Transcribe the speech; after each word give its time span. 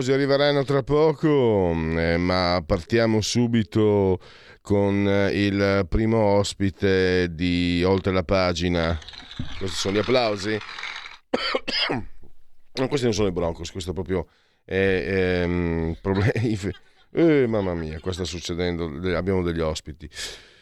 Applausi 0.00 0.12
arriveranno 0.12 0.64
tra 0.64 0.82
poco, 0.82 1.72
eh, 1.72 2.16
ma 2.16 2.62
partiamo 2.64 3.20
subito 3.20 4.18
con 4.62 5.06
eh, 5.06 5.44
il 5.44 5.86
primo 5.88 6.18
ospite 6.18 7.34
di 7.34 7.82
Oltre 7.84 8.10
la 8.10 8.22
pagina. 8.22 8.98
Questi 9.58 9.76
sono 9.76 9.94
gli 9.94 9.98
applausi. 9.98 10.58
No, 12.72 12.86
questi 12.86 13.06
non 13.06 13.14
sono 13.14 13.26
i 13.28 13.32
Broncos, 13.32 13.72
questo 13.72 13.92
proprio 13.92 14.28
è, 14.64 15.42
è 15.42 15.44
um, 15.44 15.94
problemi. 16.00 16.56
Eh, 17.12 17.48
mamma 17.48 17.74
mia, 17.74 17.98
qua 17.98 18.12
sta 18.12 18.22
succedendo, 18.22 18.84
abbiamo 19.16 19.42
degli 19.42 19.58
ospiti 19.58 20.08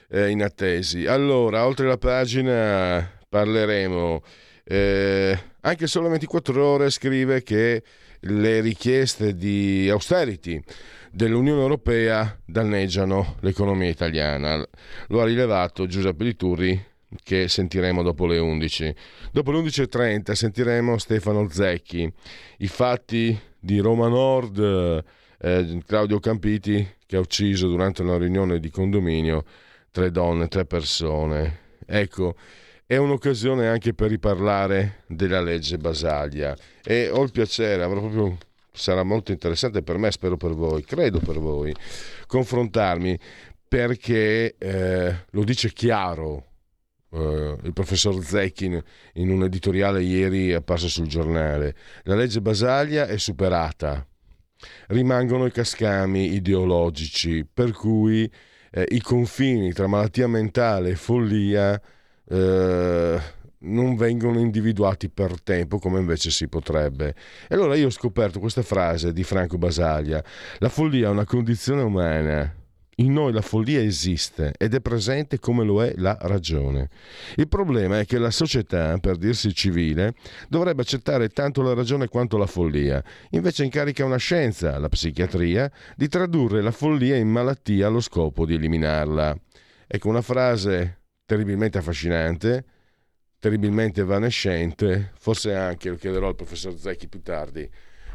eh, 0.08 0.30
in 0.30 0.42
attesi. 0.42 1.04
Allora, 1.04 1.66
oltre 1.66 1.86
la 1.86 1.98
pagina 1.98 3.06
parleremo, 3.28 4.22
eh, 4.64 5.38
anche 5.60 5.86
solo 5.86 6.08
24 6.08 6.64
ore 6.64 6.88
scrive 6.88 7.42
che 7.42 7.82
le 8.20 8.60
richieste 8.60 9.34
di 9.34 9.88
austerity 9.90 10.62
dell'Unione 11.10 11.60
Europea 11.60 12.38
danneggiano 12.44 13.36
l'economia 13.40 13.88
italiana. 13.88 14.66
Lo 15.08 15.20
ha 15.20 15.24
rilevato 15.24 15.86
Giuseppe 15.86 16.24
Liturri 16.24 16.86
che 17.22 17.48
sentiremo 17.48 18.02
dopo 18.02 18.26
le 18.26 18.38
11. 18.38 18.94
Dopo 19.32 19.50
le 19.52 19.60
11.30 19.60 20.32
sentiremo 20.32 20.98
Stefano 20.98 21.48
Zecchi, 21.48 22.12
i 22.58 22.66
fatti 22.68 23.38
di 23.58 23.78
Roma 23.78 24.08
Nord, 24.08 25.04
eh, 25.40 25.82
Claudio 25.86 26.20
Campiti 26.20 26.96
che 27.06 27.16
ha 27.16 27.20
ucciso 27.20 27.68
durante 27.68 28.02
una 28.02 28.18
riunione 28.18 28.58
di 28.60 28.70
condominio 28.70 29.44
tre 29.90 30.10
donne, 30.10 30.48
tre 30.48 30.66
persone. 30.66 31.66
Ecco, 31.86 32.36
è 32.90 32.96
un'occasione 32.96 33.68
anche 33.68 33.92
per 33.92 34.08
riparlare 34.08 35.02
della 35.08 35.42
legge 35.42 35.76
Basaglia 35.76 36.56
e 36.82 37.10
ho 37.10 37.22
il 37.22 37.30
piacere, 37.30 37.82
avrò 37.82 38.00
proprio 38.00 38.38
sarà 38.72 39.02
molto 39.02 39.30
interessante 39.30 39.82
per 39.82 39.98
me, 39.98 40.10
spero 40.10 40.38
per 40.38 40.52
voi, 40.52 40.82
credo 40.84 41.18
per 41.18 41.38
voi, 41.38 41.74
confrontarmi 42.26 43.18
perché 43.68 44.56
eh, 44.56 45.24
lo 45.28 45.44
dice 45.44 45.70
chiaro 45.74 46.46
eh, 47.10 47.58
il 47.62 47.72
professor 47.74 48.24
Zecchin 48.24 48.82
in 49.14 49.28
un 49.28 49.44
editoriale 49.44 50.02
ieri 50.02 50.54
apparso 50.54 50.88
sul 50.88 51.08
giornale. 51.08 51.74
La 52.04 52.14
legge 52.14 52.40
Basaglia 52.40 53.06
è 53.06 53.18
superata, 53.18 54.02
rimangono 54.86 55.44
i 55.44 55.52
cascami 55.52 56.32
ideologici, 56.32 57.44
per 57.44 57.72
cui 57.72 58.32
eh, 58.70 58.86
i 58.88 59.02
confini 59.02 59.74
tra 59.74 59.86
malattia 59.86 60.26
mentale 60.26 60.92
e 60.92 60.96
follia 60.96 61.78
eh, 62.28 63.20
non 63.60 63.96
vengono 63.96 64.38
individuati 64.38 65.08
per 65.08 65.40
tempo 65.42 65.78
come 65.78 65.98
invece 65.98 66.30
si 66.30 66.48
potrebbe. 66.48 67.14
E 67.48 67.54
allora 67.54 67.74
io 67.74 67.86
ho 67.86 67.90
scoperto 67.90 68.38
questa 68.38 68.62
frase 68.62 69.12
di 69.12 69.24
Franco 69.24 69.58
Basaglia, 69.58 70.22
la 70.58 70.68
follia 70.68 71.08
è 71.08 71.10
una 71.10 71.24
condizione 71.24 71.82
umana. 71.82 72.54
In 73.00 73.12
noi 73.12 73.32
la 73.32 73.42
follia 73.42 73.80
esiste 73.80 74.52
ed 74.58 74.74
è 74.74 74.80
presente 74.80 75.38
come 75.38 75.64
lo 75.64 75.84
è 75.84 75.92
la 75.98 76.18
ragione. 76.22 76.88
Il 77.36 77.46
problema 77.46 78.00
è 78.00 78.04
che 78.04 78.18
la 78.18 78.32
società, 78.32 78.98
per 78.98 79.16
dirsi 79.16 79.54
civile, 79.54 80.14
dovrebbe 80.48 80.82
accettare 80.82 81.28
tanto 81.28 81.62
la 81.62 81.74
ragione 81.74 82.08
quanto 82.08 82.36
la 82.36 82.46
follia. 82.46 83.00
Invece 83.30 83.62
incarica 83.62 84.04
una 84.04 84.16
scienza, 84.16 84.76
la 84.80 84.88
psichiatria, 84.88 85.70
di 85.94 86.08
tradurre 86.08 86.60
la 86.60 86.72
follia 86.72 87.14
in 87.14 87.28
malattia 87.28 87.86
allo 87.86 88.00
scopo 88.00 88.44
di 88.44 88.54
eliminarla. 88.54 89.32
Ecco 89.86 90.08
una 90.08 90.20
frase 90.20 90.98
terribilmente 91.28 91.76
affascinante, 91.76 92.64
terribilmente 93.38 94.00
evanescente, 94.00 95.12
forse 95.18 95.54
anche, 95.54 95.90
lo 95.90 95.96
chiederò 95.96 96.28
al 96.28 96.34
professor 96.34 96.74
Zecchi 96.74 97.06
più 97.06 97.20
tardi, 97.20 97.68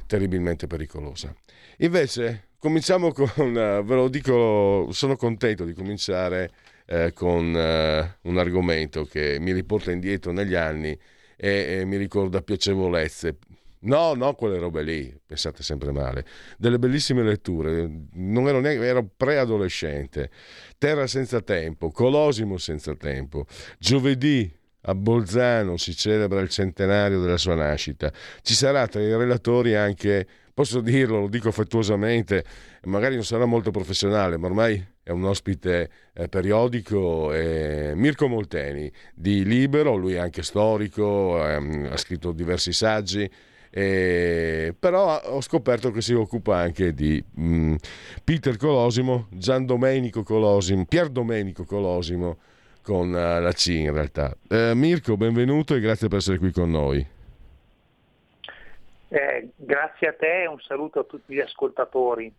terribilmente 0.07 0.65
pericolosa. 0.65 1.31
Invece, 1.77 2.47
cominciamo 2.57 3.11
con, 3.11 3.29
uh, 3.37 3.83
ve 3.83 3.93
lo 3.93 4.07
dico, 4.07 4.87
sono 4.91 5.15
contento 5.15 5.63
di 5.63 5.73
cominciare 5.73 6.49
eh, 6.87 7.13
con 7.13 7.53
uh, 7.53 8.27
un 8.27 8.37
argomento 8.39 9.05
che 9.05 9.37
mi 9.39 9.51
riporta 9.51 9.91
indietro 9.91 10.31
negli 10.31 10.55
anni 10.55 10.97
e, 11.35 11.81
e 11.81 11.85
mi 11.85 11.97
ricorda 11.97 12.41
piacevolezze, 12.41 13.37
No, 13.83 14.13
no, 14.13 14.33
quelle 14.35 14.59
robe 14.59 14.81
lì, 14.81 15.13
pensate 15.25 15.61
sempre 15.61 15.91
male. 15.91 16.25
Delle 16.57 16.79
bellissime 16.79 17.21
letture, 17.23 17.89
non 18.13 18.47
ero 18.47 18.59
neanche, 18.59 18.85
ero 18.85 19.05
preadolescente. 19.15 20.29
Terra 20.77 21.05
senza 21.07 21.41
tempo, 21.41 21.91
Colosimo 21.91 22.57
senza 22.57 22.95
tempo. 22.95 23.45
Giovedì 23.77 24.49
a 24.85 24.95
Bolzano 24.95 25.77
si 25.77 25.95
celebra 25.95 26.39
il 26.39 26.49
centenario 26.49 27.19
della 27.19 27.37
sua 27.37 27.55
nascita. 27.55 28.11
Ci 28.41 28.53
sarà 28.53 28.87
tra 28.87 29.01
i 29.01 29.15
relatori 29.15 29.75
anche, 29.75 30.25
posso 30.53 30.79
dirlo, 30.79 31.19
lo 31.19 31.27
dico 31.27 31.49
affettuosamente, 31.49 32.45
magari 32.83 33.15
non 33.15 33.25
sarà 33.25 33.45
molto 33.45 33.71
professionale, 33.71 34.37
ma 34.37 34.47
ormai 34.47 34.81
è 35.03 35.09
un 35.09 35.25
ospite 35.25 35.89
eh, 36.13 36.29
periodico, 36.29 37.33
eh, 37.33 37.91
Mirko 37.95 38.27
Molteni 38.27 38.89
di 39.13 39.43
Libero, 39.43 39.95
lui 39.95 40.13
è 40.13 40.19
anche 40.19 40.41
storico, 40.41 41.45
ehm, 41.45 41.89
ha 41.91 41.97
scritto 41.97 42.31
diversi 42.31 42.71
saggi 42.71 43.29
eh, 43.75 44.75
però 44.77 45.19
ho 45.19 45.41
scoperto 45.41 45.89
che 45.89 46.01
si 46.01 46.13
occupa 46.13 46.57
anche 46.57 46.93
di 46.93 47.23
mh, 47.27 47.43
mm, 47.43 47.75
Peter 48.23 48.55
Colosimo, 48.55 49.25
Gian 49.31 49.65
Domenico 49.65 50.21
Colosimo, 50.21 50.85
Pier 50.85 51.09
Domenico 51.09 51.65
Colosimo 51.65 52.37
con 52.83 53.09
uh, 53.09 53.41
la 53.41 53.51
C 53.51 53.67
in 53.69 53.91
realtà. 53.91 54.35
Eh, 54.47 54.75
Mirko, 54.75 55.17
benvenuto 55.17 55.73
e 55.73 55.79
grazie 55.79 56.07
per 56.07 56.19
essere 56.19 56.37
qui 56.37 56.51
con 56.51 56.69
noi. 56.69 57.03
Eh, 59.07 59.49
grazie 59.55 60.07
a 60.07 60.13
te 60.13 60.43
e 60.43 60.47
un 60.47 60.59
saluto 60.59 60.99
a 60.99 61.03
tutti 61.05 61.33
gli 61.33 61.39
ascoltatori. 61.39 62.31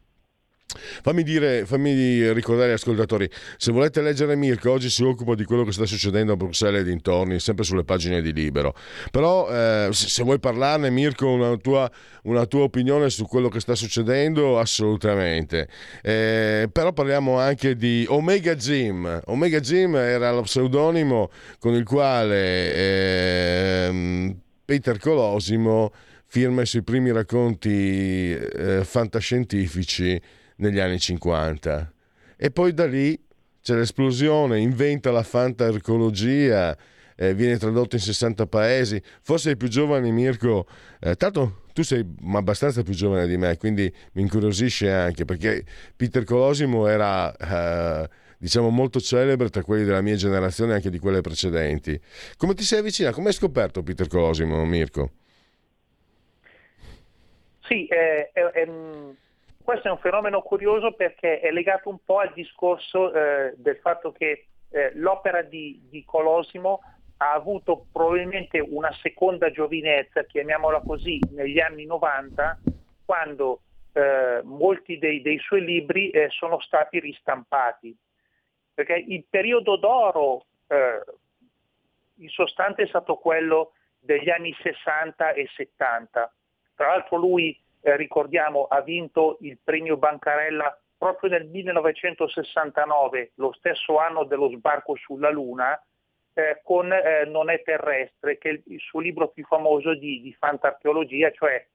Fammi, 1.02 1.22
dire, 1.22 1.66
fammi 1.66 2.32
ricordare 2.32 2.68
agli 2.68 2.74
ascoltatori, 2.74 3.30
se 3.56 3.70
volete 3.70 4.00
leggere 4.00 4.34
Mirko, 4.34 4.72
oggi 4.72 4.90
si 4.90 5.04
occupa 5.04 5.34
di 5.34 5.44
quello 5.44 5.62
che 5.62 5.72
sta 5.72 5.86
succedendo 5.86 6.32
a 6.32 6.36
Bruxelles 6.36 6.80
e 6.80 6.84
dintorni, 6.84 7.38
sempre 7.38 7.64
sulle 7.64 7.84
pagine 7.84 8.20
di 8.20 8.32
Libero. 8.32 8.74
Però 9.10 9.48
eh, 9.50 9.90
se 9.92 10.22
vuoi 10.24 10.40
parlarne, 10.40 10.90
Mirko, 10.90 11.28
una 11.28 11.56
tua, 11.56 11.90
una 12.24 12.46
tua, 12.46 12.62
opinione 12.62 13.10
su 13.10 13.26
quello 13.26 13.48
che 13.48 13.60
sta 13.60 13.74
succedendo, 13.74 14.58
assolutamente. 14.58 15.68
Eh, 16.02 16.68
però 16.72 16.92
parliamo 16.92 17.38
anche 17.38 17.76
di 17.76 18.04
Omega 18.08 18.54
Gym. 18.54 19.20
Omega 19.26 19.60
Gym 19.60 19.94
era 19.96 20.32
lo 20.32 20.42
pseudonimo 20.42 21.30
con 21.58 21.74
il 21.74 21.84
quale 21.84 22.74
eh, 22.74 24.36
Peter 24.64 24.98
Colosimo 24.98 25.92
firma 26.26 26.62
i 26.62 26.66
suoi 26.66 26.82
primi 26.82 27.12
racconti 27.12 28.32
eh, 28.32 28.82
fantascientifici 28.82 30.20
negli 30.56 30.78
anni 30.78 30.98
50. 30.98 31.92
E 32.36 32.50
poi 32.50 32.74
da 32.74 32.86
lì 32.86 33.18
c'è 33.62 33.74
l'esplosione, 33.74 34.60
inventa 34.60 35.10
la 35.10 35.22
fantarcologia, 35.22 36.76
eh, 37.16 37.34
viene 37.34 37.56
tradotto 37.56 37.96
in 37.96 38.02
60 38.02 38.46
paesi. 38.46 39.00
Forse 39.22 39.50
i 39.50 39.56
più 39.56 39.68
giovani, 39.68 40.12
Mirko, 40.12 40.66
eh, 41.00 41.14
tanto 41.14 41.62
tu 41.72 41.82
sei 41.82 42.04
abbastanza 42.34 42.82
più 42.82 42.92
giovane 42.92 43.26
di 43.26 43.36
me, 43.36 43.56
quindi 43.56 43.92
mi 44.12 44.22
incuriosisce 44.22 44.90
anche 44.90 45.24
perché 45.24 45.64
Peter 45.96 46.24
Colosimo 46.24 46.86
era... 46.86 47.34
Eh, 47.36 48.22
diciamo 48.44 48.68
molto 48.68 49.00
celebre 49.00 49.48
tra 49.48 49.62
quelli 49.62 49.84
della 49.84 50.02
mia 50.02 50.16
generazione 50.16 50.72
e 50.72 50.74
anche 50.74 50.90
di 50.90 50.98
quelle 50.98 51.22
precedenti. 51.22 51.98
Come 52.36 52.52
ti 52.52 52.62
sei 52.62 52.80
avvicinato? 52.80 53.14
Come 53.14 53.28
hai 53.28 53.34
scoperto 53.34 53.82
Peter 53.82 54.06
Colosimo, 54.06 54.62
Mirko? 54.66 55.12
Sì, 57.62 57.86
è, 57.86 58.30
è, 58.34 58.68
questo 59.64 59.88
è 59.88 59.90
un 59.90 59.98
fenomeno 59.98 60.42
curioso 60.42 60.92
perché 60.92 61.40
è 61.40 61.50
legato 61.50 61.88
un 61.88 61.98
po' 62.04 62.18
al 62.18 62.32
discorso 62.34 63.10
eh, 63.12 63.54
del 63.56 63.78
fatto 63.78 64.12
che 64.12 64.48
eh, 64.68 64.92
l'opera 64.96 65.40
di, 65.40 65.80
di, 65.88 66.04
Colosimo 66.04 66.82
ha 67.16 67.32
avuto 67.32 67.86
probabilmente 67.90 68.60
una 68.60 68.92
seconda 69.00 69.50
giovinezza, 69.50 70.24
chiamiamola 70.24 70.80
così, 70.80 71.18
negli 71.30 71.60
anni 71.60 71.86
90, 71.86 72.58
quando 73.06 73.60
eh, 73.92 74.42
molti 74.42 74.98
dei, 74.98 75.22
dei, 75.22 75.38
suoi 75.38 75.64
libri 75.64 76.10
eh, 76.10 76.28
sono 76.28 76.60
stati 76.60 77.00
ristampati, 77.00 77.96
perché 78.74 79.02
il 79.08 79.24
periodo 79.30 79.76
d'oro 79.76 80.44
eh, 80.66 81.02
in 82.16 82.28
sostanza 82.28 82.82
è 82.82 82.86
stato 82.86 83.16
quello 83.16 83.72
degli 83.98 84.28
anni 84.28 84.54
60 84.60 85.32
e 85.32 85.48
70. 85.54 86.34
Tra 86.74 86.88
l'altro 86.88 87.16
lui, 87.16 87.58
eh, 87.84 87.96
ricordiamo, 87.96 88.64
ha 88.64 88.80
vinto 88.80 89.36
il 89.40 89.58
premio 89.62 89.98
Bancarella 89.98 90.80
proprio 90.96 91.28
nel 91.28 91.44
1969, 91.44 93.32
lo 93.34 93.52
stesso 93.52 93.98
anno 93.98 94.24
dello 94.24 94.48
sbarco 94.48 94.96
sulla 94.96 95.28
Luna, 95.28 95.78
eh, 96.32 96.60
con 96.64 96.90
eh, 96.90 97.26
Non 97.26 97.50
è 97.50 97.62
terrestre, 97.62 98.38
che 98.38 98.50
è 98.50 98.60
il 98.64 98.80
suo 98.80 99.00
libro 99.00 99.28
più 99.28 99.44
famoso 99.44 99.94
di, 99.94 100.22
di 100.22 100.32
fantarcheologia, 100.32 101.30
cioè 101.32 101.66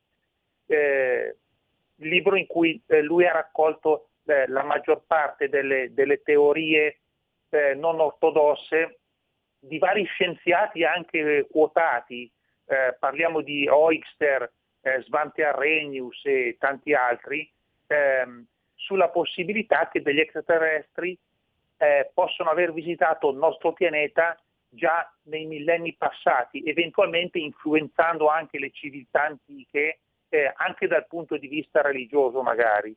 eh, 0.65 1.35
il 1.97 2.07
libro 2.07 2.35
in 2.35 2.47
cui 2.47 2.81
eh, 2.87 3.01
lui 3.03 3.27
ha 3.27 3.31
raccolto 3.31 4.09
eh, 4.25 4.47
la 4.47 4.63
maggior 4.63 5.03
parte 5.05 5.47
delle, 5.47 5.93
delle 5.93 6.23
teorie 6.23 7.01
eh, 7.49 7.75
non 7.75 7.99
ortodosse 7.99 8.97
di 9.59 9.77
vari 9.77 10.05
scienziati 10.05 10.83
anche 10.83 11.45
quotati, 11.51 12.31
parliamo 12.99 13.41
di 13.41 13.67
Oixter, 13.67 14.49
Svante 15.05 15.43
Arrhenius 15.43 16.25
e 16.25 16.55
tanti 16.59 16.93
altri, 16.93 17.49
ehm, 17.87 18.45
sulla 18.75 19.09
possibilità 19.09 19.89
che 19.91 20.01
degli 20.01 20.19
extraterrestri 20.19 21.17
eh, 21.77 22.11
possono 22.13 22.49
aver 22.49 22.73
visitato 22.73 23.29
il 23.29 23.37
nostro 23.37 23.73
pianeta 23.73 24.37
già 24.69 25.11
nei 25.23 25.45
millenni 25.45 25.93
passati, 25.93 26.63
eventualmente 26.63 27.39
influenzando 27.39 28.27
anche 28.27 28.59
le 28.59 28.71
civiltà 28.71 29.25
antiche, 29.25 29.99
eh, 30.29 30.51
anche 30.55 30.87
dal 30.87 31.07
punto 31.07 31.37
di 31.37 31.47
vista 31.47 31.81
religioso 31.81 32.41
magari. 32.41 32.95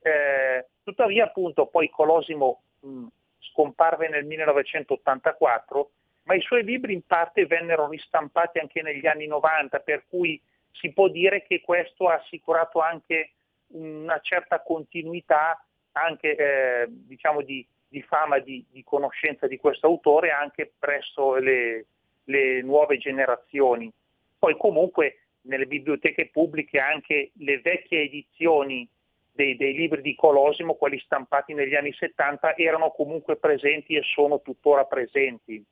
Eh, 0.00 0.66
tuttavia 0.82 1.24
appunto 1.24 1.66
poi 1.66 1.88
Colosimo 1.90 2.62
mh, 2.80 3.06
scomparve 3.52 4.08
nel 4.08 4.24
1984, 4.24 5.90
ma 6.24 6.34
i 6.34 6.40
suoi 6.40 6.64
libri 6.64 6.94
in 6.94 7.04
parte 7.06 7.46
vennero 7.46 7.88
ristampati 7.88 8.58
anche 8.58 8.82
negli 8.82 9.06
anni 9.06 9.26
90, 9.26 9.80
per 9.80 10.04
cui 10.08 10.40
si 10.72 10.92
può 10.92 11.08
dire 11.08 11.42
che 11.42 11.60
questo 11.60 12.08
ha 12.08 12.14
assicurato 12.14 12.80
anche 12.80 13.32
una 13.68 14.18
certa 14.20 14.60
continuità 14.60 15.64
anche 15.92 16.36
eh, 16.36 16.86
diciamo 16.88 17.42
di, 17.42 17.66
di 17.88 18.02
fama 18.02 18.38
di, 18.38 18.64
di, 18.70 18.82
conoscenza 18.82 19.46
di 19.46 19.58
questo 19.58 19.86
autore 19.86 20.30
anche 20.30 20.72
presso 20.78 21.34
le, 21.36 21.86
le, 22.24 22.62
nuove 22.62 22.96
generazioni. 22.98 23.92
Poi 24.38 24.56
comunque 24.56 25.18
nelle 25.42 25.66
biblioteche 25.66 26.30
pubbliche 26.32 26.78
anche 26.78 27.30
le 27.34 27.60
vecchie 27.60 28.02
edizioni 28.02 28.88
dei, 29.32 29.56
dei 29.56 29.74
libri 29.74 30.02
di 30.02 30.14
Colosimo, 30.14 30.74
quelli 30.74 30.98
stampati 31.00 31.52
negli 31.54 31.74
anni 31.74 31.92
70, 31.92 32.56
erano 32.56 32.90
comunque 32.90 33.36
presenti 33.36 33.94
e 33.94 34.02
sono 34.02 34.40
tuttora 34.40 34.84
presenti. 34.84 35.62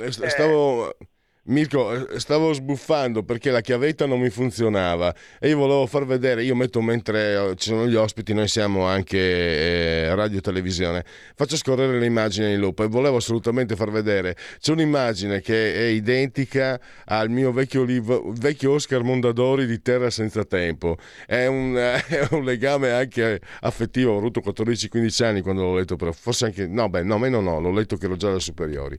Eh, 0.00 0.30
stavo... 0.30 0.90
Eh 0.90 1.06
Mirko, 1.46 2.08
eh, 2.08 2.20
stavo 2.20 2.54
sbuffando 2.54 3.22
perché 3.22 3.50
la 3.50 3.60
chiavetta 3.60 4.06
non 4.06 4.18
mi 4.18 4.30
funzionava 4.30 5.14
e 5.38 5.50
io 5.50 5.58
volevo 5.58 5.84
far 5.84 6.06
vedere, 6.06 6.42
io 6.42 6.54
metto 6.54 6.80
mentre 6.80 7.50
eh, 7.50 7.54
ci 7.56 7.68
sono 7.68 7.86
gli 7.86 7.94
ospiti, 7.94 8.32
noi 8.32 8.48
siamo 8.48 8.86
anche 8.86 9.18
eh, 9.18 10.14
radio 10.14 10.40
televisione, 10.40 11.04
faccio 11.34 11.58
scorrere 11.58 11.98
le 11.98 12.06
immagini 12.06 12.54
in 12.54 12.60
loop 12.60 12.80
e 12.80 12.86
volevo 12.86 13.16
assolutamente 13.16 13.76
far 13.76 13.90
vedere, 13.90 14.34
c'è 14.58 14.72
un'immagine 14.72 15.42
che 15.42 15.74
è 15.74 15.82
identica 15.88 16.80
al 17.04 17.28
mio 17.28 17.52
vecchio, 17.52 17.84
vecchio 17.84 18.72
Oscar 18.72 19.02
Mondadori 19.02 19.66
di 19.66 19.82
Terra 19.82 20.08
senza 20.08 20.46
tempo, 20.46 20.96
è 21.26 21.44
un, 21.44 21.76
è 21.76 22.26
un 22.30 22.42
legame 22.42 22.90
anche 22.90 23.38
affettivo, 23.60 24.14
ho 24.14 24.16
avuto 24.16 24.40
14-15 24.40 25.24
anni 25.24 25.40
quando 25.42 25.60
l'ho 25.60 25.74
letto, 25.74 25.96
però 25.96 26.10
forse 26.12 26.46
anche, 26.46 26.66
no 26.66 26.88
beh, 26.88 27.02
no, 27.02 27.18
meno 27.18 27.42
no, 27.42 27.60
l'ho 27.60 27.70
letto 27.70 27.98
che 27.98 28.06
ero 28.06 28.16
già 28.16 28.30
da 28.30 28.38
superiori. 28.38 28.96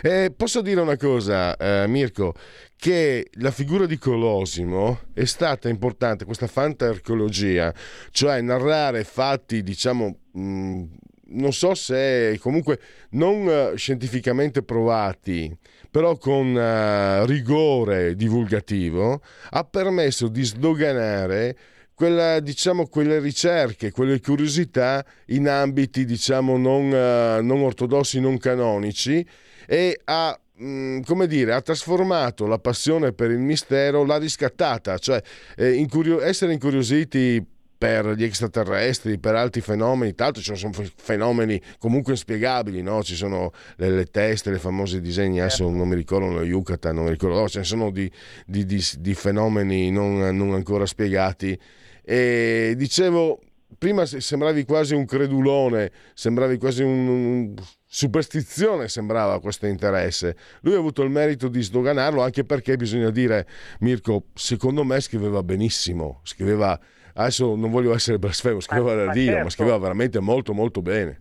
Eh, 0.00 0.32
posso 0.36 0.60
dire 0.60 0.80
una 0.80 0.96
cosa? 0.96 1.56
Eh, 1.56 1.86
Mirko, 1.88 2.34
che 2.76 3.28
la 3.34 3.50
figura 3.50 3.86
di 3.86 3.98
Colosimo 3.98 5.00
è 5.12 5.24
stata 5.24 5.68
importante, 5.68 6.24
questa 6.24 6.46
fantarcheologia, 6.46 7.74
cioè 8.10 8.40
narrare 8.40 9.04
fatti, 9.04 9.62
diciamo, 9.62 10.18
mh, 10.32 10.84
non 11.30 11.52
so 11.52 11.74
se 11.74 12.38
comunque 12.40 12.80
non 13.10 13.46
uh, 13.46 13.76
scientificamente 13.76 14.62
provati, 14.62 15.54
però 15.90 16.16
con 16.16 16.54
uh, 16.54 17.26
rigore 17.26 18.14
divulgativo, 18.14 19.20
ha 19.50 19.64
permesso 19.64 20.28
di 20.28 20.44
sdoganare 20.44 21.56
quella, 21.94 22.38
diciamo, 22.38 22.86
quelle 22.86 23.18
ricerche, 23.18 23.90
quelle 23.90 24.20
curiosità 24.20 25.04
in 25.26 25.48
ambiti 25.48 26.04
diciamo, 26.04 26.56
non, 26.56 26.86
uh, 26.86 27.44
non 27.44 27.60
ortodossi, 27.60 28.20
non 28.20 28.38
canonici 28.38 29.26
e 29.66 30.00
ha 30.04 30.38
Mm, 30.60 31.02
come 31.02 31.28
dire, 31.28 31.52
ha 31.52 31.60
trasformato 31.60 32.46
la 32.46 32.58
passione 32.58 33.12
per 33.12 33.30
il 33.30 33.38
mistero, 33.38 34.04
l'ha 34.04 34.18
riscattata, 34.18 34.98
cioè 34.98 35.22
eh, 35.56 35.74
incurio- 35.74 36.20
essere 36.20 36.52
incuriositi 36.52 37.46
per 37.78 38.14
gli 38.14 38.24
extraterrestri, 38.24 39.20
per 39.20 39.36
altri 39.36 39.60
fenomeni, 39.60 40.12
l'altro 40.16 40.42
ci 40.42 40.56
sono 40.56 40.72
fenomeni 40.96 41.62
comunque 41.78 42.12
inspiegabili, 42.14 42.82
no? 42.82 43.04
ci 43.04 43.14
sono 43.14 43.52
le, 43.76 43.90
le 43.90 44.06
teste, 44.06 44.50
le 44.50 44.58
famose 44.58 45.00
disegni, 45.00 45.38
adesso 45.38 45.58
certo. 45.58 45.72
non 45.72 45.86
mi 45.86 45.94
ricordo 45.94 46.26
lo 46.26 46.42
Yucatan, 46.42 46.92
non 46.92 47.04
mi 47.04 47.10
ricordo, 47.10 47.38
no, 47.38 47.48
ce 47.48 47.60
ne 47.60 47.64
sono 47.64 47.92
di, 47.92 48.10
di, 48.44 48.66
di, 48.66 48.84
di 48.98 49.14
fenomeni 49.14 49.92
non, 49.92 50.36
non, 50.36 50.54
ancora 50.54 50.86
spiegati. 50.86 51.56
E 52.02 52.74
dicevo, 52.76 53.38
prima 53.78 54.04
sembravi 54.06 54.64
quasi 54.64 54.96
un 54.96 55.04
credulone, 55.04 55.92
sembravi 56.14 56.58
quasi 56.58 56.82
un, 56.82 57.06
un 57.06 57.54
superstizione 57.90 58.86
sembrava 58.88 59.40
questo 59.40 59.66
interesse. 59.66 60.36
Lui 60.60 60.74
ha 60.74 60.78
avuto 60.78 61.02
il 61.02 61.10
merito 61.10 61.48
di 61.48 61.62
sdoganarlo 61.62 62.22
anche 62.22 62.44
perché 62.44 62.76
bisogna 62.76 63.10
dire, 63.10 63.46
Mirko, 63.80 64.26
secondo 64.34 64.84
me 64.84 65.00
scriveva 65.00 65.42
benissimo, 65.42 66.20
scriveva, 66.22 66.78
adesso 67.14 67.56
non 67.56 67.70
voglio 67.70 67.94
essere 67.94 68.18
blasfemo, 68.18 68.60
scriveva 68.60 68.94
ma, 68.94 69.04
la 69.06 69.12
Dio, 69.12 69.30
certo. 69.30 69.42
ma 69.42 69.50
scriveva 69.50 69.78
veramente 69.78 70.20
molto 70.20 70.52
molto 70.52 70.82
bene. 70.82 71.20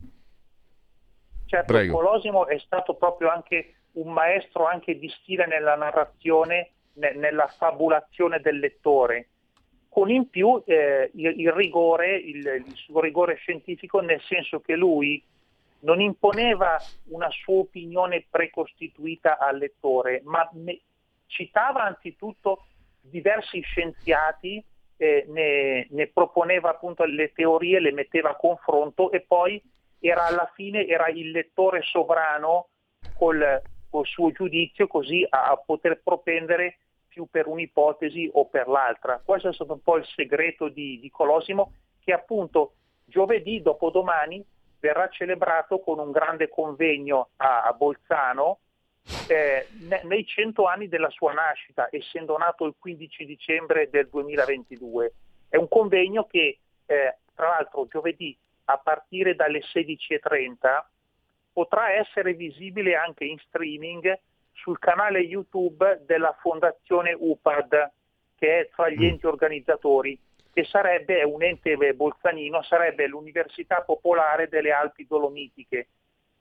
Certo, 1.46 1.74
Prego. 1.74 1.94
Colosimo 1.96 2.46
è 2.48 2.60
stato 2.60 2.96
proprio 2.96 3.30
anche 3.30 3.76
un 3.94 4.12
maestro 4.12 4.68
anche 4.68 5.00
di 5.00 5.10
stile 5.22 5.48
nella 5.48 5.76
narrazione, 5.76 6.72
ne, 6.96 7.14
nella 7.14 7.48
fabulazione 7.58 8.42
del 8.42 8.60
lettore, 8.60 9.30
con 9.88 10.10
in 10.10 10.30
più 10.30 10.62
eh, 10.66 11.10
il, 11.16 11.40
il, 11.40 11.52
rigore, 11.54 12.18
il, 12.18 12.64
il 12.68 12.76
suo 12.76 13.00
rigore 13.00 13.36
scientifico, 13.36 14.02
nel 14.02 14.22
senso 14.28 14.60
che 14.60 14.76
lui 14.76 15.24
non 15.80 16.02
imponeva 16.02 16.78
una 17.10 17.30
sua 17.30 17.60
opinione 17.60 18.26
precostituita 18.30 19.38
al 19.38 19.58
lettore, 19.58 20.22
ma 20.26 20.50
citava 21.28 21.84
anzitutto 21.84 22.66
diversi 23.02 23.62
scienziati, 23.62 24.64
eh, 24.98 25.26
ne, 25.28 25.88
ne, 25.90 26.08
proponeva 26.08 26.70
appunto 26.70 27.04
le 27.06 27.32
teorie, 27.32 27.80
le 27.80 27.92
metteva 27.92 28.32
a 28.32 28.36
confronto 28.36 29.12
e 29.12 29.22
poi 29.22 29.62
era 30.00 30.26
alla 30.26 30.52
fine 30.56 30.88
era 30.88 31.08
il 31.10 31.32
lettore 31.32 31.82
sovrano 31.84 32.70
col, 33.16 33.62
col 33.90 34.06
suo 34.06 34.32
giudizio 34.32 34.88
così 34.88 35.26
a, 35.30 35.46
a 35.46 35.58
poter 35.58 36.02
propendere 36.04 36.80
più 37.08 37.28
per 37.30 37.48
un'ipotesi 37.48 38.30
o 38.34 38.46
per 38.46 38.68
l'altra. 38.68 39.22
Questo 39.24 39.50
è 39.50 39.54
stato 39.54 39.74
un 39.74 39.82
po' 39.82 39.98
il 39.98 40.06
segreto 40.06 40.68
di, 40.70 41.00
di 41.00 41.10
Colosimo 41.10 41.74
che 42.04 42.14
appunto 42.14 42.74
giovedì 43.06 43.62
dopodomani 43.62 44.44
verrà 44.88 45.10
celebrato 45.10 45.80
con 45.80 46.00
un 46.00 46.12
grande 46.12 46.48
convegno 46.48 47.30
a, 47.38 47.74
Bolzano 47.78 48.60
eh, 49.28 49.68
nei 50.04 50.26
cento 50.26 50.66
anni 50.66 50.88
della 50.88 51.10
sua 51.10 51.34
nascita, 51.34 51.90
essendo 51.92 52.38
nato 52.38 52.66
il 52.66 52.76
15 52.80 53.26
dicembre 53.26 53.90
del 53.90 54.08
2022. 54.08 55.14
È 55.50 55.58
un 55.58 55.68
convegno 55.68 56.26
che, 56.26 56.60
eh, 56.86 57.18
tra 57.36 57.50
l'altro, 57.50 57.88
giovedì 57.88 58.38
a 58.66 58.78
partire 58.78 59.36
dalle 59.36 59.60
16.30 59.60 60.86
potrà 61.52 61.92
essere 61.92 62.34
visibile 62.34 62.96
anche 62.96 63.26
in 63.26 63.38
streaming 63.40 64.18
sul 64.54 64.80
canale 64.80 65.20
YouTube 65.20 66.04
della 66.06 66.36
Fondazione 66.40 67.14
UPAD, 67.18 67.92
che 68.38 68.60
è 68.60 68.70
tra 68.74 68.90
gli 68.90 69.04
mm. 69.04 69.10
enti 69.10 69.26
organizzatori 69.26 70.18
che 70.58 70.64
sarebbe 70.64 71.22
un 71.22 71.44
ente 71.44 71.78
bolzanino, 71.94 72.64
sarebbe 72.64 73.06
l'Università 73.06 73.84
Popolare 73.84 74.50
delle 74.50 74.72
Alpi 74.72 75.06
Dolomitiche. 75.06 75.90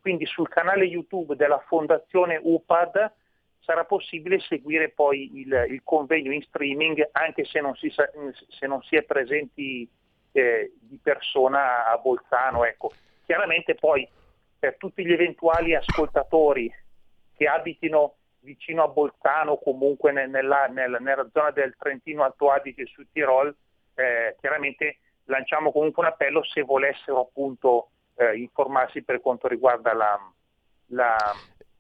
Quindi 0.00 0.24
sul 0.24 0.48
canale 0.48 0.86
YouTube 0.86 1.36
della 1.36 1.62
Fondazione 1.66 2.40
UPAD 2.42 3.12
sarà 3.58 3.84
possibile 3.84 4.40
seguire 4.40 4.88
poi 4.88 5.40
il, 5.40 5.66
il 5.68 5.82
convegno 5.84 6.32
in 6.32 6.40
streaming 6.40 7.06
anche 7.12 7.44
se 7.44 7.60
non 7.60 7.74
si, 7.74 7.90
se 7.90 8.66
non 8.66 8.80
si 8.84 8.96
è 8.96 9.02
presenti 9.02 9.86
eh, 10.32 10.72
di 10.80 10.98
persona 11.02 11.86
a 11.86 11.98
Bolzano. 11.98 12.64
Ecco. 12.64 12.92
Chiaramente 13.26 13.74
poi 13.74 14.08
per 14.58 14.78
tutti 14.78 15.04
gli 15.04 15.12
eventuali 15.12 15.74
ascoltatori 15.74 16.72
che 17.36 17.46
abitino 17.46 18.14
vicino 18.40 18.82
a 18.82 18.88
Bolzano 18.88 19.58
comunque 19.58 20.10
nella, 20.10 20.68
nella, 20.68 20.96
nella 21.00 21.28
zona 21.34 21.50
del 21.50 21.74
Trentino 21.76 22.22
Alto 22.22 22.50
Adige 22.50 22.86
Sud 22.86 23.08
Tirol, 23.12 23.54
eh, 23.96 24.36
chiaramente 24.40 24.98
lanciamo 25.24 25.72
comunque 25.72 26.04
un 26.04 26.10
appello 26.10 26.44
se 26.44 26.62
volessero 26.62 27.20
appunto 27.20 27.88
eh, 28.14 28.36
informarsi 28.36 29.02
per 29.02 29.20
quanto 29.20 29.48
riguarda 29.48 29.92
la, 29.92 30.32
la 30.88 31.16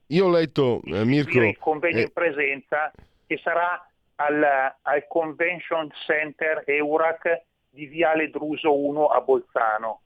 io 0.08 0.26
ho 0.26 0.30
letto 0.30 0.80
eh, 0.84 1.04
Mirko 1.04 1.40
il 1.42 1.58
convegno 1.58 2.00
in 2.00 2.12
presenza 2.12 2.92
che 3.26 3.38
sarà 3.42 3.88
al, 4.16 4.42
al 4.82 5.06
Convention 5.08 5.90
Center 6.06 6.62
Eurac 6.66 7.44
di 7.68 7.86
Viale 7.86 8.30
Druso 8.30 8.74
1 8.74 9.06
a 9.06 9.20
Bolzano. 9.20 10.00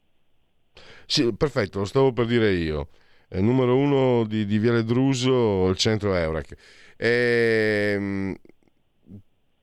Sì, 1.06 1.34
perfetto, 1.34 1.80
lo 1.80 1.84
stavo 1.84 2.12
per 2.12 2.26
dire 2.26 2.50
io. 2.50 2.88
Eh, 3.28 3.40
numero 3.40 3.76
uno 3.76 4.24
di, 4.24 4.44
di, 4.44 4.58
Viale 4.58 4.84
Druso, 4.84 5.68
il 5.68 5.76
centro 5.76 6.14
Eurac. 6.14 6.54
Ehm, 6.96 8.34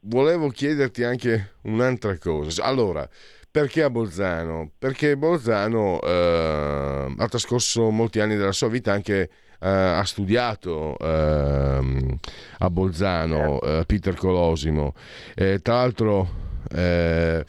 volevo 0.08 0.50
chiederti 0.50 1.04
anche 1.04 1.54
un'altra 1.64 2.18
cosa. 2.18 2.64
Allora, 2.64 3.08
perché 3.50 3.84
a 3.84 3.90
Bolzano? 3.90 4.72
Perché 4.78 5.16
Bolzano 5.18 6.02
eh, 6.02 7.16
ha 7.18 7.28
trascorso 7.28 7.90
molti 7.90 8.20
anni 8.20 8.36
della 8.36 8.52
sua 8.52 8.70
vita 8.70 8.92
anche 8.92 9.30
Uh, 9.60 9.66
ha 9.98 10.04
studiato 10.06 10.96
uh, 11.00 12.18
a 12.60 12.70
Bolzano 12.70 13.56
uh, 13.56 13.86
Peter 13.88 14.14
Colosimo. 14.14 14.94
Eh, 15.34 15.62
tra 15.64 15.78
l'altro, 15.78 16.30
eh, 16.72 17.44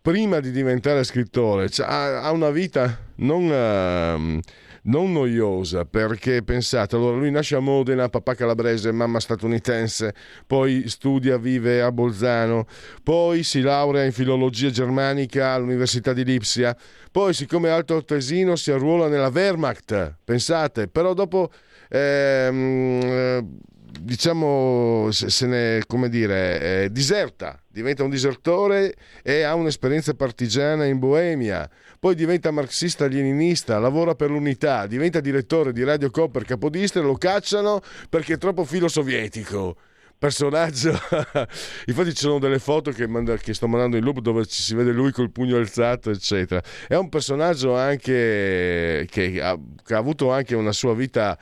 prima 0.00 0.38
di 0.38 0.52
diventare 0.52 1.02
scrittore, 1.02 1.68
cioè, 1.68 1.84
ha, 1.84 2.22
ha, 2.22 2.30
una 2.30 2.50
vita 2.50 2.96
non 3.16 3.50
ehm, 3.50 4.40
non 4.86 5.12
noiosa 5.12 5.84
perché 5.84 6.42
pensate, 6.42 6.96
allora 6.96 7.16
lui 7.16 7.30
nasce 7.30 7.56
a 7.56 7.60
Modena, 7.60 8.08
papà 8.08 8.34
calabrese, 8.34 8.92
mamma 8.92 9.20
statunitense, 9.20 10.14
poi 10.46 10.88
studia, 10.88 11.38
vive 11.38 11.82
a 11.82 11.92
Bolzano, 11.92 12.66
poi 13.02 13.42
si 13.42 13.60
laurea 13.60 14.04
in 14.04 14.12
filologia 14.12 14.70
germanica 14.70 15.52
all'Università 15.52 16.12
di 16.12 16.24
Lipsia, 16.24 16.76
poi 17.10 17.32
siccome 17.34 17.68
è 17.68 17.72
alto 17.72 18.04
tesino 18.04 18.56
si 18.56 18.70
arruola 18.70 19.08
nella 19.08 19.28
Wehrmacht, 19.28 20.16
pensate, 20.24 20.88
però 20.88 21.14
dopo... 21.14 21.50
Ehm, 21.88 23.54
diciamo, 24.00 25.08
se 25.10 25.46
ne, 25.46 25.82
come 25.86 26.08
dire, 26.08 26.84
eh, 26.84 26.92
diserta, 26.92 27.60
diventa 27.68 28.02
un 28.02 28.10
disertore 28.10 28.94
e 29.22 29.42
ha 29.42 29.54
un'esperienza 29.54 30.14
partigiana 30.14 30.84
in 30.84 30.98
Boemia, 30.98 31.68
poi 32.06 32.14
diventa 32.14 32.52
marxista-leninista, 32.52 33.80
lavora 33.80 34.14
per 34.14 34.30
l'unità, 34.30 34.86
diventa 34.86 35.18
direttore 35.18 35.72
di 35.72 35.82
Radio 35.82 36.08
Copper 36.08 36.44
Capodistra 36.44 37.00
e 37.00 37.02
lo 37.02 37.16
cacciano 37.16 37.80
perché 38.08 38.34
è 38.34 38.38
troppo 38.38 38.64
filo 38.64 38.86
sovietico 38.86 39.74
personaggio. 40.16 40.90
Infatti, 41.86 42.14
ci 42.14 42.20
sono 42.22 42.38
delle 42.38 42.60
foto 42.60 42.92
che, 42.92 43.08
manda, 43.08 43.36
che, 43.38 43.52
sto 43.54 43.66
mandando 43.66 43.96
in 43.96 44.04
loop 44.04 44.20
dove 44.20 44.46
ci 44.46 44.62
si 44.62 44.76
vede 44.76 44.92
lui 44.92 45.10
col 45.10 45.32
pugno 45.32 45.56
alzato, 45.56 46.12
eccetera. 46.12 46.62
È 46.86 46.94
un 46.94 47.08
personaggio 47.08 47.74
anche 47.74 49.04
che 49.10 49.40
ha, 49.42 49.58
che 49.84 49.94
ha 49.94 49.98
avuto 49.98 50.30
anche 50.30 50.54
una 50.54 50.70
sua 50.70 50.94
vita 50.94 51.36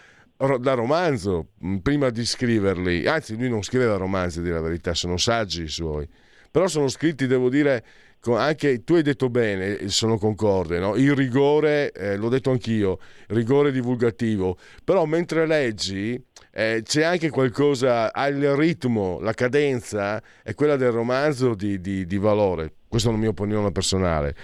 da 0.60 0.72
romanzo 0.72 1.48
prima 1.82 2.08
di 2.08 2.24
scriverli. 2.24 3.06
Anzi, 3.06 3.36
lui 3.36 3.50
non 3.50 3.62
scriveva 3.62 3.96
romanzi, 3.96 4.40
di 4.40 4.48
la 4.48 4.62
verità, 4.62 4.94
sono 4.94 5.18
saggi 5.18 5.64
i 5.64 5.68
suoi. 5.68 6.08
Però 6.50 6.66
sono 6.68 6.88
scritti, 6.88 7.26
devo 7.26 7.50
dire, 7.50 7.84
anche 8.32 8.84
tu 8.84 8.94
hai 8.94 9.02
detto 9.02 9.28
bene, 9.28 9.88
sono 9.88 10.16
concorde, 10.16 10.78
no? 10.78 10.96
il 10.96 11.14
rigore, 11.14 11.92
eh, 11.92 12.16
l'ho 12.16 12.30
detto 12.30 12.50
anch'io, 12.50 12.98
rigore 13.28 13.70
divulgativo, 13.70 14.56
però 14.82 15.04
mentre 15.04 15.46
leggi 15.46 16.18
eh, 16.50 16.80
c'è 16.82 17.02
anche 17.02 17.28
qualcosa, 17.28 18.12
ha 18.12 18.26
il 18.28 18.56
ritmo, 18.56 19.18
la 19.20 19.34
cadenza, 19.34 20.22
è 20.42 20.54
quella 20.54 20.76
del 20.76 20.90
romanzo 20.90 21.54
di, 21.54 21.80
di, 21.80 22.06
di 22.06 22.16
valore 22.16 22.72
questa 22.94 23.08
è 23.08 23.12
la 23.12 23.18
mia 23.18 23.30
opinione 23.30 23.72
personale. 23.72 24.36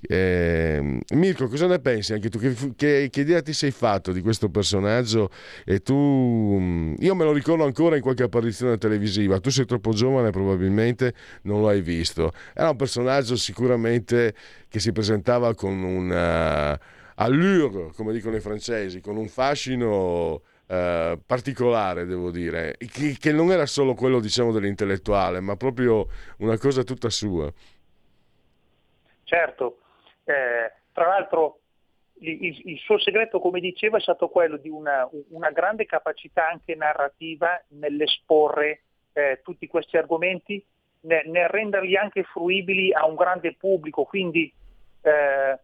Eh, 0.00 1.00
Mirko, 1.10 1.48
cosa 1.48 1.66
ne 1.66 1.80
pensi 1.80 2.12
anche 2.12 2.28
tu? 2.28 2.38
Che, 2.38 2.54
che, 2.76 3.08
che, 3.10 3.20
idea 3.20 3.42
ti 3.42 3.52
sei 3.52 3.72
fatto 3.72 4.12
di 4.12 4.20
questo 4.20 4.48
personaggio? 4.48 5.30
E 5.64 5.80
tu, 5.80 6.56
mm, 6.56 6.94
io 7.00 7.16
me 7.16 7.24
lo 7.24 7.32
ricordo 7.32 7.64
ancora 7.64 7.96
in 7.96 8.02
qualche 8.02 8.22
apparizione 8.22 8.78
televisiva. 8.78 9.40
Tu 9.40 9.50
sei 9.50 9.64
troppo 9.64 9.90
giovane, 9.90 10.30
probabilmente 10.30 11.14
non 11.42 11.60
lo 11.60 11.66
hai 11.66 11.80
visto. 11.80 12.30
Era 12.54 12.70
un 12.70 12.76
personaggio 12.76 13.34
sicuramente 13.34 14.34
che 14.68 14.78
si 14.78 14.92
presentava 14.92 15.52
con 15.56 15.82
una 15.82 16.74
uh, 16.74 16.78
allure, 17.16 17.90
come 17.96 18.12
dicono 18.12 18.36
i 18.36 18.40
francesi, 18.40 19.00
con 19.00 19.16
un 19.16 19.26
fascino. 19.26 20.42
Uh, 20.68 21.16
particolare, 21.24 22.06
devo 22.06 22.32
dire, 22.32 22.76
che, 22.90 23.16
che, 23.20 23.30
non 23.30 23.52
era 23.52 23.66
solo 23.66 23.94
quello, 23.94 24.18
diciamo, 24.18 24.50
dell'intellettuale, 24.50 25.38
ma 25.38 25.54
proprio 25.54 26.08
una 26.38 26.58
cosa 26.58 26.82
tutta 26.82 27.08
sua. 27.08 27.52
Certo, 29.26 29.78
eh, 30.22 30.72
tra 30.92 31.08
l'altro 31.08 31.58
il, 32.20 32.62
il, 32.64 32.78
suo 32.78 32.96
segreto, 32.96 33.40
come 33.40 33.58
dicevo, 33.58 33.96
è 33.96 34.00
stato 34.00 34.28
quello 34.28 34.56
di 34.56 34.68
una, 34.68 35.08
una 35.30 35.50
grande 35.50 35.84
capacità 35.84 36.48
anche 36.48 36.76
narrativa 36.76 37.60
nell'esporre 37.70 38.82
eh, 39.12 39.40
tutti 39.42 39.66
questi 39.66 39.96
argomenti, 39.96 40.64
nel, 41.00 41.28
nel, 41.28 41.48
renderli 41.48 41.96
anche 41.96 42.22
fruibili 42.22 42.92
a 42.92 43.04
un 43.04 43.16
grande 43.16 43.56
pubblico, 43.56 44.04
quindi 44.04 44.52
eh, 45.02 45.58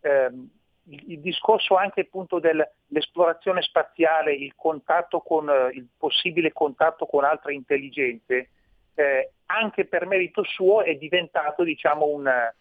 ehm, 0.00 0.50
il, 0.84 1.04
il, 1.12 1.20
discorso 1.20 1.76
anche 1.76 2.00
appunto 2.00 2.38
dell'esplorazione 2.38 3.60
spaziale, 3.60 4.32
il 4.32 4.54
contatto 4.56 5.20
con 5.20 5.50
il 5.74 5.86
possibile 5.98 6.52
contatto 6.52 7.04
con 7.04 7.24
altre 7.24 7.52
intelligenze, 7.52 8.48
eh, 8.94 9.32
anche 9.44 9.84
per 9.84 10.06
merito 10.06 10.42
suo 10.42 10.82
è 10.82 10.94
diventato 10.94 11.64
diciamo 11.64 12.06
un 12.06 12.52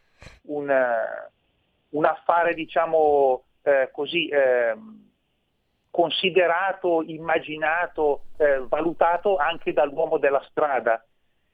un, 0.44 0.70
eh, 0.70 1.32
un 1.90 2.06
affare 2.06 2.54
diciamo 2.54 3.44
eh, 3.64 3.90
così 3.92 4.28
eh, 4.28 4.76
considerato, 5.90 7.04
immaginato, 7.04 8.24
eh, 8.38 8.66
valutato 8.68 9.38
anche 9.38 9.74
dall'uomo 9.74 10.18
della 10.18 10.44
strada. 10.50 11.04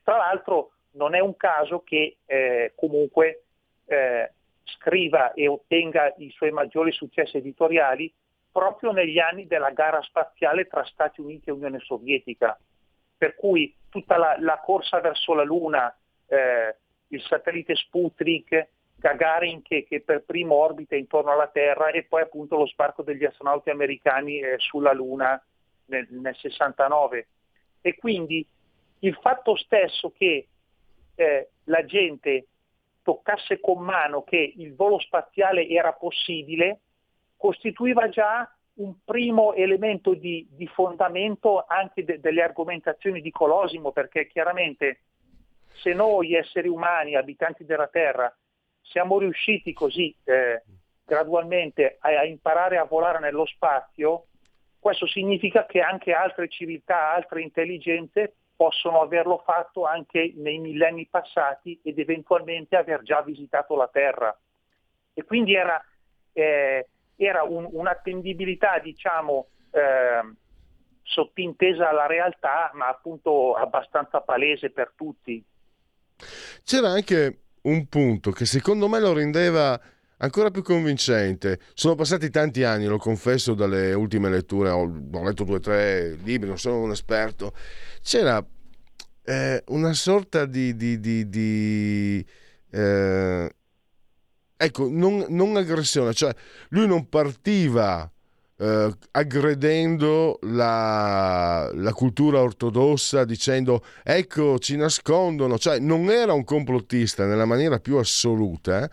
Tra 0.02 0.18
l'altro 0.18 0.72
non 0.92 1.14
è 1.14 1.20
un 1.20 1.36
caso 1.36 1.84
che 1.84 2.18
eh, 2.26 2.74
comunque 2.76 3.44
eh, 3.86 4.32
scriva 4.64 5.34
e 5.34 5.48
ottenga 5.48 6.14
i 6.18 6.30
suoi 6.30 6.52
maggiori 6.52 6.92
successi 6.92 7.38
editoriali 7.38 8.12
proprio 8.52 8.92
negli 8.92 9.20
anni 9.20 9.46
della 9.46 9.72
gara 9.72 10.02
spaziale 10.02 10.68
tra 10.68 10.84
Stati 10.86 11.22
Uniti 11.22 11.50
e 11.50 11.54
Unione 11.54 11.80
Sovietica. 11.80 12.58
Per 13.18 13.36
cui 13.36 13.76
tutta 13.90 14.18
la, 14.18 14.38
la 14.40 14.60
corsa 14.64 15.00
verso 15.02 15.34
la 15.34 15.44
Luna, 15.44 15.94
eh, 16.28 16.78
il 17.10 17.22
satellite 17.22 17.76
Sputnik, 17.76 18.68
Gagarin 18.96 19.62
che, 19.62 19.86
che, 19.86 20.02
per 20.02 20.24
primo 20.24 20.56
orbita 20.56 20.96
intorno 20.96 21.32
alla 21.32 21.48
Terra 21.48 21.90
e 21.90 22.04
poi 22.04 22.22
appunto 22.22 22.58
lo 22.58 22.68
sbarco 22.68 23.02
degli 23.02 23.24
astronauti 23.24 23.70
americani 23.70 24.40
eh, 24.40 24.56
sulla 24.58 24.92
Luna 24.92 25.42
nel, 25.86 26.08
nel, 26.10 26.36
69. 26.36 27.28
E 27.82 27.96
quindi 27.96 28.46
il 29.00 29.18
fatto 29.22 29.56
stesso 29.56 30.12
che 30.12 30.48
eh, 31.16 31.50
la 31.66 31.86
gente 31.86 32.48
toccasse 33.02 33.60
con 33.60 33.82
mano 33.84 34.24
che 34.24 34.54
il 34.58 34.76
volo 34.76 35.00
spaziale 35.00 35.68
era 35.68 35.94
possibile 35.94 36.82
costituiva 37.38 38.10
già 38.10 38.54
un 38.76 38.96
primo 39.04 39.54
elemento 39.54 40.14
di, 40.14 40.46
di 40.52 40.68
fondamento 40.68 41.66
anche 41.66 42.04
de, 42.04 42.20
delle 42.20 42.44
argomentazioni 42.44 43.22
di 43.22 43.32
Colosimo, 43.32 43.92
perché 43.92 44.28
chiaramente 44.28 45.00
se 45.82 45.94
noi 45.94 46.34
esseri 46.34 46.68
umani, 46.68 47.16
abitanti 47.16 47.66
della 47.66 47.88
Terra, 47.88 48.34
siamo 48.82 49.20
riusciti 49.20 49.74
così 49.74 50.16
eh, 50.24 50.64
gradualmente 51.06 51.98
a, 52.00 52.10
a, 52.20 52.26
imparare 52.26 52.78
a 52.78 52.86
volare 52.86 53.20
nello 53.20 53.46
spazio, 53.46 54.26
questo 54.80 55.08
significa 55.08 55.66
che 55.66 55.82
anche 55.82 56.14
altre 56.14 56.48
civiltà, 56.48 57.14
altre 57.14 57.42
intelligenze 57.42 58.36
possono 58.56 59.02
averlo 59.02 59.42
fatto 59.46 59.86
anche 59.86 60.34
nei 60.36 60.60
millenni 60.60 61.08
passati 61.08 61.80
ed 61.84 61.98
eventualmente 61.98 62.76
aver 62.76 63.04
già 63.04 63.22
visitato 63.22 63.76
la 63.76 63.88
Terra. 63.88 64.38
E 65.14 65.24
quindi 65.24 65.56
era, 65.56 65.82
eh, 66.34 66.88
era 67.16 67.44
un, 67.44 67.68
un'attendibilità, 67.72 68.80
diciamo, 68.80 69.48
eh, 69.72 70.34
sottintesa 71.04 71.90
alla 71.90 72.06
realtà, 72.06 72.70
ma 72.74 72.88
appunto 72.88 73.54
abbastanza 73.54 74.22
palese 74.22 74.72
per 74.72 74.94
tutti. 74.96 75.44
C'era 76.70 76.92
anche 76.92 77.46
un 77.62 77.88
punto 77.88 78.30
che 78.30 78.46
secondo 78.46 78.88
me 78.88 79.00
lo 79.00 79.12
rendeva 79.12 79.82
ancora 80.18 80.52
più 80.52 80.62
convincente. 80.62 81.60
Sono 81.74 81.96
passati 81.96 82.30
tanti 82.30 82.62
anni, 82.62 82.86
lo 82.86 83.00
confesso, 83.00 83.56
dalle 83.56 83.92
ultime 83.94 84.30
letture, 84.30 84.70
ho, 84.70 84.84
ho 84.84 85.24
letto 85.24 85.46
due 85.46 85.56
o 85.56 85.60
tre 85.60 86.16
libri, 86.24 86.48
non 86.48 86.60
sono 86.60 86.80
un 86.80 86.92
esperto. 86.92 87.56
C'era 88.04 88.46
eh, 89.24 89.64
una 89.70 89.94
sorta 89.94 90.46
di... 90.46 90.76
di, 90.76 91.00
di, 91.00 91.28
di 91.28 92.24
eh, 92.70 93.56
ecco, 94.56 94.90
non, 94.92 95.26
non, 95.30 95.58
aggressione, 95.58 96.14
cioè 96.14 96.32
lui 96.68 96.86
non 96.86 97.10
partiva 97.10 98.08
eh, 98.60 98.94
aggredendo 99.12 100.38
la, 100.42 101.72
la, 101.74 101.94
cultura 101.94 102.42
ortodossa 102.42 103.24
dicendo 103.24 103.84
ecco 104.04 104.60
ci 104.60 104.76
nascondono, 104.76 105.58
cioè 105.58 105.80
non 105.80 106.10
era 106.10 106.34
un 106.34 106.44
complottista 106.44 107.26
nella 107.26 107.46
maniera 107.46 107.80
più 107.80 107.96
assoluta, 107.96 108.90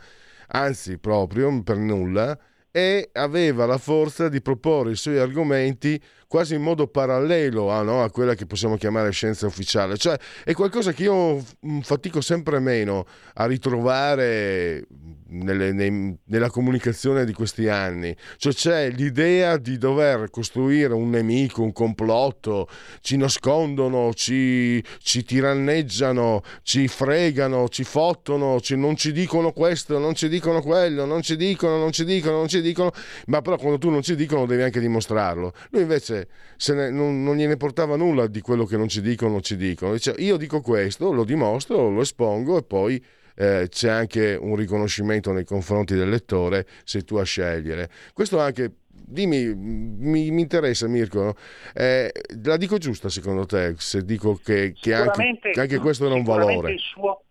anzi 0.48 0.98
proprio 0.98 1.62
per 1.64 1.78
nulla, 1.78 2.38
e 2.70 3.08
aveva 3.14 3.64
la 3.64 3.78
forza 3.78 4.28
di 4.28 4.42
proporre 4.42 4.90
i 4.90 4.96
suoi 4.96 5.18
argomenti 5.18 5.98
quasi 6.28 6.54
in 6.54 6.62
modo 6.62 6.86
parallelo 6.86 7.70
a, 7.70 7.80
no, 7.80 8.02
a, 8.02 8.10
quella 8.10 8.34
che 8.34 8.44
possiamo 8.44 8.76
chiamare 8.76 9.10
scienza 9.12 9.46
ufficiale. 9.46 9.96
Cioè 9.96 10.18
è 10.44 10.52
qualcosa 10.52 10.92
che 10.92 11.04
io 11.04 11.42
fatico 11.80 12.20
sempre 12.20 12.58
meno 12.58 13.06
a 13.34 13.46
ritrovare 13.46 14.86
nelle, 15.28 15.72
nei, 15.72 16.16
nella 16.24 16.50
comunicazione 16.50 17.24
di 17.24 17.32
questi 17.32 17.68
anni. 17.68 18.14
Cioè 18.36 18.52
c'è 18.52 18.90
l'idea 18.90 19.56
di 19.56 19.78
dover 19.78 20.30
costruire 20.30 20.92
un 20.92 21.10
nemico, 21.10 21.62
un 21.62 21.72
complotto, 21.72 22.68
ci 23.00 23.16
nascondono, 23.16 24.12
ci, 24.14 24.82
ci 24.98 25.24
tiranneggiano, 25.24 26.42
ci 26.62 26.88
fregano, 26.88 27.68
ci 27.68 27.84
fottono, 27.84 28.60
ci, 28.60 28.76
non 28.76 28.96
ci 28.96 29.12
dicono 29.12 29.52
questo, 29.52 29.98
non 29.98 30.14
ci 30.14 30.28
dicono 30.28 30.60
quello, 30.62 31.04
non 31.04 31.22
ci 31.22 31.36
dicono, 31.36 31.78
non 31.78 31.92
ci 31.92 32.04
dicono, 32.04 32.36
non 32.36 32.48
ci 32.48 32.60
dicono, 32.60 32.92
ma 33.26 33.42
però 33.42 33.56
quando 33.56 33.78
tu 33.78 33.90
non 33.90 34.02
ci 34.02 34.14
dicono 34.14 34.46
devi 34.46 34.62
anche 34.62 34.80
dimostrarlo. 34.80 35.52
Lui 35.70 35.82
invece 35.82 36.28
ne, 36.68 36.90
non, 36.90 37.22
non, 37.22 37.36
gliene 37.36 37.56
portava 37.56 37.96
nulla 37.96 38.26
di 38.26 38.40
quello 38.40 38.64
che 38.64 38.76
non 38.76 38.88
ci 38.88 39.00
dicono, 39.00 39.40
ci 39.40 39.56
dicono. 39.56 39.92
Dice, 39.92 40.14
io 40.18 40.36
dico 40.36 40.60
questo, 40.60 41.12
lo 41.12 41.24
dimostro, 41.24 41.90
lo 41.90 42.00
espongo 42.00 42.58
e 42.58 42.62
poi 42.62 43.04
eh, 43.36 43.66
c'è 43.68 43.90
anche 43.90 44.34
un 44.34 44.56
riconoscimento 44.56 45.32
nei 45.32 45.44
confronti 45.44 45.94
del 45.94 46.08
lettore 46.08 46.66
se 46.84 47.02
tu 47.02 47.16
a 47.16 47.24
scegliere. 47.24 47.88
Questo 48.12 48.40
anche 48.40 48.72
dimmi, 49.06 49.54
mi, 49.54 50.30
mi, 50.30 50.40
interessa 50.40 50.88
Mirko, 50.88 51.34
eh, 51.74 52.10
la 52.44 52.56
dico 52.56 52.78
giusta 52.78 53.08
secondo 53.08 53.46
te 53.46 53.74
se 53.76 54.04
dico 54.04 54.34
che, 54.34 54.74
che, 54.78 54.94
anche, 54.94 55.38
che 55.52 55.60
anche, 55.60 55.78
questo 55.78 56.06
era 56.06 56.14
un 56.14 56.24
valore? 56.24 56.72
Il 56.72 56.80
suo, 56.80 57.22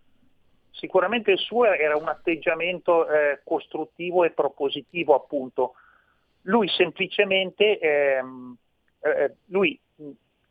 sicuramente 0.71 1.31
il 1.31 1.39
suo 1.39 1.65
era 1.65 1.97
un 1.97 2.07
atteggiamento 2.07 3.07
eh, 3.09 3.41
costruttivo 3.43 4.23
e 4.23 4.31
propositivo 4.31 5.15
appunto. 5.15 5.73
Lui 6.43 6.69
semplicemente, 6.69 7.79
ehm, 7.79 8.55
eh, 9.01 9.33
lui 9.47 9.79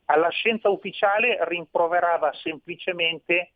alla 0.07 0.29
scienza 0.29 0.69
ufficiale 0.69 1.39
rimproverava 1.49 2.33
semplicemente 2.35 3.53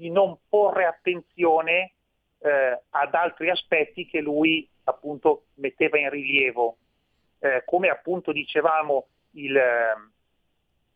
di 0.00 0.08
non 0.10 0.38
porre 0.48 0.86
attenzione 0.86 1.92
eh, 2.38 2.82
ad 2.88 3.14
altri 3.14 3.50
aspetti 3.50 4.06
che 4.06 4.20
lui 4.20 4.66
appunto 4.84 5.44
metteva 5.56 5.98
in 5.98 6.08
rilievo. 6.08 6.78
Eh, 7.38 7.62
come 7.66 7.88
appunto 7.88 8.32
dicevamo 8.32 9.06
il, 9.32 9.54
eh, 9.54 9.94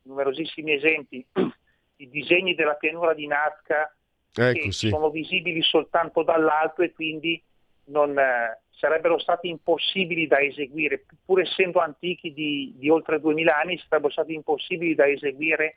numerosissimi 0.05 0.73
esempi, 0.73 1.25
i 1.97 2.09
disegni 2.09 2.55
della 2.55 2.77
pianura 2.77 3.13
di 3.13 3.27
Nazca 3.27 3.95
ecco, 4.33 4.59
che 4.59 4.73
sì. 4.73 4.89
sono 4.89 5.11
visibili 5.11 5.63
soltanto 5.63 6.23
dall'alto 6.23 6.81
e 6.81 6.93
quindi 6.93 7.43
non, 7.87 8.19
eh, 8.19 8.63
sarebbero 8.71 9.19
stati 9.19 9.49
impossibili 9.49 10.27
da 10.27 10.41
eseguire, 10.41 11.05
pur 11.27 11.41
essendo 11.41 11.79
antichi 11.81 12.33
di, 12.33 12.73
di 12.77 12.89
oltre 12.89 13.21
2000 13.21 13.55
anni, 13.55 13.79
sarebbero 13.87 14.13
stati 14.13 14.33
impossibili 14.33 14.95
da 14.95 15.07
eseguire 15.07 15.77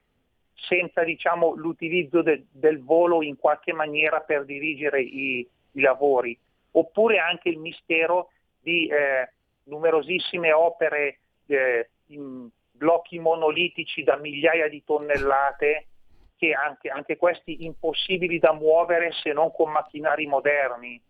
senza 0.57 1.03
diciamo, 1.03 1.53
l'utilizzo 1.55 2.21
de, 2.21 2.45
del 2.51 2.83
volo 2.83 3.21
in 3.21 3.37
qualche 3.37 3.73
maniera 3.73 4.21
per 4.21 4.45
dirigere 4.45 5.01
i, 5.01 5.47
i 5.71 5.81
lavori, 5.81 6.37
oppure 6.71 7.19
anche 7.19 7.49
il 7.49 7.59
mistero 7.59 8.31
di 8.59 8.87
eh, 8.87 9.31
numerosissime 9.65 10.51
opere 10.51 11.19
eh, 11.47 11.89
in 12.07 12.49
blocchi 12.71 13.19
monolitici 13.19 14.03
da 14.03 14.17
migliaia 14.17 14.67
di 14.67 14.83
tonnellate, 14.83 15.87
che 16.37 16.53
anche, 16.53 16.89
anche 16.89 17.17
questi 17.17 17.65
impossibili 17.65 18.37
da 18.37 18.53
muovere 18.53 19.11
se 19.11 19.33
non 19.33 19.51
con 19.51 19.71
macchinari 19.71 20.27
moderni, 20.27 21.01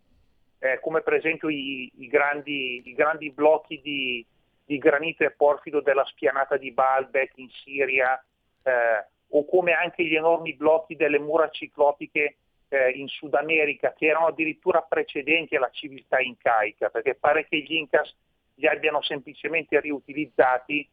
eh, 0.58 0.80
come 0.80 1.02
per 1.02 1.14
esempio 1.14 1.48
i, 1.48 1.90
i, 1.98 2.06
grandi, 2.08 2.82
i 2.84 2.94
grandi, 2.94 3.30
blocchi 3.30 3.80
di, 3.82 4.24
di, 4.64 4.78
granito 4.78 5.24
e 5.24 5.30
porfido 5.30 5.80
della 5.80 6.04
spianata 6.06 6.56
di 6.56 6.72
Baalbek 6.72 7.32
in 7.36 7.48
Siria, 7.62 8.18
eh, 8.62 9.06
o 9.30 9.44
come 9.44 9.72
anche 9.72 10.04
gli 10.04 10.14
enormi 10.14 10.54
blocchi 10.54 10.96
delle 10.96 11.18
mura 11.18 11.48
ciclopiche 11.50 12.36
eh, 12.68 12.90
in 12.90 13.08
Sud 13.08 13.34
America, 13.34 13.92
che 13.92 14.06
erano 14.06 14.26
addirittura 14.26 14.82
precedenti 14.82 15.56
alla 15.56 15.70
civiltà 15.70 16.20
incaica, 16.20 16.90
perché 16.90 17.14
pare 17.14 17.46
che 17.46 17.58
gli 17.58 17.74
Incas 17.74 18.14
li 18.54 18.66
abbiano 18.66 19.02
semplicemente 19.02 19.78
riutilizzati, 19.80 20.88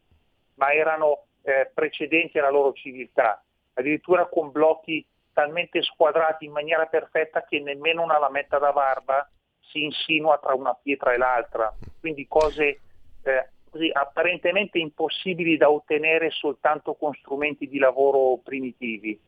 ma 0.54 0.72
erano 0.72 1.24
eh, 1.42 1.70
precedenti 1.72 2.38
alla 2.38 2.50
loro 2.50 2.72
civiltà, 2.72 3.42
addirittura 3.74 4.26
con 4.26 4.50
blocchi 4.50 5.04
talmente 5.32 5.82
squadrati 5.82 6.46
in 6.46 6.52
maniera 6.52 6.86
perfetta 6.86 7.44
che 7.44 7.60
nemmeno 7.60 8.02
una 8.02 8.18
lametta 8.18 8.58
da 8.58 8.72
barba 8.72 9.28
si 9.60 9.82
insinua 9.82 10.38
tra 10.38 10.54
una 10.54 10.74
pietra 10.74 11.12
e 11.12 11.18
l'altra, 11.18 11.74
quindi 12.00 12.26
cose 12.26 12.80
eh, 13.22 13.48
così, 13.70 13.90
apparentemente 13.92 14.78
impossibili 14.78 15.56
da 15.56 15.70
ottenere 15.70 16.30
soltanto 16.30 16.94
con 16.94 17.12
strumenti 17.14 17.68
di 17.68 17.78
lavoro 17.78 18.38
primitivi. 18.42 19.18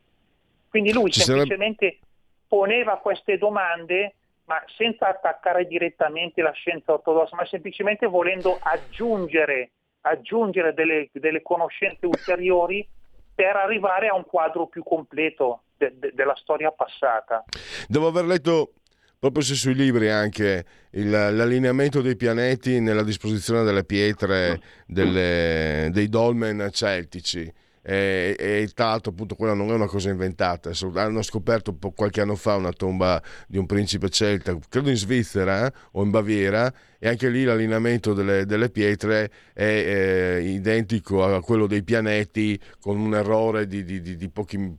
Quindi 0.68 0.92
lui 0.92 1.10
Ci 1.10 1.20
semplicemente 1.20 1.86
sarebbe... 1.86 2.06
poneva 2.46 2.98
queste 2.98 3.38
domande 3.38 4.14
ma 4.48 4.62
senza 4.78 5.08
attaccare 5.08 5.66
direttamente 5.66 6.40
la 6.40 6.52
scienza 6.52 6.92
ortodossa, 6.92 7.36
ma 7.36 7.44
semplicemente 7.46 8.06
volendo 8.06 8.58
aggiungere, 8.58 9.72
aggiungere 10.00 10.72
delle, 10.72 11.10
delle, 11.12 11.42
conoscenze 11.42 12.06
ulteriori 12.06 12.86
per 13.34 13.56
arrivare 13.56 14.08
a 14.08 14.14
un 14.14 14.24
quadro 14.24 14.66
più 14.66 14.82
completo 14.82 15.64
de, 15.76 15.92
de, 15.98 16.12
della 16.14 16.34
storia 16.36 16.70
passata. 16.70 17.44
Devo 17.86 18.06
aver 18.06 18.24
letto 18.24 18.72
proprio 19.18 19.42
sui 19.42 19.74
libri 19.74 20.08
anche 20.08 20.64
il, 20.90 21.10
l'allineamento 21.10 22.00
dei 22.00 22.16
pianeti 22.16 22.80
nella 22.80 23.02
disposizione 23.02 23.62
delle 23.62 23.84
pietre 23.84 24.60
delle, 24.86 25.88
dei 25.92 26.08
dolmen 26.08 26.68
celtici. 26.72 27.52
E, 27.80 28.36
e 28.38 28.70
tra 28.74 28.88
l'altro 28.88 29.12
appunto 29.12 29.34
quella 29.34 29.54
non 29.54 29.70
è 29.70 29.72
una 29.72 29.86
cosa 29.86 30.10
inventata. 30.10 30.70
Hanno 30.94 31.22
scoperto 31.22 31.76
qualche 31.94 32.20
anno 32.20 32.34
fa 32.34 32.56
una 32.56 32.72
tomba 32.72 33.22
di 33.46 33.56
un 33.56 33.64
principe 33.64 34.10
celta 34.10 34.56
credo 34.68 34.90
in 34.90 34.96
Svizzera 34.96 35.72
o 35.92 36.02
in 36.02 36.10
Baviera 36.10 36.70
e 36.98 37.08
anche 37.08 37.30
lì 37.30 37.44
l'allineamento 37.44 38.12
delle, 38.12 38.44
delle 38.44 38.68
pietre 38.68 39.30
è 39.54 39.62
eh, 39.62 40.42
identico 40.42 41.24
a 41.24 41.40
quello 41.40 41.66
dei 41.66 41.82
pianeti 41.82 42.60
con 42.78 42.98
un 42.98 43.14
errore 43.14 43.66
di, 43.66 43.82
di, 43.84 44.02
di, 44.02 44.16
di 44.16 44.28
pochi 44.28 44.76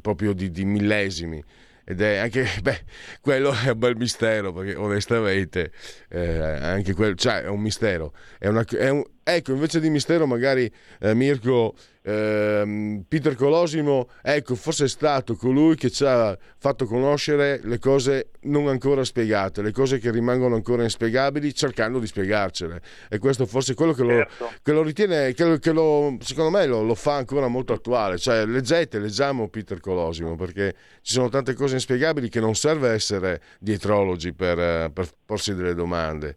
proprio 0.00 0.32
di, 0.32 0.64
millesimi 0.64 1.42
ed 1.90 2.02
è 2.02 2.18
anche 2.18 2.46
beh, 2.60 2.84
quello 3.22 3.50
è 3.50 3.70
un 3.70 3.78
bel 3.78 3.96
mistero 3.96 4.52
perché 4.52 4.74
onestamente 4.74 5.72
eh, 6.10 6.38
anche 6.38 6.92
quello 6.92 7.14
cioè 7.14 7.44
è 7.44 7.48
un 7.48 7.60
mistero. 7.60 8.12
È 8.38 8.46
una, 8.46 8.62
è 8.62 8.90
un, 8.90 9.02
ecco 9.34 9.52
invece 9.52 9.80
di 9.80 9.90
mistero 9.90 10.26
magari 10.26 10.70
eh, 11.00 11.14
Mirko 11.14 11.74
eh, 12.08 13.02
Peter 13.06 13.34
Colosimo, 13.34 14.08
ecco, 14.22 14.54
forse 14.54 14.86
è 14.86 14.88
stato 14.88 15.36
colui 15.36 15.76
che 15.76 15.90
ci 15.90 16.06
ha 16.06 16.36
fatto 16.56 16.86
conoscere 16.86 17.60
le 17.62 17.78
cose 17.78 18.30
non 18.42 18.68
ancora 18.68 19.04
spiegate, 19.04 19.60
le 19.60 19.72
cose 19.72 19.98
che 19.98 20.10
rimangono 20.10 20.54
ancora 20.54 20.84
inspiegabili, 20.84 21.54
cercando 21.54 21.98
di 21.98 22.06
spiegarcele. 22.06 22.80
E 23.10 23.18
questo 23.18 23.44
forse 23.44 23.72
è 23.72 23.74
quello 23.74 23.92
che 23.92 24.02
lo, 24.04 24.08
certo. 24.08 24.50
che 24.62 24.72
lo 24.72 24.82
ritiene, 24.82 25.34
che, 25.34 25.58
che 25.58 25.72
lo, 25.72 26.16
secondo 26.20 26.50
me 26.50 26.64
lo, 26.64 26.82
lo, 26.82 26.94
fa 26.94 27.16
ancora 27.16 27.48
molto 27.48 27.74
attuale. 27.74 28.16
Cioè, 28.16 28.46
leggete, 28.46 28.98
leggiamo 28.98 29.48
Peter 29.48 29.78
Colosimo, 29.78 30.34
perché 30.34 30.74
ci 31.02 31.12
sono 31.12 31.28
tante 31.28 31.52
cose 31.52 31.74
inspiegabili 31.74 32.30
che 32.30 32.40
non 32.40 32.54
serve 32.54 32.88
essere 32.88 33.42
dietrologi 33.58 34.32
per, 34.32 34.90
per 34.90 35.08
porsi 35.26 35.54
delle 35.54 35.74
domande, 35.74 36.36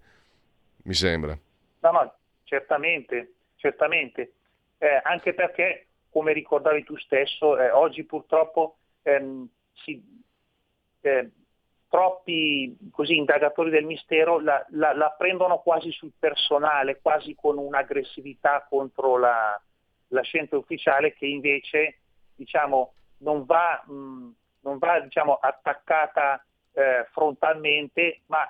mi 0.84 0.94
sembra. 0.94 1.38
No, 1.84 1.92
no, 1.92 2.14
certamente, 2.52 3.36
certamente. 3.56 4.34
Eh, 4.78 5.00
anche 5.04 5.34
perché, 5.34 5.88
come 6.10 6.34
ricordavi 6.34 6.84
tu 6.84 6.98
stesso, 6.98 7.58
eh, 7.58 7.70
oggi 7.70 8.04
purtroppo 8.04 8.76
ehm, 9.04 9.48
si, 9.72 10.04
eh, 11.00 11.30
troppi 11.88 12.78
così, 12.92 13.16
indagatori 13.16 13.70
del 13.70 13.86
mistero 13.86 14.42
la, 14.42 14.66
la, 14.72 14.94
la, 14.94 15.16
prendono 15.18 15.60
quasi 15.60 15.92
sul 15.92 16.12
personale, 16.20 17.00
quasi 17.02 17.36
con 17.36 17.58
un'aggressività 17.58 18.66
contro 18.70 19.18
la, 19.18 19.60
la 20.10 20.22
scienza 20.22 20.58
ufficiale 20.58 21.14
che 21.14 21.28
invece 21.28 22.00
diciamo, 22.36 22.94
non 23.20 23.46
va, 23.46 23.82
mh, 23.86 24.30
non 24.62 24.78
va 24.78 25.00
diciamo, 25.00 25.36
attaccata 25.36 26.44
eh, 26.74 27.08
frontalmente, 27.12 28.22
ma 28.26 28.46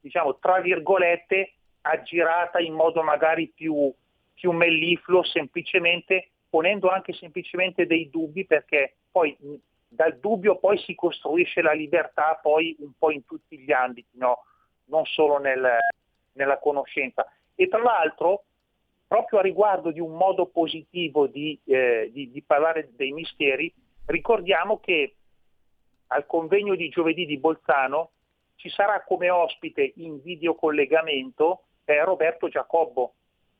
diciamo, 0.00 0.38
tra 0.38 0.58
virgolette 0.60 1.52
aggirata 1.82 2.58
in 2.60 2.74
modo 2.74 3.02
magari 3.02 3.52
più 3.54 3.92
più 4.34 4.50
mellifluo 4.50 5.22
semplicemente 5.24 6.30
ponendo 6.48 6.88
anche 6.88 7.12
semplicemente 7.12 7.86
dei 7.86 8.10
dubbi 8.10 8.44
perché 8.44 8.96
poi 9.10 9.36
dal 9.88 10.18
dubbio 10.18 10.58
poi 10.58 10.78
si 10.78 10.94
costruisce 10.94 11.62
la 11.62 11.72
libertà 11.72 12.38
poi 12.42 12.74
un 12.80 12.92
po' 12.98 13.10
in 13.10 13.24
tutti 13.24 13.58
gli 13.58 13.72
ambiti, 13.72 14.18
no? 14.18 14.44
non 14.86 15.04
solo 15.04 15.38
nel, 15.38 15.78
nella 16.32 16.58
conoscenza. 16.58 17.26
E 17.54 17.68
tra 17.68 17.82
l'altro 17.82 18.44
proprio 19.06 19.40
a 19.40 19.42
riguardo 19.42 19.90
di 19.90 20.00
un 20.00 20.16
modo 20.16 20.46
positivo 20.46 21.26
di, 21.26 21.58
eh, 21.66 22.10
di, 22.12 22.30
di 22.30 22.42
parlare 22.42 22.90
dei 22.96 23.12
misteri, 23.12 23.72
ricordiamo 24.06 24.80
che 24.80 25.14
al 26.08 26.26
convegno 26.26 26.74
di 26.74 26.88
giovedì 26.88 27.26
di 27.26 27.38
Bolzano 27.38 28.10
ci 28.56 28.70
sarà 28.70 29.02
come 29.04 29.28
ospite 29.28 29.92
in 29.96 30.20
videocollegamento 30.22 31.64
eh, 31.84 32.04
Roberto 32.04 32.48
Giacobbo. 32.48 33.14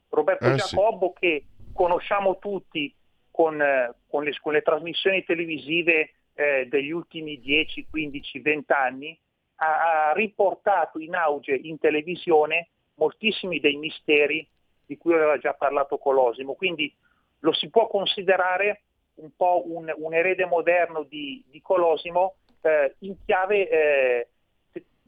Roberto 0.08 0.46
eh, 0.46 0.54
Giacobbo 0.54 1.14
sì. 1.14 1.20
che 1.20 1.44
conosciamo 1.72 2.38
tutti 2.38 2.94
con, 3.30 3.60
eh, 3.60 3.94
con, 4.08 4.24
le, 4.24 4.36
con 4.40 4.52
le, 4.52 4.62
trasmissioni 4.62 5.24
televisive 5.24 6.12
eh, 6.34 6.66
degli 6.68 6.90
ultimi 6.90 7.40
10, 7.40 7.86
15, 7.88 8.40
20 8.40 8.72
anni, 8.72 9.18
ha, 9.56 10.08
ha 10.08 10.12
riportato 10.12 10.98
in 10.98 11.14
auge 11.14 11.54
in 11.54 11.78
televisione 11.78 12.68
moltissimi 12.94 13.58
dei 13.58 13.76
misteri 13.76 14.46
di 14.84 14.96
cui 14.98 15.14
aveva 15.14 15.38
già 15.38 15.54
parlato 15.54 15.98
Colosimo. 15.98 16.54
Quindi 16.54 16.92
lo 17.40 17.52
si 17.52 17.70
può 17.70 17.86
considerare 17.88 18.82
un 19.14 19.30
po' 19.36 19.62
un, 19.66 19.92
un 19.96 20.14
erede 20.14 20.46
moderno 20.46 21.02
di, 21.02 21.42
di 21.50 21.60
Colosimo 21.60 22.36
eh, 22.62 22.94
in 23.00 23.16
chiave 23.24 23.68
eh, 23.68 24.28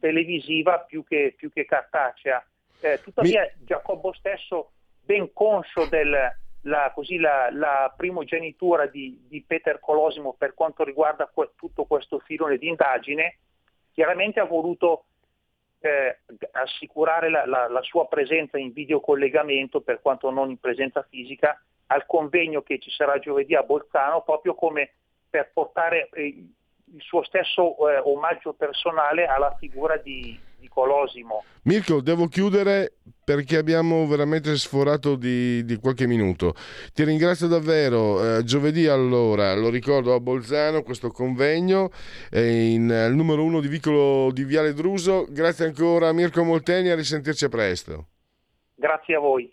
televisiva 0.00 0.80
più 0.80 1.04
che, 1.04 1.34
più 1.36 1.50
che 1.50 1.64
cartacea. 1.64 2.44
Eh, 2.84 3.00
tuttavia 3.02 3.50
Mi... 3.56 3.64
Giacobbo 3.64 4.12
stesso, 4.12 4.72
ben 5.02 5.32
conscio 5.32 5.86
della 5.86 6.36
la, 6.66 6.92
la, 7.50 7.92
primogenitura 7.94 8.86
di, 8.86 9.24
di, 9.28 9.42
Peter 9.42 9.80
Colosimo 9.80 10.34
per 10.34 10.54
quanto 10.54 10.82
riguarda 10.82 11.26
que- 11.26 11.52
tutto 11.56 11.84
questo 11.84 12.20
filone 12.20 12.56
di 12.56 12.68
indagine, 12.68 13.38
chiaramente 13.92 14.40
ha 14.40 14.44
voluto 14.44 15.04
eh, 15.80 16.20
assicurare 16.52 17.28
la, 17.28 17.44
la, 17.46 17.68
la, 17.68 17.82
sua 17.82 18.06
presenza 18.06 18.58
in 18.58 18.72
videocollegamento, 18.72 19.82
per 19.82 20.00
quanto 20.00 20.30
non 20.30 20.50
in 20.50 20.58
presenza 20.58 21.02
fisica, 21.02 21.62
al 21.86 22.06
convegno 22.06 22.62
che 22.62 22.78
ci 22.78 22.90
sarà 22.90 23.18
giovedì 23.18 23.54
a 23.54 23.62
Bolzano, 23.62 24.22
proprio 24.22 24.54
come 24.54 24.92
per 25.28 25.50
portare 25.52 26.08
eh, 26.14 26.26
il 26.26 27.00
suo 27.02 27.22
stesso 27.24 27.90
eh, 27.90 27.98
omaggio 27.98 28.54
personale 28.54 29.26
alla 29.26 29.54
figura 29.58 29.96
di, 29.98 30.38
di, 30.64 30.68
Colosimo. 30.68 31.44
Mirko, 31.64 32.00
devo 32.00 32.26
chiudere 32.26 32.94
perché 33.24 33.56
abbiamo 33.56 34.06
veramente 34.06 34.56
sforato 34.56 35.16
di, 35.16 35.64
di 35.64 35.76
qualche 35.76 36.06
minuto. 36.06 36.54
Ti 36.92 37.04
ringrazio 37.04 37.46
davvero. 37.46 38.38
Eh, 38.38 38.44
giovedì 38.44 38.86
allora, 38.86 39.54
lo 39.54 39.70
ricordo 39.70 40.14
a 40.14 40.20
Bolzano, 40.20 40.82
questo 40.82 41.10
convegno 41.10 41.90
eh, 42.30 42.72
in 42.72 42.90
eh, 42.90 43.06
il 43.06 43.14
numero 43.14 43.44
uno 43.44 43.60
di 43.60 43.68
Vicolo 43.68 44.30
di 44.32 44.44
Viale 44.44 44.72
Druso. 44.72 45.26
Grazie 45.28 45.66
ancora 45.66 46.08
a 46.08 46.12
Mirko 46.12 46.42
Molteni, 46.42 46.90
a 46.90 46.94
risentirci 46.94 47.48
presto. 47.48 48.08
Grazie 48.74 49.14
a 49.14 49.20
voi. 49.20 49.52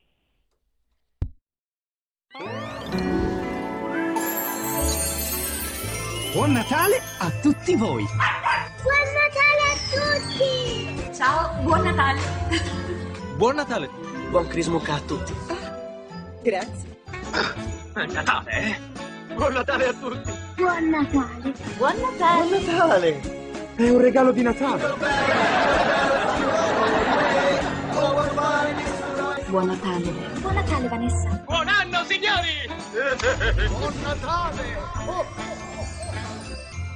Buon 6.34 6.54
Natale 6.54 6.96
a 7.20 7.30
tutti 7.42 7.76
voi! 7.76 8.06
Buon 8.06 9.08
Natale 9.14 9.64
a 9.68 9.76
tutti! 9.92 10.81
Ciao, 11.22 11.54
buon 11.62 11.84
Natale! 11.84 12.20
Buon 13.38 13.56
Natale! 13.56 13.90
Buon 14.32 14.48
Crismucca 14.48 14.96
a 14.96 15.00
tutti! 15.02 15.32
Grazie! 16.42 17.04
È 17.94 18.06
Natale, 18.08 18.52
eh? 18.52 18.80
Buon 19.36 19.54
Natale 19.54 19.86
a 19.86 19.94
tutti! 19.94 20.32
Buon 20.56 20.90
Natale! 20.90 21.54
Buon 21.78 21.94
Natale! 22.00 22.60
Buon 22.60 22.74
Natale! 22.74 23.22
È 23.76 23.90
un 23.90 24.02
regalo 24.02 24.32
di 24.32 24.42
Natale! 24.42 24.94
Buon 29.46 29.66
Natale! 29.68 30.12
Buon 30.40 30.54
Natale, 30.56 30.88
Vanessa! 30.88 31.44
Buon 31.46 31.68
anno, 31.68 32.04
signori! 32.06 32.68
Buon 33.70 33.94
Natale! 34.02 34.76
Oh. 35.06 35.26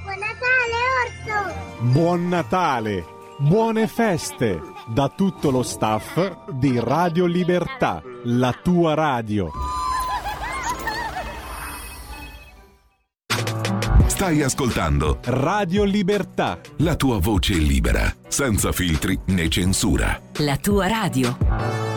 Buon 0.02 0.18
Natale, 0.18 0.74
Orso! 1.04 1.54
Buon 1.92 2.28
Natale! 2.28 3.14
Buone 3.38 3.86
feste 3.86 4.62
da 4.88 5.12
tutto 5.14 5.50
lo 5.50 5.62
staff 5.62 6.48
di 6.52 6.80
Radio 6.80 7.26
Libertà, 7.26 8.02
la 8.24 8.58
tua 8.62 8.94
radio. 8.94 9.50
Stai 14.06 14.40
ascoltando 14.42 15.18
Radio 15.24 15.84
Libertà. 15.84 16.58
La 16.78 16.96
tua 16.96 17.18
voce 17.18 17.52
libera, 17.52 18.10
senza 18.26 18.72
filtri 18.72 19.18
né 19.26 19.50
censura. 19.50 20.18
La 20.38 20.56
tua 20.56 20.86
radio. 20.86 21.95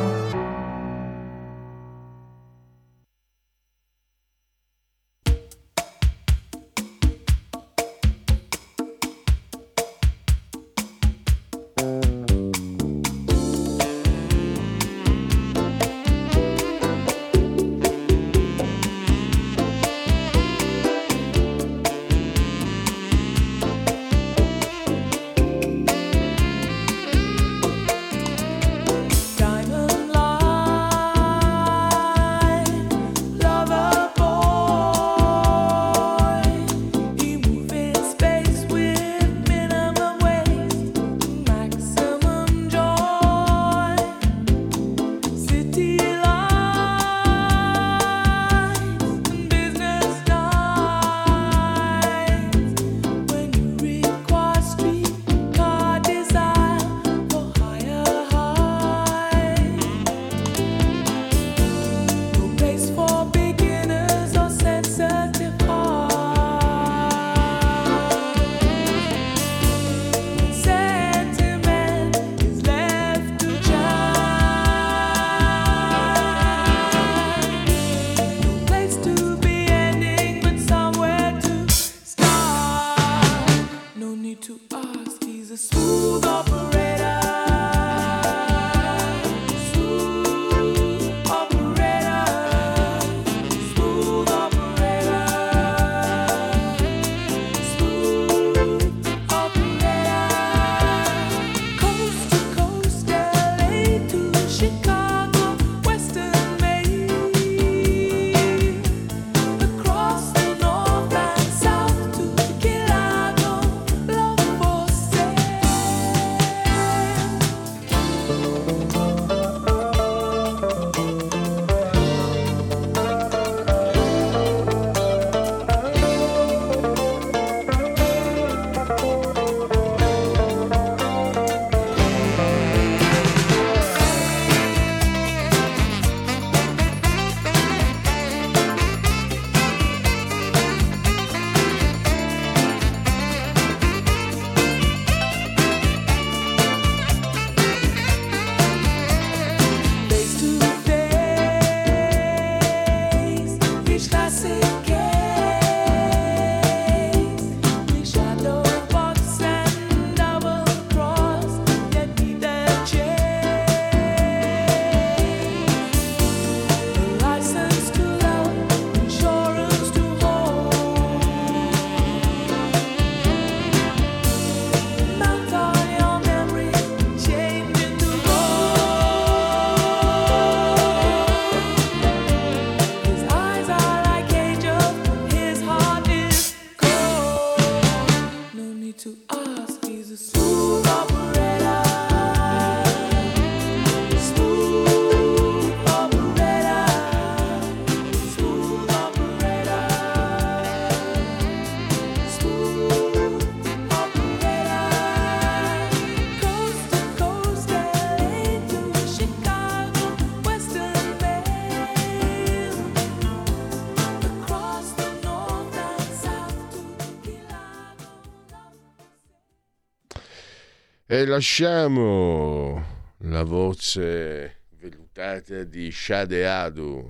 Lasciamo 221.26 222.84
la 223.24 223.44
voce 223.44 224.62
vellutata 224.80 225.64
di 225.64 225.92
Shade 225.92 226.48
Adu. 226.48 227.10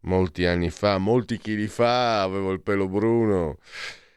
Molti 0.00 0.46
anni 0.46 0.70
fa, 0.70 0.98
molti 0.98 1.38
chili 1.38 1.66
fa, 1.66 2.22
avevo 2.22 2.50
il 2.52 2.60
pelo 2.60 2.88
bruno. 2.88 3.58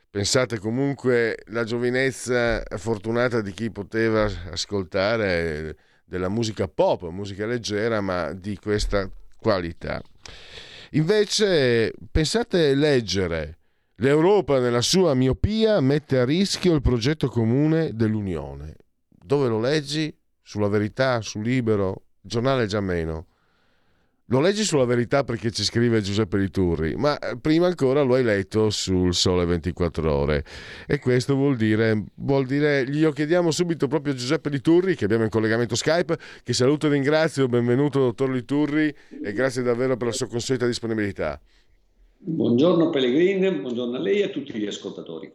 Pensate 0.10 0.58
comunque 0.60 1.38
la 1.48 1.64
giovinezza 1.64 2.64
fortunata 2.78 3.42
di 3.42 3.52
chi 3.52 3.72
poteva 3.72 4.30
ascoltare 4.52 5.76
della 6.04 6.30
musica 6.30 6.68
pop, 6.68 7.04
musica 7.10 7.46
leggera, 7.46 8.02
ma 8.02 8.34
di 8.34 8.58
questa 8.58 9.10
qualità. 9.38 10.02
Invece 10.92 11.94
pensate 12.12 12.74
leggere 12.74 13.58
L'Europa 14.00 14.60
nella 14.60 14.82
sua 14.82 15.16
miopia 15.16 15.80
mette 15.80 16.20
a 16.20 16.24
rischio 16.24 16.76
il 16.76 16.82
progetto 16.82 17.30
comune 17.30 17.96
dell'Unione. 17.96 18.76
Dove 19.28 19.50
lo 19.50 19.60
leggi? 19.60 20.16
Sulla 20.42 20.70
verità, 20.70 21.20
su 21.20 21.42
Libero, 21.42 22.04
giornale 22.22 22.66
già 22.66 22.80
meno. 22.80 23.26
Lo 24.28 24.40
leggi 24.40 24.64
sulla 24.64 24.86
verità 24.86 25.26
perché 25.26 25.52
ci 25.52 25.66
scrive 25.66 26.00
Giuseppe 26.00 26.38
Liturri, 26.38 26.96
ma 26.96 27.18
prima 27.42 27.68
ancora 27.68 28.04
lo 28.04 28.14
hai 28.14 28.24
letto 28.24 28.70
sul 28.70 29.14
Sole 29.14 29.44
24 29.44 30.14
Ore. 30.14 30.46
E 30.88 31.00
questo 31.00 31.36
vuol 31.36 31.58
dire, 31.58 32.06
vuol 32.16 32.46
dire, 32.46 32.90
glielo 32.90 33.12
chiediamo 33.12 33.52
subito 33.52 33.90
proprio 33.90 34.14
a 34.14 34.16
Giuseppe 34.16 34.48
Liturri, 34.48 34.96
che 34.96 35.04
abbiamo 35.04 35.26
in 35.26 35.30
collegamento 35.30 35.76
Skype, 35.76 36.18
che 36.42 36.54
saluto 36.54 36.88
e 36.88 36.92
ringrazio, 36.92 37.50
benvenuto 37.50 38.00
dottor 38.00 38.30
Liturri 38.30 38.96
e 39.22 39.34
grazie 39.34 39.62
davvero 39.62 39.98
per 39.98 40.08
la 40.08 40.14
sua 40.14 40.28
consueta 40.28 40.66
disponibilità. 40.66 41.38
Buongiorno 42.18 42.90
Pellegrini, 42.92 43.60
buongiorno 43.60 43.98
a 43.98 44.00
lei 44.00 44.22
e 44.22 44.24
a 44.24 44.30
tutti 44.30 44.58
gli 44.58 44.68
ascoltatori. 44.68 45.30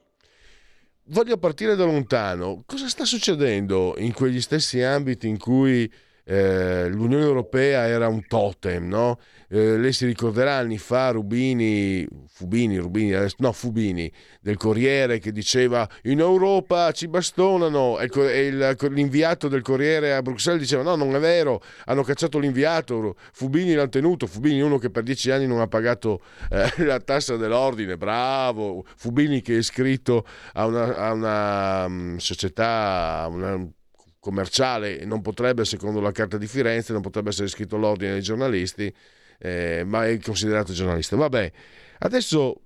Voglio 1.07 1.37
partire 1.37 1.75
da 1.75 1.85
lontano. 1.85 2.63
Cosa 2.65 2.89
sta 2.89 3.05
succedendo 3.05 3.95
in 3.99 4.13
quegli 4.13 4.41
stessi 4.41 4.81
ambiti 4.83 5.27
in 5.29 5.37
cui 5.37 5.91
eh, 6.25 6.89
l'Unione 6.89 7.25
Europea 7.25 7.87
era 7.87 8.09
un 8.09 8.27
totem, 8.27 8.87
no? 8.87 9.19
Eh, 9.49 9.77
lei 9.77 9.93
si 9.93 10.07
ricorderà 10.07 10.57
anni 10.57 10.79
fa 10.79 11.11
Rubini, 11.11 12.07
Fubini, 12.29 12.79
Rubini, 12.79 13.15
no 13.39 13.53
Fubini, 13.53 14.11
del 14.41 14.57
Corriere 14.57 15.19
che 15.19 15.33
diceva 15.33 15.87
in 16.05 16.21
Europa 16.21 16.91
ci 16.93 17.09
bastonano 17.09 17.99
e, 17.99 18.47
il, 18.47 18.77
l'inviato 18.91 19.49
del 19.49 19.63
Corriere 19.63 20.15
a 20.15 20.23
Bruxelles 20.23 20.61
diceva 20.61 20.83
no 20.83 20.95
non 20.95 21.15
è 21.15 21.19
vero, 21.19 21.61
hanno 21.85 22.03
cacciato 22.03 22.39
l'inviato, 22.39 23.17
Fubini 23.33 23.75
l'ha 23.75 23.89
tenuto, 23.89 24.27
Fubini 24.27 24.61
uno 24.61 24.79
che 24.79 24.91
per 24.91 25.03
dieci 25.03 25.31
anni 25.31 25.47
non 25.47 25.61
ha 25.61 25.67
pagato 25.67 26.23
eh, 26.51 26.73
la 26.85 27.01
tassa 27.01 27.37
dell'ordine, 27.37 27.97
bravo, 27.97 28.85
Fubini 28.97 29.43
che 29.43 29.55
è 29.55 29.59
iscritto 29.59 30.25
a 30.55 30.67
una, 30.67 30.97
a 30.97 31.13
una 31.13 31.85
um, 31.85 32.17
società, 32.17 33.23
a 33.23 33.27
una 33.27 33.71
commerciale, 34.23 35.05
non 35.05 35.21
potrebbe, 35.21 35.65
secondo 35.65 36.01
la 36.01 36.13
Carta 36.13 36.39
di 36.39 36.47
Firenze, 36.47 36.93
non 36.93 37.03
potrebbe 37.03 37.31
essere 37.31 37.47
iscritto 37.47 37.75
all'ordine 37.75 38.13
dei 38.13 38.23
giornalisti, 38.23 38.95
eh, 39.39 39.83
ma 39.85 40.07
è 40.07 40.17
considerato 40.21 40.73
giornalista. 40.73 41.17
Vabbè, 41.17 41.51
adesso 41.99 42.61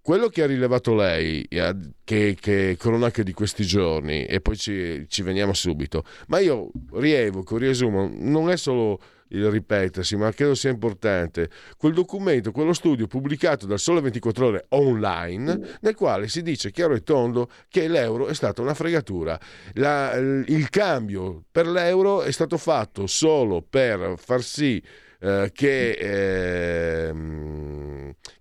quello 0.00 0.28
che 0.28 0.44
ha 0.44 0.46
rilevato 0.46 0.94
lei, 0.94 1.42
eh, 1.48 1.74
che, 2.04 2.36
che 2.38 2.70
è 2.70 2.76
cronaca 2.76 3.24
di 3.24 3.32
questi 3.32 3.64
giorni, 3.64 4.24
e 4.24 4.40
poi 4.40 4.56
ci, 4.56 5.04
ci 5.08 5.22
veniamo 5.22 5.52
subito, 5.52 6.04
ma 6.28 6.38
io 6.38 6.70
rievoco, 6.92 7.56
riesumo, 7.56 8.08
non 8.12 8.48
è 8.48 8.56
solo 8.56 9.00
il 9.30 9.50
ripetersi, 9.50 10.16
ma 10.16 10.32
credo 10.32 10.54
sia 10.54 10.70
importante, 10.70 11.50
quel 11.76 11.92
documento, 11.92 12.52
quello 12.52 12.72
studio 12.72 13.06
pubblicato 13.06 13.66
dal 13.66 13.78
Sole 13.78 14.00
24 14.00 14.46
Ore 14.46 14.66
online, 14.70 15.78
nel 15.80 15.94
quale 15.94 16.28
si 16.28 16.42
dice 16.42 16.70
chiaro 16.70 16.94
e 16.94 17.02
tondo 17.02 17.48
che 17.68 17.88
l'euro 17.88 18.28
è 18.28 18.34
stata 18.34 18.62
una 18.62 18.74
fregatura. 18.74 19.38
La, 19.74 20.14
il 20.14 20.68
cambio 20.70 21.44
per 21.50 21.66
l'euro 21.66 22.22
è 22.22 22.32
stato 22.32 22.56
fatto 22.56 23.06
solo 23.06 23.62
per 23.62 24.14
far 24.16 24.42
sì 24.42 24.82
eh, 25.20 25.50
che, 25.52 25.90
eh, 25.90 27.14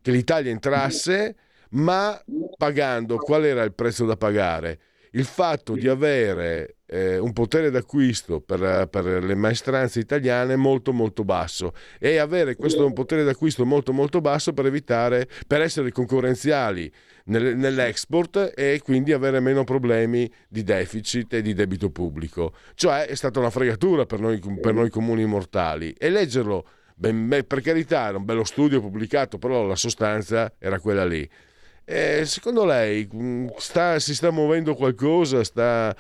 che 0.02 0.12
l'Italia 0.12 0.52
entrasse, 0.52 1.36
ma 1.72 2.22
pagando 2.58 3.18
qual 3.18 3.46
era 3.46 3.64
il 3.64 3.74
prezzo 3.74 4.06
da 4.06 4.16
pagare? 4.16 4.80
il 5.12 5.26
fatto 5.26 5.74
di 5.74 5.88
avere 5.88 6.76
eh, 6.90 7.20
un 7.20 7.34
potere 7.34 7.70
d'acquisto 7.70 8.42
per, 8.42 8.88
per, 8.90 9.06
le 9.24 9.36
maestranze 9.36 10.00
italiane 10.00 10.56
molto 10.56 10.92
molto 10.92 11.24
basso 11.24 11.74
e 12.00 12.18
avere 12.18 12.56
questo 12.56 12.92
potere 12.92 13.24
d'acquisto 13.24 13.66
molto 13.66 13.94
molto 13.94 14.22
basso 14.22 14.54
per 14.54 14.66
evitare, 14.66 15.28
per 15.46 15.62
essere 15.62 15.92
concorrenziali 15.92 16.92
nel, 17.26 17.56
nell'export 17.56 18.54
e 18.56 18.82
quindi 18.84 19.14
avere 19.14 19.40
meno 19.40 19.64
problemi 19.64 20.30
di 20.48 20.64
deficit 20.64 21.34
e 21.34 21.42
di 21.44 21.54
debito 21.54 21.92
pubblico. 21.92 22.54
Cioè 22.74 23.06
è 23.06 23.16
stata 23.16 23.40
una 23.40 23.52
fregatura 23.52 24.06
per 24.06 24.20
noi, 24.20 24.40
per 24.60 24.74
noi 24.74 24.90
comuni 24.90 25.26
mortali 25.26 25.94
e 25.98 26.10
leggerlo, 26.10 26.66
ben, 26.96 27.44
per 27.46 27.62
carità, 27.62 28.08
era 28.08 28.18
un 28.18 28.26
bello 28.26 28.44
studio 28.44 28.82
pubblicato, 28.82 29.38
però 29.38 29.66
la 29.66 29.76
sostanza 29.76 30.54
era 30.58 30.80
quella 30.80 31.06
lì. 31.06 31.30
Eh, 31.86 32.24
secondo 32.26 32.66
lei 32.66 33.10
mm, 33.14 33.48
sta, 33.58 33.98
si 33.98 34.14
sta 34.14 34.30
muovendo 34.30 34.76
qualcosa? 34.76 35.44
Sta, 35.44 35.96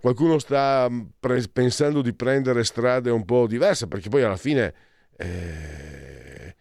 qualcuno 0.00 0.38
sta 0.38 0.88
mm, 0.90 1.00
pre- 1.18 1.48
pensando 1.52 2.02
di 2.02 2.14
prendere 2.14 2.64
strade 2.64 3.10
un 3.10 3.24
po' 3.24 3.46
diverse? 3.46 3.86
Perché 3.88 4.08
poi 4.08 4.22
alla 4.22 4.36
fine 4.36 4.74
eh, 5.16 6.54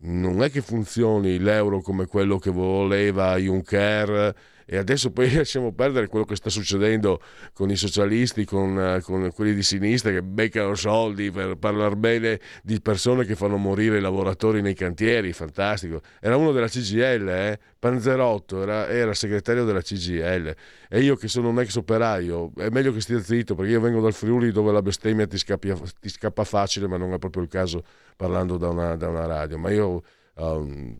non 0.00 0.42
è 0.42 0.50
che 0.50 0.60
funzioni 0.60 1.38
l'euro 1.38 1.80
come 1.80 2.06
quello 2.06 2.38
che 2.38 2.50
voleva 2.50 3.36
Juncker 3.36 4.34
e 4.66 4.76
adesso 4.76 5.10
poi 5.10 5.32
lasciamo 5.34 5.72
perdere 5.72 6.06
quello 6.06 6.24
che 6.24 6.36
sta 6.36 6.50
succedendo 6.50 7.20
con 7.52 7.70
i 7.70 7.76
socialisti, 7.76 8.44
con, 8.44 8.78
eh, 8.78 9.00
con 9.02 9.30
quelli 9.32 9.54
di 9.54 9.62
sinistra 9.62 10.10
che 10.10 10.22
beccano 10.22 10.74
soldi 10.74 11.30
per 11.30 11.56
parlare 11.56 11.96
bene 11.96 12.40
di 12.62 12.80
persone 12.80 13.24
che 13.24 13.34
fanno 13.34 13.56
morire 13.56 13.98
i 13.98 14.00
lavoratori 14.00 14.62
nei 14.62 14.74
cantieri, 14.74 15.32
fantastico. 15.32 16.00
Era 16.20 16.36
uno 16.36 16.52
della 16.52 16.68
CGL, 16.68 17.28
eh? 17.28 17.58
Panzerotto, 17.78 18.62
era, 18.62 18.88
era, 18.88 19.12
segretario 19.12 19.64
della 19.64 19.82
CGL 19.82 20.54
e 20.88 21.00
io 21.00 21.16
che 21.16 21.28
sono 21.28 21.50
un 21.50 21.60
ex 21.60 21.76
operaio, 21.76 22.50
è 22.56 22.70
meglio 22.70 22.92
che 22.94 23.02
stia 23.02 23.20
zitto 23.20 23.54
perché 23.54 23.72
io 23.72 23.80
vengo 23.80 24.00
dal 24.00 24.14
Friuli 24.14 24.52
dove 24.52 24.72
la 24.72 24.80
bestemmia 24.80 25.26
ti, 25.26 25.36
scappi, 25.36 25.74
ti 26.00 26.08
scappa 26.08 26.44
facile, 26.44 26.86
ma 26.86 26.96
non 26.96 27.12
è 27.12 27.18
proprio 27.18 27.42
il 27.42 27.48
caso 27.48 27.84
parlando 28.16 28.56
da 28.56 28.68
una, 28.68 28.96
da 28.96 29.08
una 29.08 29.26
radio, 29.26 29.58
ma 29.58 29.70
io... 29.70 30.02
Um, 30.36 30.98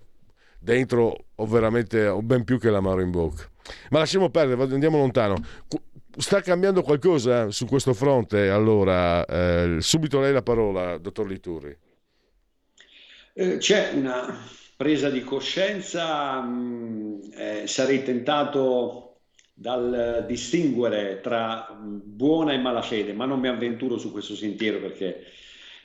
dentro 0.65 1.27
ho 1.35 1.47
veramente 1.47 2.07
ho 2.07 2.23
ben 2.23 2.43
più 2.43 2.59
che 2.59 2.71
l'amaro 2.71 3.03
in 3.03 3.11
bocca. 3.11 3.49
Ma 3.91 3.99
lasciamo 3.99 4.31
perdere, 4.31 4.61
andiamo 4.73 4.97
lontano. 4.97 5.37
Sta 6.17 6.41
cambiando 6.41 6.83
qualcosa 6.83 7.51
su 7.51 7.67
questo 7.67 7.93
fronte? 7.93 8.49
Allora, 8.49 9.25
eh, 9.25 9.77
subito 9.81 10.21
lei 10.21 10.33
la 10.33 10.43
parola, 10.43 10.97
dottor 10.99 11.27
Liturri. 11.27 11.77
Eh, 13.35 13.57
c'è 13.59 13.93
una 13.95 14.39
presa 14.77 15.11
di 15.11 15.23
coscienza, 15.23 16.41
mh, 16.41 16.51
mm, 16.51 17.21
eh, 17.37 17.67
sarei 17.67 18.03
tentato 18.03 19.19
dal 19.53 20.25
distinguere 20.27 21.21
tra 21.21 21.77
buona 21.81 22.53
e 22.53 22.59
malafede, 22.59 23.13
ma 23.13 23.25
non 23.25 23.41
mi 23.41 23.49
avventuro 23.49 23.99
su 23.99 24.11
questo 24.11 24.35
sentiero 24.35 24.81
perché 24.81 25.25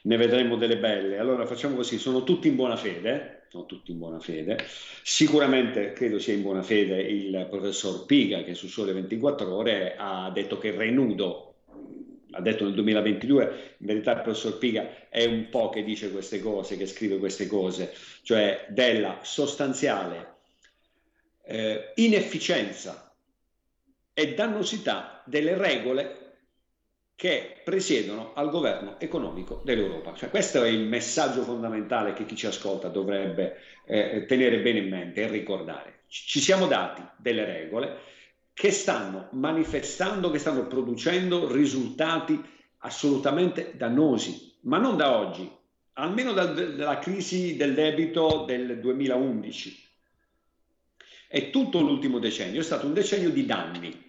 ne 0.03 0.17
vedremo 0.17 0.57
delle 0.57 0.77
belle. 0.77 1.17
Allora 1.17 1.45
facciamo 1.45 1.75
così, 1.75 1.97
sono 1.97 2.23
tutti 2.23 2.47
in 2.47 2.55
buona 2.55 2.75
fede, 2.75 3.38
sono 3.49 3.65
tutti 3.65 3.91
in 3.91 3.97
buona 3.97 4.19
fede. 4.19 4.63
Sicuramente 5.03 5.93
credo 5.93 6.19
sia 6.19 6.33
in 6.33 6.43
buona 6.43 6.61
fede 6.61 7.01
il 7.01 7.47
professor 7.49 8.05
Piga 8.05 8.43
che 8.43 8.53
su 8.53 8.67
Sole 8.67 8.93
24 8.93 9.53
Ore 9.53 9.95
ha 9.97 10.29
detto 10.31 10.57
che 10.57 10.71
Renudo 10.71 11.45
ha 12.31 12.41
detto 12.41 12.63
nel 12.63 12.75
2022, 12.75 13.75
in 13.79 13.85
verità 13.87 14.11
il 14.11 14.21
professor 14.21 14.57
Piga 14.59 15.09
è 15.09 15.25
un 15.25 15.47
po' 15.49 15.69
che 15.69 15.83
dice 15.83 16.11
queste 16.11 16.39
cose, 16.39 16.77
che 16.77 16.85
scrive 16.85 17.17
queste 17.17 17.47
cose, 17.47 17.91
cioè 18.21 18.67
della 18.69 19.19
sostanziale 19.23 20.35
eh, 21.43 21.93
inefficienza 21.95 23.11
e 24.13 24.33
dannosità 24.35 25.23
delle 25.25 25.57
regole 25.57 26.18
che 27.19 27.59
presiedono 27.65 28.31
al 28.33 28.49
governo 28.49 28.97
economico 28.97 29.61
dell'Europa. 29.65 30.13
Cioè, 30.13 30.29
questo 30.29 30.63
è 30.63 30.69
il 30.69 30.87
messaggio 30.87 31.41
fondamentale 31.41 32.13
che 32.13 32.25
chi 32.25 32.33
ci 32.33 32.45
ascolta 32.45 32.87
dovrebbe 32.87 33.57
eh, 33.83 34.23
tenere 34.25 34.61
bene 34.61 34.79
in 34.79 34.87
mente 34.87 35.23
e 35.23 35.27
ricordare. 35.27 36.03
Ci 36.07 36.39
siamo 36.39 36.65
dati 36.65 37.03
delle 37.17 37.43
regole 37.43 37.97
che 38.53 38.71
stanno 38.71 39.27
manifestando, 39.33 40.31
che 40.31 40.39
stanno 40.39 40.65
producendo 40.65 41.51
risultati 41.51 42.41
assolutamente 42.77 43.73
dannosi, 43.75 44.55
ma 44.61 44.77
non 44.77 44.95
da 44.95 45.17
oggi, 45.17 45.51
almeno 45.95 46.31
dal, 46.31 46.73
dalla 46.77 46.99
crisi 46.99 47.57
del 47.57 47.73
debito 47.73 48.45
del 48.47 48.79
2011. 48.79 49.87
E 51.27 51.49
tutto 51.49 51.81
l'ultimo 51.81 52.17
decennio 52.17 52.61
è 52.61 52.63
stato 52.63 52.85
un 52.85 52.93
decennio 52.93 53.29
di 53.29 53.45
danni, 53.45 54.07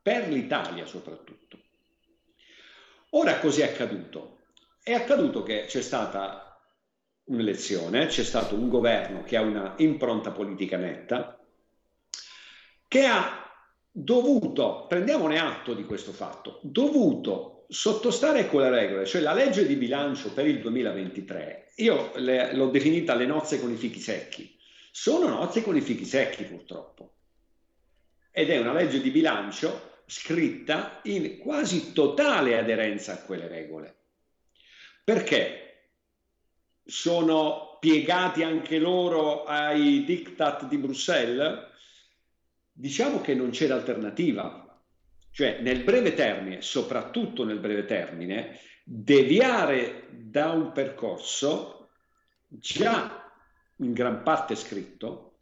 per 0.00 0.28
l'Italia 0.28 0.86
soprattutto. 0.86 1.63
Ora 3.16 3.38
cos'è 3.38 3.62
accaduto? 3.62 4.38
È 4.82 4.92
accaduto 4.92 5.44
che 5.44 5.66
c'è 5.66 5.82
stata 5.82 6.60
un'elezione, 7.26 8.06
c'è 8.06 8.24
stato 8.24 8.56
un 8.56 8.68
governo 8.68 9.22
che 9.22 9.36
ha 9.36 9.40
una 9.40 9.74
impronta 9.78 10.32
politica 10.32 10.76
netta, 10.76 11.38
che 12.88 13.06
ha 13.06 13.48
dovuto, 13.88 14.86
prendiamone 14.88 15.38
atto 15.38 15.74
di 15.74 15.84
questo 15.84 16.12
fatto, 16.12 16.58
dovuto 16.62 17.66
sottostare 17.68 18.40
a 18.40 18.46
quelle 18.46 18.68
regole, 18.68 19.06
cioè 19.06 19.20
la 19.20 19.32
legge 19.32 19.64
di 19.64 19.76
bilancio 19.76 20.32
per 20.32 20.48
il 20.48 20.60
2023, 20.60 21.72
io 21.76 22.10
le, 22.16 22.52
l'ho 22.52 22.68
definita 22.68 23.14
le 23.14 23.26
nozze 23.26 23.60
con 23.60 23.70
i 23.70 23.76
fichi 23.76 24.00
secchi, 24.00 24.58
sono 24.90 25.28
nozze 25.28 25.62
con 25.62 25.76
i 25.76 25.80
fichi 25.80 26.04
secchi 26.04 26.42
purtroppo. 26.42 27.12
Ed 28.32 28.50
è 28.50 28.58
una 28.58 28.72
legge 28.72 29.00
di 29.00 29.10
bilancio 29.10 29.92
scritta 30.06 31.00
in 31.04 31.38
quasi 31.38 31.92
totale 31.92 32.58
aderenza 32.58 33.12
a 33.12 33.18
quelle 33.18 33.48
regole. 33.48 33.96
Perché 35.02 35.88
sono 36.84 37.78
piegati 37.80 38.42
anche 38.42 38.78
loro 38.78 39.44
ai 39.44 40.04
diktat 40.04 40.66
di 40.66 40.78
Bruxelles? 40.78 41.72
Diciamo 42.72 43.20
che 43.20 43.34
non 43.34 43.50
c'era 43.50 43.74
alternativa. 43.74 44.60
Cioè, 45.30 45.60
nel 45.60 45.82
breve 45.82 46.14
termine, 46.14 46.62
soprattutto 46.62 47.44
nel 47.44 47.58
breve 47.58 47.84
termine, 47.84 48.58
deviare 48.84 50.08
da 50.10 50.50
un 50.50 50.72
percorso 50.72 51.88
già 52.48 53.32
in 53.76 53.92
gran 53.92 54.22
parte 54.22 54.54
scritto, 54.54 55.38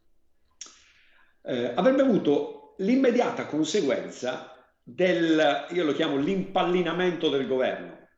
eh, 1.42 1.72
avrebbe 1.74 2.02
avuto 2.02 2.74
l'immediata 2.78 3.46
conseguenza 3.46 4.51
del, 4.94 5.66
io 5.70 5.84
lo 5.84 5.92
chiamo 5.92 6.16
l'impallinamento 6.16 7.28
del 7.28 7.46
governo. 7.46 8.08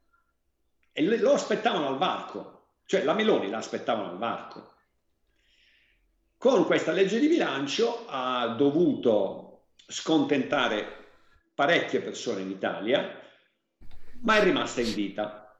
E 0.92 1.18
lo 1.18 1.32
aspettavano 1.32 1.88
al 1.88 1.98
varco, 1.98 2.78
cioè 2.86 3.02
la 3.04 3.14
Meloni 3.14 3.48
l'aspettavano 3.48 4.10
al 4.10 4.18
varco. 4.18 4.72
Con 6.36 6.64
questa 6.64 6.92
legge 6.92 7.18
di 7.18 7.28
bilancio 7.28 8.04
ha 8.06 8.48
dovuto 8.48 9.68
scontentare 9.86 11.02
parecchie 11.54 12.00
persone 12.00 12.42
in 12.42 12.50
Italia, 12.50 13.20
ma 14.22 14.36
è 14.36 14.42
rimasta 14.42 14.80
in 14.80 14.92
vita. 14.94 15.56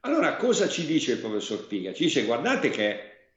Allora, 0.00 0.36
cosa 0.36 0.68
ci 0.68 0.86
dice 0.86 1.12
il 1.12 1.18
professor 1.18 1.66
Piga? 1.66 1.92
Ci 1.92 2.04
dice, 2.04 2.24
guardate 2.24 2.70
che 2.70 3.30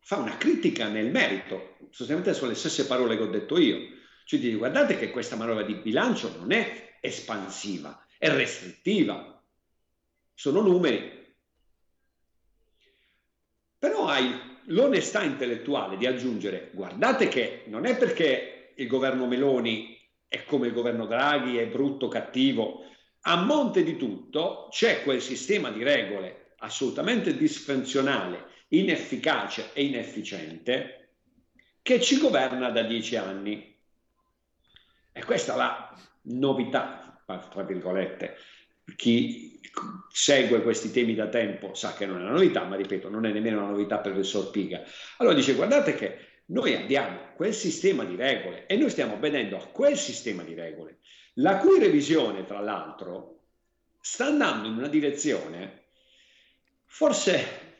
fa 0.00 0.16
una 0.16 0.36
critica 0.36 0.88
nel 0.88 1.10
merito, 1.10 1.76
sostanzialmente 1.90 2.34
sono 2.34 2.50
le 2.50 2.56
stesse 2.56 2.86
parole 2.86 3.16
che 3.16 3.22
ho 3.22 3.30
detto 3.30 3.58
io. 3.58 4.00
Ci 4.24 4.38
dice, 4.38 4.56
guardate 4.56 4.98
che 4.98 5.10
questa 5.10 5.36
manovra 5.36 5.62
di 5.62 5.74
bilancio 5.74 6.34
non 6.38 6.52
è 6.52 6.96
espansiva, 7.00 8.06
è 8.18 8.30
restrittiva. 8.30 9.42
Sono 10.34 10.60
numeri. 10.60 11.20
Però 13.78 14.06
hai 14.06 14.50
l'onestà 14.66 15.22
intellettuale 15.22 15.96
di 15.96 16.06
aggiungere, 16.06 16.70
guardate 16.72 17.28
che 17.28 17.64
non 17.66 17.84
è 17.84 17.96
perché 17.96 18.72
il 18.76 18.86
governo 18.86 19.26
Meloni 19.26 19.98
è 20.28 20.44
come 20.44 20.68
il 20.68 20.72
governo 20.72 21.06
Draghi, 21.06 21.56
è 21.56 21.66
brutto, 21.66 22.08
cattivo, 22.08 22.84
a 23.22 23.36
monte 23.44 23.82
di 23.82 23.96
tutto 23.96 24.68
c'è 24.70 25.02
quel 25.02 25.20
sistema 25.20 25.70
di 25.70 25.82
regole 25.82 26.54
assolutamente 26.58 27.36
disfunzionale, 27.36 28.46
inefficace 28.68 29.70
e 29.72 29.84
inefficiente 29.84 30.98
che 31.82 32.00
ci 32.00 32.18
governa 32.18 32.70
da 32.70 32.82
dieci 32.82 33.16
anni. 33.16 33.71
E 35.12 35.24
questa 35.24 35.54
è 35.54 35.56
la 35.56 35.94
novità, 36.22 37.22
tra 37.26 37.62
virgolette. 37.62 38.36
Chi 38.96 39.60
segue 40.10 40.62
questi 40.62 40.90
temi 40.90 41.14
da 41.14 41.28
tempo 41.28 41.74
sa 41.74 41.94
che 41.94 42.06
non 42.06 42.18
è 42.18 42.22
una 42.22 42.32
novità, 42.32 42.64
ma 42.64 42.76
ripeto, 42.76 43.08
non 43.08 43.26
è 43.26 43.32
nemmeno 43.32 43.58
una 43.58 43.70
novità 43.70 43.98
per 43.98 44.12
il 44.12 44.18
professor 44.18 44.50
Piga. 44.50 44.82
Allora 45.18 45.34
dice, 45.34 45.54
guardate 45.54 45.94
che 45.94 46.18
noi 46.46 46.74
abbiamo 46.74 47.32
quel 47.36 47.54
sistema 47.54 48.04
di 48.04 48.16
regole 48.16 48.66
e 48.66 48.76
noi 48.76 48.90
stiamo 48.90 49.14
obbedendo 49.14 49.56
a 49.56 49.66
quel 49.66 49.96
sistema 49.96 50.42
di 50.42 50.54
regole 50.54 50.98
la 51.36 51.56
cui 51.58 51.78
revisione, 51.78 52.44
tra 52.44 52.60
l'altro, 52.60 53.40
sta 54.00 54.26
andando 54.26 54.68
in 54.68 54.76
una 54.76 54.88
direzione 54.88 55.80
forse 56.84 57.70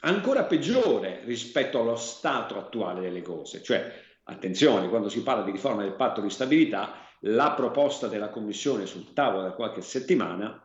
ancora 0.00 0.44
peggiore 0.44 1.22
rispetto 1.24 1.80
allo 1.80 1.96
stato 1.96 2.56
attuale 2.58 3.00
delle 3.00 3.22
cose. 3.22 3.62
Cioè, 3.62 4.04
attenzione, 4.28 4.88
quando 4.88 5.08
si 5.08 5.22
parla 5.22 5.44
di 5.44 5.50
riforma 5.50 5.82
del 5.82 5.94
patto 5.94 6.20
di 6.20 6.30
stabilità, 6.30 7.04
la 7.20 7.52
proposta 7.52 8.08
della 8.08 8.28
Commissione 8.28 8.86
sul 8.86 9.12
tavolo 9.12 9.42
da 9.42 9.52
qualche 9.52 9.82
settimana 9.82 10.62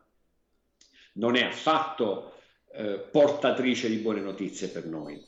non 1.13 1.35
è 1.35 1.43
affatto 1.43 2.33
eh, 2.73 2.99
portatrice 2.99 3.89
di 3.89 3.97
buone 3.97 4.21
notizie 4.21 4.69
per 4.69 4.85
noi. 4.85 5.21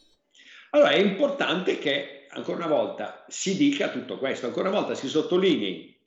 Allora 0.71 0.89
è 0.89 0.97
importante 0.97 1.77
che 1.77 2.27
ancora 2.29 2.65
una 2.65 2.75
volta 2.75 3.25
si 3.27 3.55
dica 3.55 3.89
tutto 3.89 4.17
questo, 4.17 4.47
ancora 4.47 4.69
una 4.69 4.79
volta 4.79 4.95
si 4.95 5.07
sottolinei 5.07 5.99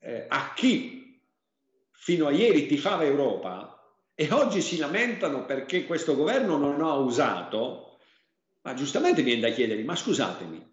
eh, 0.00 0.26
a 0.28 0.52
chi 0.54 1.20
fino 1.92 2.26
a 2.26 2.32
ieri 2.32 2.66
tifava 2.66 3.04
Europa 3.04 3.94
e 4.14 4.32
oggi 4.32 4.60
si 4.60 4.78
lamentano 4.78 5.44
perché 5.44 5.84
questo 5.84 6.16
governo 6.16 6.56
non 6.56 6.80
ha 6.80 6.94
usato, 6.94 7.98
ma 8.62 8.74
giustamente 8.74 9.22
viene 9.22 9.40
da 9.40 9.50
chiedergli, 9.50 9.84
ma 9.84 9.94
scusatemi, 9.94 10.70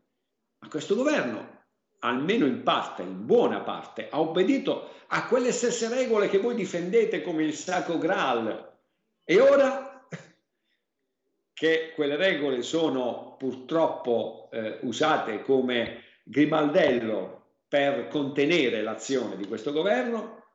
ma 0.60 0.68
questo 0.70 0.96
governo, 0.96 1.66
almeno 2.00 2.46
in 2.46 2.64
parte, 2.64 3.02
in 3.04 3.26
buona 3.26 3.62
parte, 3.62 4.08
ha 4.10 4.20
obbedito 4.20 4.94
a 5.08 5.28
quelle 5.28 5.52
stesse 5.52 5.88
regole 5.90 6.30
che 6.30 6.40
voi 6.40 6.56
difendete 6.56 7.22
come 7.22 7.44
il 7.44 7.54
sacro 7.54 7.98
Graal. 7.98 8.76
E 9.24 9.40
ora 9.40 10.08
che 11.54 11.92
quelle 11.96 12.16
regole 12.16 12.62
sono 12.62 13.36
purtroppo 13.38 14.50
eh, 14.52 14.80
usate 14.82 15.42
come 15.42 16.04
grimaldello 16.24 17.38
per 17.68 18.08
contenere 18.08 18.82
l'azione 18.82 19.36
di 19.36 19.46
questo 19.46 19.72
governo, 19.72 20.46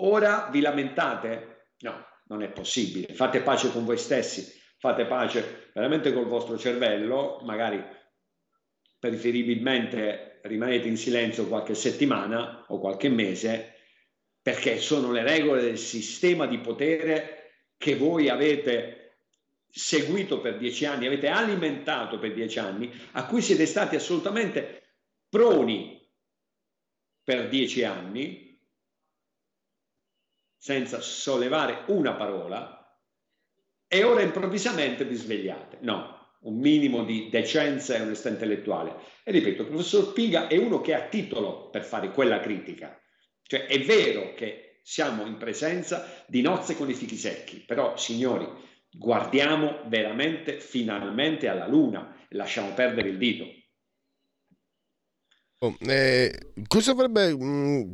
ora 0.00 0.48
vi 0.50 0.60
lamentate? 0.60 1.70
No, 1.80 2.04
non 2.26 2.42
è 2.42 2.48
possibile. 2.48 3.14
Fate 3.14 3.40
pace 3.42 3.70
con 3.70 3.84
voi 3.84 3.98
stessi, 3.98 4.60
fate 4.78 5.06
pace 5.06 5.70
veramente 5.72 6.12
col 6.12 6.26
vostro 6.26 6.58
cervello, 6.58 7.40
magari 7.42 7.82
preferibilmente 9.08 10.40
rimanete 10.42 10.88
in 10.88 10.96
silenzio 10.96 11.46
qualche 11.46 11.74
settimana 11.74 12.64
o 12.68 12.78
qualche 12.78 13.08
mese, 13.08 13.74
perché 14.40 14.78
sono 14.78 15.10
le 15.12 15.22
regole 15.22 15.62
del 15.62 15.78
sistema 15.78 16.46
di 16.46 16.58
potere 16.58 17.64
che 17.76 17.96
voi 17.96 18.28
avete 18.28 19.24
seguito 19.68 20.40
per 20.40 20.56
dieci 20.56 20.86
anni, 20.86 21.06
avete 21.06 21.28
alimentato 21.28 22.18
per 22.18 22.32
dieci 22.32 22.58
anni, 22.58 22.90
a 23.12 23.26
cui 23.26 23.42
siete 23.42 23.66
stati 23.66 23.96
assolutamente 23.96 24.94
proni 25.28 26.00
per 27.22 27.48
dieci 27.48 27.84
anni 27.84 28.58
senza 30.56 31.00
sollevare 31.00 31.84
una 31.88 32.14
parola 32.14 32.76
e 33.88 34.02
ora 34.02 34.22
improvvisamente 34.22 35.04
vi 35.04 35.14
svegliate. 35.14 35.78
No, 35.82 36.15
un 36.40 36.58
minimo 36.58 37.04
di 37.04 37.28
decenza 37.30 37.96
e 37.96 38.02
onestà 38.02 38.28
intellettuale. 38.28 38.94
E 39.24 39.32
ripeto, 39.32 39.62
il 39.62 39.68
professor 39.68 40.12
Piga 40.12 40.48
è 40.48 40.56
uno 40.56 40.80
che 40.80 40.94
ha 40.94 41.08
titolo 41.08 41.70
per 41.70 41.84
fare 41.84 42.10
quella 42.10 42.40
critica. 42.40 43.00
Cioè 43.42 43.66
è 43.66 43.80
vero 43.80 44.34
che 44.34 44.80
siamo 44.82 45.26
in 45.26 45.36
presenza 45.36 46.24
di 46.26 46.42
nozze 46.42 46.76
con 46.76 46.88
i 46.88 46.94
fichi 46.94 47.16
secchi, 47.16 47.58
però 47.58 47.96
signori, 47.96 48.46
guardiamo 48.90 49.82
veramente 49.86 50.60
finalmente 50.60 51.48
alla 51.48 51.66
luna 51.66 52.16
e 52.28 52.36
lasciamo 52.36 52.72
perdere 52.72 53.08
il 53.08 53.18
dito. 53.18 53.44
Oh, 55.58 55.76
eh, 55.80 56.52
cosa 56.66 56.92
avrebbe... 56.92 57.34
Mh, 57.34 57.44
mm, 57.44 57.92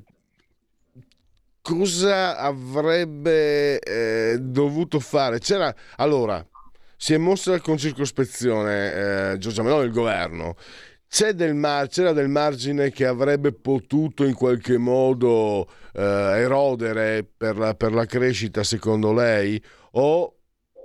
cosa 1.63 2.37
avrebbe 2.37 3.79
eh, 3.79 4.39
dovuto 4.39 5.01
fare? 5.01 5.39
C'era... 5.39 5.75
Allora, 5.97 6.47
si 7.03 7.15
è 7.15 7.19
mossa 7.19 7.59
con 7.59 7.79
circospezione 7.79 9.33
eh, 9.33 9.39
Giorgia 9.39 9.65
Meloni, 9.65 9.87
il 9.87 9.93
governo. 9.93 10.55
Del 11.35 11.53
mar- 11.53 11.89
c'era 11.89 12.13
del 12.13 12.29
margine 12.29 12.93
che 12.93 13.07
avrebbe 13.07 13.53
potuto 13.53 14.23
in 14.23 14.35
qualche 14.35 14.79
modo 14.79 15.69
eh, 15.95 16.01
erodere 16.01 17.25
per 17.25 17.59
la, 17.59 17.75
per 17.75 17.93
la 17.93 18.07
crescita, 18.07 18.63
secondo 18.63 19.13
lei? 19.13 19.61
O 19.95 20.37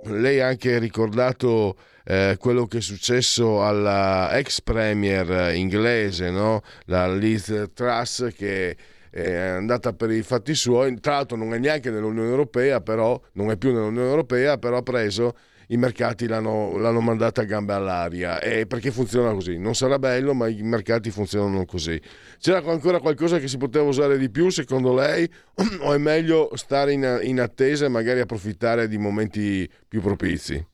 lei 0.06 0.40
ha 0.40 0.48
anche 0.48 0.80
ricordato 0.80 1.78
eh, 2.04 2.34
quello 2.36 2.66
che 2.66 2.78
è 2.78 2.80
successo 2.80 3.64
alla 3.64 4.36
ex 4.36 4.60
premier 4.60 5.54
inglese, 5.54 6.30
no? 6.30 6.62
la 6.86 7.14
Liz 7.14 7.70
Truss, 7.72 8.34
che 8.34 8.76
è 9.08 9.36
andata 9.36 9.92
per 9.92 10.10
i 10.10 10.22
fatti 10.22 10.56
suoi, 10.56 10.98
tra 10.98 11.12
l'altro 11.12 11.36
non 11.36 11.54
è 11.54 11.58
neanche 11.58 11.92
nell'Unione 11.92 12.28
Europea, 12.28 12.80
però 12.80 13.20
non 13.34 13.52
è 13.52 13.56
più 13.56 13.72
nell'Unione 13.72 14.08
Europea, 14.08 14.58
però 14.58 14.78
ha 14.78 14.82
preso 14.82 15.36
i 15.68 15.76
mercati 15.76 16.26
l'hanno, 16.26 16.76
l'hanno, 16.76 17.00
mandata 17.00 17.42
a 17.42 17.44
gambe 17.44 17.72
all'aria. 17.72 18.40
E 18.40 18.66
perché 18.66 18.90
funziona 18.90 19.32
così? 19.32 19.58
Non 19.58 19.74
sarà 19.74 19.98
bello 19.98 20.34
ma 20.34 20.48
i 20.48 20.62
mercati 20.62 21.10
funzionano 21.10 21.64
così. 21.64 22.00
C'era 22.38 22.62
ancora 22.70 23.00
qualcosa 23.00 23.38
che 23.38 23.48
si 23.48 23.56
poteva 23.56 23.84
usare 23.84 24.18
di 24.18 24.30
più 24.30 24.48
secondo 24.50 24.94
lei? 24.94 25.28
O 25.80 25.92
è 25.92 25.98
meglio 25.98 26.50
stare 26.54 26.92
in, 26.92 27.20
in 27.22 27.40
attesa 27.40 27.84
e 27.84 27.88
magari 27.88 28.20
approfittare 28.20 28.88
di 28.88 28.98
momenti 28.98 29.68
più 29.86 30.00
propizi? 30.00 30.66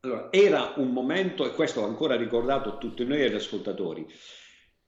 Allora, 0.00 0.28
era 0.30 0.74
un 0.76 0.92
momento, 0.92 1.44
e 1.46 1.54
questo 1.54 1.80
ho 1.80 1.86
ancora 1.86 2.16
ricordato 2.16 2.78
tutti 2.78 3.04
noi 3.04 3.22
e 3.22 3.34
ascoltatori, 3.34 4.06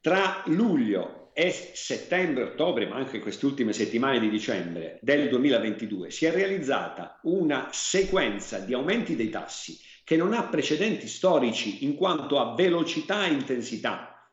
Tra 0.01 0.43
luglio 0.47 1.28
e 1.41 1.53
settembre, 1.53 2.43
ottobre, 2.43 2.89
ma 2.89 2.97
anche 2.97 3.21
queste 3.21 3.47
ultime 3.47 3.73
settimane 3.73 4.19
di 4.19 4.29
dicembre 4.29 4.99
del 5.03 5.29
2022 5.29 6.11
si 6.11 6.27
è 6.27 6.33
realizzata 6.33 7.21
una 7.23 7.69
sequenza 7.71 8.59
di 8.59 8.75
aumenti 8.75 9.15
dei 9.15 9.31
tassi 9.31 9.79
che 10.03 10.17
non 10.17 10.33
ha 10.33 10.49
precedenti 10.49 11.07
storici 11.07 11.85
in 11.85 11.95
quanto 11.95 12.41
a 12.41 12.57
velocità 12.57 13.25
e 13.25 13.35
intensità. 13.35 14.29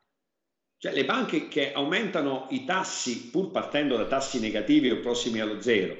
Cioè 0.80 0.93
le 0.93 1.06
banche 1.06 1.47
che 1.47 1.74
aumentano 1.74 2.47
i 2.49 2.66
tassi 2.66 3.30
pur 3.30 3.51
partendo 3.51 3.97
da 3.97 4.08
tassi 4.08 4.39
negativi 4.39 4.89
o 4.89 4.99
prossimi 4.99 5.39
allo 5.39 5.62
zero 5.62 5.95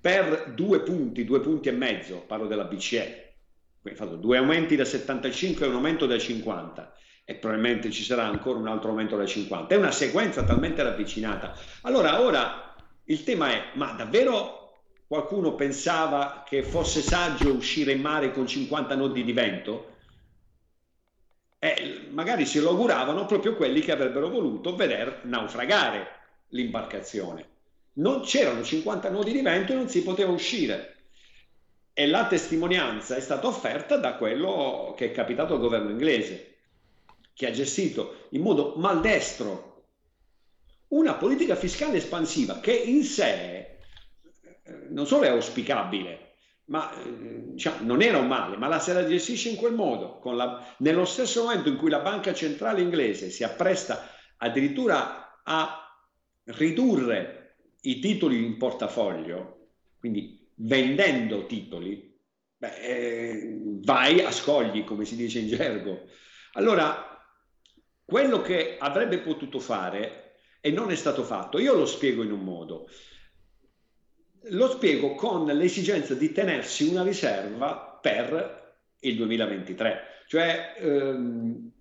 per 0.00 0.52
due 0.52 0.80
punti, 0.80 1.24
due 1.24 1.38
punti 1.42 1.68
e 1.68 1.72
mezzo, 1.72 2.24
parlo 2.26 2.48
della 2.48 2.64
BCE, 2.64 3.36
quindi 3.80 4.00
fatto 4.00 4.16
due 4.16 4.38
aumenti 4.38 4.74
da 4.74 4.84
75 4.84 5.64
e 5.64 5.68
un 5.68 5.76
aumento 5.76 6.06
da 6.06 6.18
50 6.18 6.92
e 7.24 7.34
probabilmente 7.36 7.90
ci 7.90 8.02
sarà 8.02 8.24
ancora 8.24 8.58
un 8.58 8.68
altro 8.68 8.90
aumento 8.90 9.16
da 9.16 9.24
50. 9.24 9.74
È 9.74 9.78
una 9.78 9.90
sequenza 9.90 10.44
talmente 10.44 10.82
ravvicinata. 10.82 11.56
Allora, 11.82 12.20
ora 12.20 12.74
il 13.04 13.24
tema 13.24 13.50
è, 13.50 13.70
ma 13.74 13.92
davvero 13.92 14.82
qualcuno 15.06 15.54
pensava 15.54 16.44
che 16.46 16.62
fosse 16.62 17.00
saggio 17.00 17.52
uscire 17.52 17.92
in 17.92 18.00
mare 18.00 18.30
con 18.30 18.46
50 18.46 18.94
nodi 18.94 19.24
di 19.24 19.32
vento? 19.32 19.92
Eh, 21.58 22.08
magari 22.10 22.44
se 22.44 22.60
lo 22.60 22.70
auguravano 22.70 23.24
proprio 23.24 23.56
quelli 23.56 23.80
che 23.80 23.92
avrebbero 23.92 24.28
voluto 24.28 24.76
veder 24.76 25.20
naufragare 25.24 26.08
l'imbarcazione. 26.48 27.52
Non 27.94 28.20
c'erano 28.20 28.62
50 28.62 29.08
nodi 29.08 29.32
di 29.32 29.40
vento 29.40 29.72
e 29.72 29.76
non 29.76 29.88
si 29.88 30.02
poteva 30.02 30.30
uscire. 30.30 30.90
E 31.94 32.06
la 32.06 32.26
testimonianza 32.26 33.16
è 33.16 33.20
stata 33.20 33.46
offerta 33.46 33.96
da 33.96 34.16
quello 34.16 34.92
che 34.94 35.06
è 35.06 35.12
capitato 35.12 35.54
al 35.54 35.60
governo 35.60 35.90
inglese 35.90 36.53
che 37.34 37.46
ha 37.46 37.50
gestito 37.50 38.28
in 38.30 38.42
modo 38.42 38.74
maldestro 38.76 39.72
una 40.88 41.14
politica 41.14 41.56
fiscale 41.56 41.96
espansiva 41.96 42.60
che 42.60 42.72
in 42.72 43.02
sé 43.02 43.80
eh, 44.62 44.86
non 44.90 45.06
solo 45.06 45.24
è 45.24 45.28
auspicabile, 45.28 46.36
ma 46.66 46.92
eh, 47.02 47.52
diciamo, 47.52 47.84
non 47.84 48.00
era 48.00 48.18
un 48.18 48.28
male, 48.28 48.56
ma 48.56 48.68
la 48.68 48.78
se 48.78 48.92
la 48.92 49.06
gestisce 49.06 49.50
in 49.50 49.56
quel 49.56 49.74
modo, 49.74 50.20
la, 50.32 50.74
nello 50.78 51.04
stesso 51.04 51.42
momento 51.42 51.68
in 51.68 51.76
cui 51.76 51.90
la 51.90 52.00
banca 52.00 52.32
centrale 52.32 52.80
inglese 52.80 53.30
si 53.30 53.44
appresta 53.44 54.08
addirittura 54.38 55.42
a 55.42 55.80
ridurre 56.44 57.56
i 57.82 57.98
titoli 57.98 58.44
in 58.44 58.56
portafoglio, 58.56 59.70
quindi 59.98 60.48
vendendo 60.56 61.46
titoli, 61.46 62.16
beh, 62.56 62.76
eh, 62.76 63.58
vai 63.82 64.20
a 64.20 64.30
scogli, 64.30 64.84
come 64.84 65.04
si 65.04 65.16
dice 65.16 65.40
in 65.40 65.48
gergo. 65.48 66.04
Allora, 66.52 67.13
quello 68.04 68.40
che 68.42 68.76
avrebbe 68.78 69.18
potuto 69.18 69.58
fare 69.58 70.36
e 70.60 70.70
non 70.70 70.90
è 70.90 70.94
stato 70.94 71.22
fatto, 71.24 71.58
io 71.58 71.74
lo 71.74 71.86
spiego 71.86 72.22
in 72.22 72.32
un 72.32 72.42
modo. 72.42 72.88
Lo 74.48 74.68
spiego 74.70 75.14
con 75.14 75.46
l'esigenza 75.46 76.14
di 76.14 76.32
tenersi 76.32 76.88
una 76.88 77.02
riserva 77.02 77.98
per 78.00 78.76
il 79.00 79.16
2023, 79.16 80.00
cioè 80.26 80.74
ehm, 80.78 81.72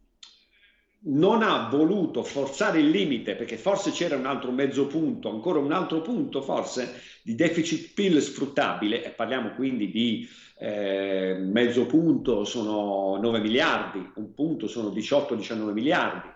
non 1.05 1.41
ha 1.43 1.67
voluto 1.69 2.23
forzare 2.23 2.79
il 2.79 2.89
limite 2.89 3.35
perché 3.35 3.57
forse 3.57 3.91
c'era 3.91 4.15
un 4.15 4.25
altro 4.25 4.51
mezzo 4.51 4.87
punto, 4.87 5.29
ancora 5.29 5.59
un 5.59 5.71
altro 5.71 6.01
punto 6.01 6.41
forse 6.41 7.01
di 7.23 7.35
deficit 7.35 7.93
PIL 7.93 8.21
sfruttabile 8.21 9.03
e 9.03 9.09
parliamo 9.09 9.51
quindi 9.51 9.91
di 9.91 10.27
eh, 10.59 11.35
mezzo 11.39 11.85
punto 11.85 12.45
sono 12.45 13.17
9 13.17 13.39
miliardi, 13.39 14.11
un 14.15 14.33
punto 14.33 14.67
sono 14.67 14.89
18-19 14.89 15.71
miliardi, 15.73 16.29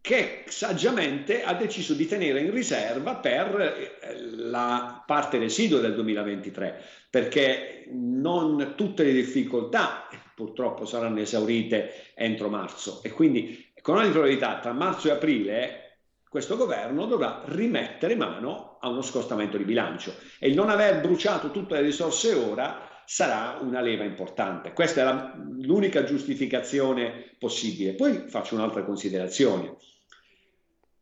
che 0.00 0.44
saggiamente 0.48 1.44
ha 1.44 1.54
deciso 1.54 1.94
di 1.94 2.06
tenere 2.06 2.40
in 2.40 2.50
riserva 2.50 3.16
per 3.16 3.98
eh, 4.00 4.26
la 4.34 5.04
parte 5.06 5.38
residua 5.38 5.78
del 5.78 5.94
2023, 5.94 6.82
perché 7.10 7.86
non 7.92 8.72
tutte 8.76 9.04
le 9.04 9.12
difficoltà 9.12 10.08
purtroppo 10.40 10.86
saranno 10.86 11.20
esaurite 11.20 12.12
entro 12.14 12.48
marzo 12.48 13.02
e 13.02 13.10
quindi 13.10 13.72
con 13.82 13.96
ogni 13.96 14.10
probabilità 14.10 14.58
tra 14.60 14.72
marzo 14.72 15.08
e 15.08 15.10
aprile 15.10 15.98
questo 16.30 16.56
governo 16.56 17.04
dovrà 17.04 17.42
rimettere 17.44 18.14
mano 18.14 18.78
a 18.80 18.88
uno 18.88 19.02
scostamento 19.02 19.58
di 19.58 19.64
bilancio 19.64 20.14
e 20.38 20.48
il 20.48 20.54
non 20.54 20.70
aver 20.70 21.00
bruciato 21.00 21.50
tutte 21.50 21.74
le 21.74 21.82
risorse 21.82 22.32
ora 22.32 22.88
sarà 23.04 23.58
una 23.60 23.80
leva 23.80 24.04
importante. 24.04 24.72
Questa 24.72 25.00
è 25.00 25.04
la, 25.04 25.34
l'unica 25.58 26.04
giustificazione 26.04 27.34
possibile. 27.38 27.94
Poi 27.94 28.28
faccio 28.28 28.54
un'altra 28.54 28.84
considerazione. 28.84 29.74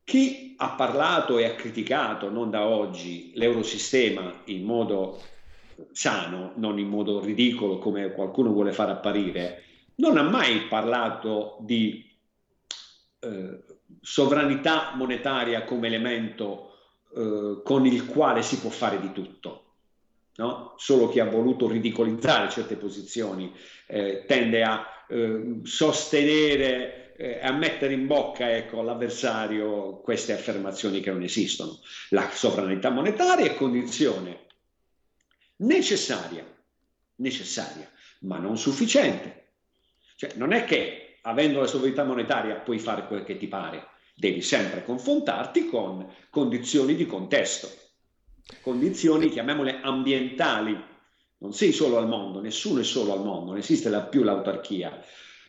Chi 0.02 0.54
ha 0.56 0.70
parlato 0.70 1.36
e 1.36 1.44
ha 1.44 1.54
criticato, 1.54 2.30
non 2.30 2.48
da 2.48 2.66
oggi, 2.66 3.32
l'eurosistema 3.34 4.40
in 4.46 4.64
modo 4.64 5.20
sano, 5.92 6.52
non 6.56 6.78
in 6.78 6.88
modo 6.88 7.20
ridicolo 7.20 7.78
come 7.78 8.12
qualcuno 8.12 8.52
vuole 8.52 8.72
far 8.72 8.90
apparire, 8.90 9.62
non 9.96 10.16
ha 10.16 10.22
mai 10.22 10.66
parlato 10.68 11.58
di 11.60 12.04
eh, 13.20 13.64
sovranità 14.00 14.92
monetaria 14.94 15.64
come 15.64 15.88
elemento 15.88 16.72
eh, 17.14 17.60
con 17.64 17.86
il 17.86 18.06
quale 18.06 18.42
si 18.42 18.58
può 18.58 18.70
fare 18.70 19.00
di 19.00 19.12
tutto. 19.12 19.64
No? 20.36 20.74
Solo 20.76 21.08
chi 21.08 21.18
ha 21.18 21.24
voluto 21.24 21.66
ridicolizzare 21.66 22.48
certe 22.48 22.76
posizioni 22.76 23.52
eh, 23.86 24.24
tende 24.26 24.62
a 24.62 24.86
eh, 25.08 25.60
sostenere 25.64 27.16
e 27.16 27.40
a 27.42 27.50
mettere 27.50 27.94
in 27.94 28.06
bocca 28.06 28.54
ecco, 28.54 28.78
all'avversario 28.78 29.96
queste 29.96 30.32
affermazioni 30.32 31.00
che 31.00 31.10
non 31.10 31.22
esistono. 31.22 31.80
La 32.10 32.30
sovranità 32.30 32.90
monetaria 32.90 33.46
è 33.46 33.56
condizione 33.56 34.46
necessaria, 35.58 36.44
necessaria, 37.16 37.90
ma 38.20 38.38
non 38.38 38.58
sufficiente. 38.58 39.46
Cioè, 40.16 40.32
non 40.34 40.52
è 40.52 40.64
che 40.64 41.18
avendo 41.22 41.60
la 41.60 41.66
sovranità 41.66 42.04
monetaria 42.04 42.56
puoi 42.56 42.78
fare 42.78 43.06
quel 43.06 43.24
che 43.24 43.36
ti 43.36 43.46
pare, 43.48 43.86
devi 44.14 44.42
sempre 44.42 44.84
confrontarti 44.84 45.66
con 45.66 46.12
condizioni 46.30 46.94
di 46.94 47.06
contesto, 47.06 47.68
condizioni, 48.62 49.28
chiamiamole 49.28 49.80
ambientali. 49.80 50.96
Non 51.40 51.52
sei 51.52 51.70
solo 51.72 51.98
al 51.98 52.08
mondo, 52.08 52.40
nessuno 52.40 52.80
è 52.80 52.84
solo 52.84 53.12
al 53.12 53.22
mondo, 53.22 53.50
non 53.50 53.58
esiste 53.58 53.90
più 54.10 54.24
l'autarchia, 54.24 55.00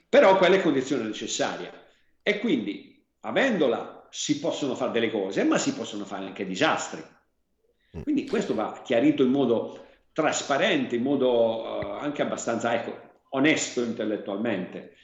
però 0.07 0.37
quella 0.37 0.57
è 0.57 0.61
condizione 0.61 1.03
necessaria. 1.03 1.73
E 2.21 2.39
quindi, 2.39 3.03
avendola, 3.21 4.07
si 4.11 4.39
possono 4.39 4.75
fare 4.75 4.91
delle 4.91 5.09
cose, 5.09 5.43
ma 5.43 5.57
si 5.57 5.73
possono 5.73 6.05
fare 6.05 6.25
anche 6.25 6.45
disastri. 6.45 7.03
Quindi 8.03 8.27
questo 8.27 8.53
va 8.53 8.81
chiarito 8.83 9.23
in 9.23 9.31
modo 9.31 9.87
trasparente, 10.19 10.97
in 10.97 11.01
modo 11.01 11.61
uh, 11.61 11.85
anche 12.01 12.21
abbastanza 12.21 12.73
ecco, 12.73 12.93
onesto 13.29 13.81
intellettualmente. 13.81 14.95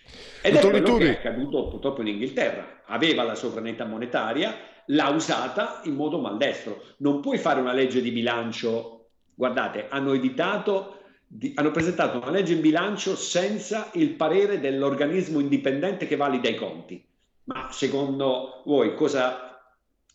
Ed 0.42 0.56
è 0.56 0.60
quello 0.60 0.98
che 0.98 1.06
è 1.06 1.28
accaduto 1.28 1.70
purtroppo 1.70 2.02
in 2.02 2.08
Inghilterra. 2.08 2.82
Aveva 2.88 3.24
la 3.24 3.36
sovranità 3.36 3.86
monetaria, 3.86 4.56
l'ha 4.88 5.10
usata 5.10 5.82
in 5.86 5.96
modo 5.96 6.20
maldestro. 6.20 6.82
Non 6.98 7.22
puoi 7.22 7.38
fare 7.38 7.62
una 7.62 7.74
legge 7.74 8.02
di 8.02 8.12
bilancio. 8.12 9.08
Guardate, 9.34 9.88
hanno 9.90 10.14
editato, 10.14 11.00
di, 11.26 11.54
hanno 11.56 11.72
presentato 11.72 12.18
una 12.18 12.30
legge 12.30 12.54
in 12.54 12.62
bilancio 12.62 13.16
senza 13.16 13.90
il 13.94 14.12
parere 14.12 14.60
dell'organismo 14.60 15.40
indipendente 15.40 16.08
che 16.08 16.18
valida 16.18 16.50
i 16.50 16.56
conti. 16.56 17.04
Ma 17.46 17.70
secondo 17.72 18.64
voi 18.66 18.96
cosa 18.96 19.62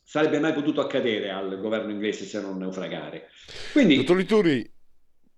sarebbe 0.03 0.40
mai 0.40 0.53
potuto 0.53 0.80
accadere 0.80 1.30
al 1.30 1.59
governo 1.61 1.90
inglese 1.90 2.24
se 2.24 2.40
non 2.40 2.59
naufragare? 2.59 3.28
Quindi, 3.72 3.96
Dottor 3.96 4.16
Lituri, 4.16 4.70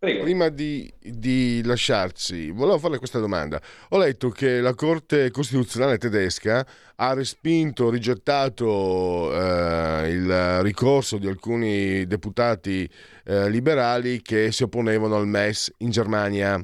Prego. 0.02 0.24
Prima 0.24 0.48
di, 0.48 0.92
di, 1.00 1.62
lasciarci, 1.64 2.50
volevo 2.50 2.76
farle 2.76 2.98
questa 2.98 3.20
domanda. 3.20 3.62
Ho 3.90 3.98
letto 3.98 4.30
che 4.30 4.60
la 4.60 4.74
Corte 4.74 5.30
Costituzionale 5.30 5.96
tedesca 5.96 6.66
ha 6.96 7.12
respinto, 7.14 7.88
rigettato 7.88 9.32
eh, 9.32 10.08
il 10.10 10.62
ricorso 10.62 11.18
di 11.18 11.28
alcuni 11.28 12.04
deputati 12.08 12.90
eh, 13.26 13.48
liberali 13.48 14.22
che 14.22 14.50
si 14.50 14.64
opponevano 14.64 15.14
al 15.14 15.28
MES 15.28 15.72
in 15.78 15.90
Germania. 15.90 16.60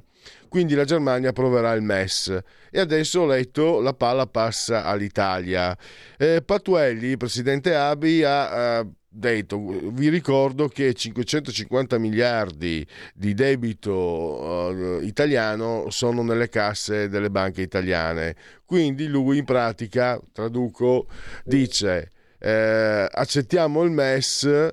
Quindi 0.49 0.75
la 0.75 0.85
Germania 0.85 1.29
approverà 1.29 1.75
il 1.75 1.83
MES 1.83 2.37
e 2.73 2.81
adesso 2.81 3.21
ho 3.21 3.27
letto 3.27 3.79
la 3.79 3.95
palla 3.95 4.27
passa 4.27 4.83
all'Italia. 4.83 5.79
Eh, 6.17 6.43
Patuelli, 6.45 7.17
presidente 7.17 7.77
Abi, 7.77 8.25
ha 8.25 8.85
detto, 9.09 9.59
vi 9.91 10.09
ricordo 10.09 10.69
che 10.69 10.95
550 10.95 11.99
miliardi 11.99 12.87
di 13.15 13.35
debito 13.35 13.93
uh, 13.93 15.01
italiano 15.03 15.91
sono 15.91 16.23
nelle 16.23 16.49
casse 16.49 17.09
delle 17.09 17.31
banche 17.31 17.63
italiane. 17.63 18.37
Quindi 18.65 19.07
lui 19.07 19.39
in 19.39 19.45
pratica, 19.45 20.21
traduco, 20.33 21.07
dice 21.45 22.13
eh, 22.39 23.09
accettiamo 23.11 23.83
il 23.83 23.91
MES 23.91 24.71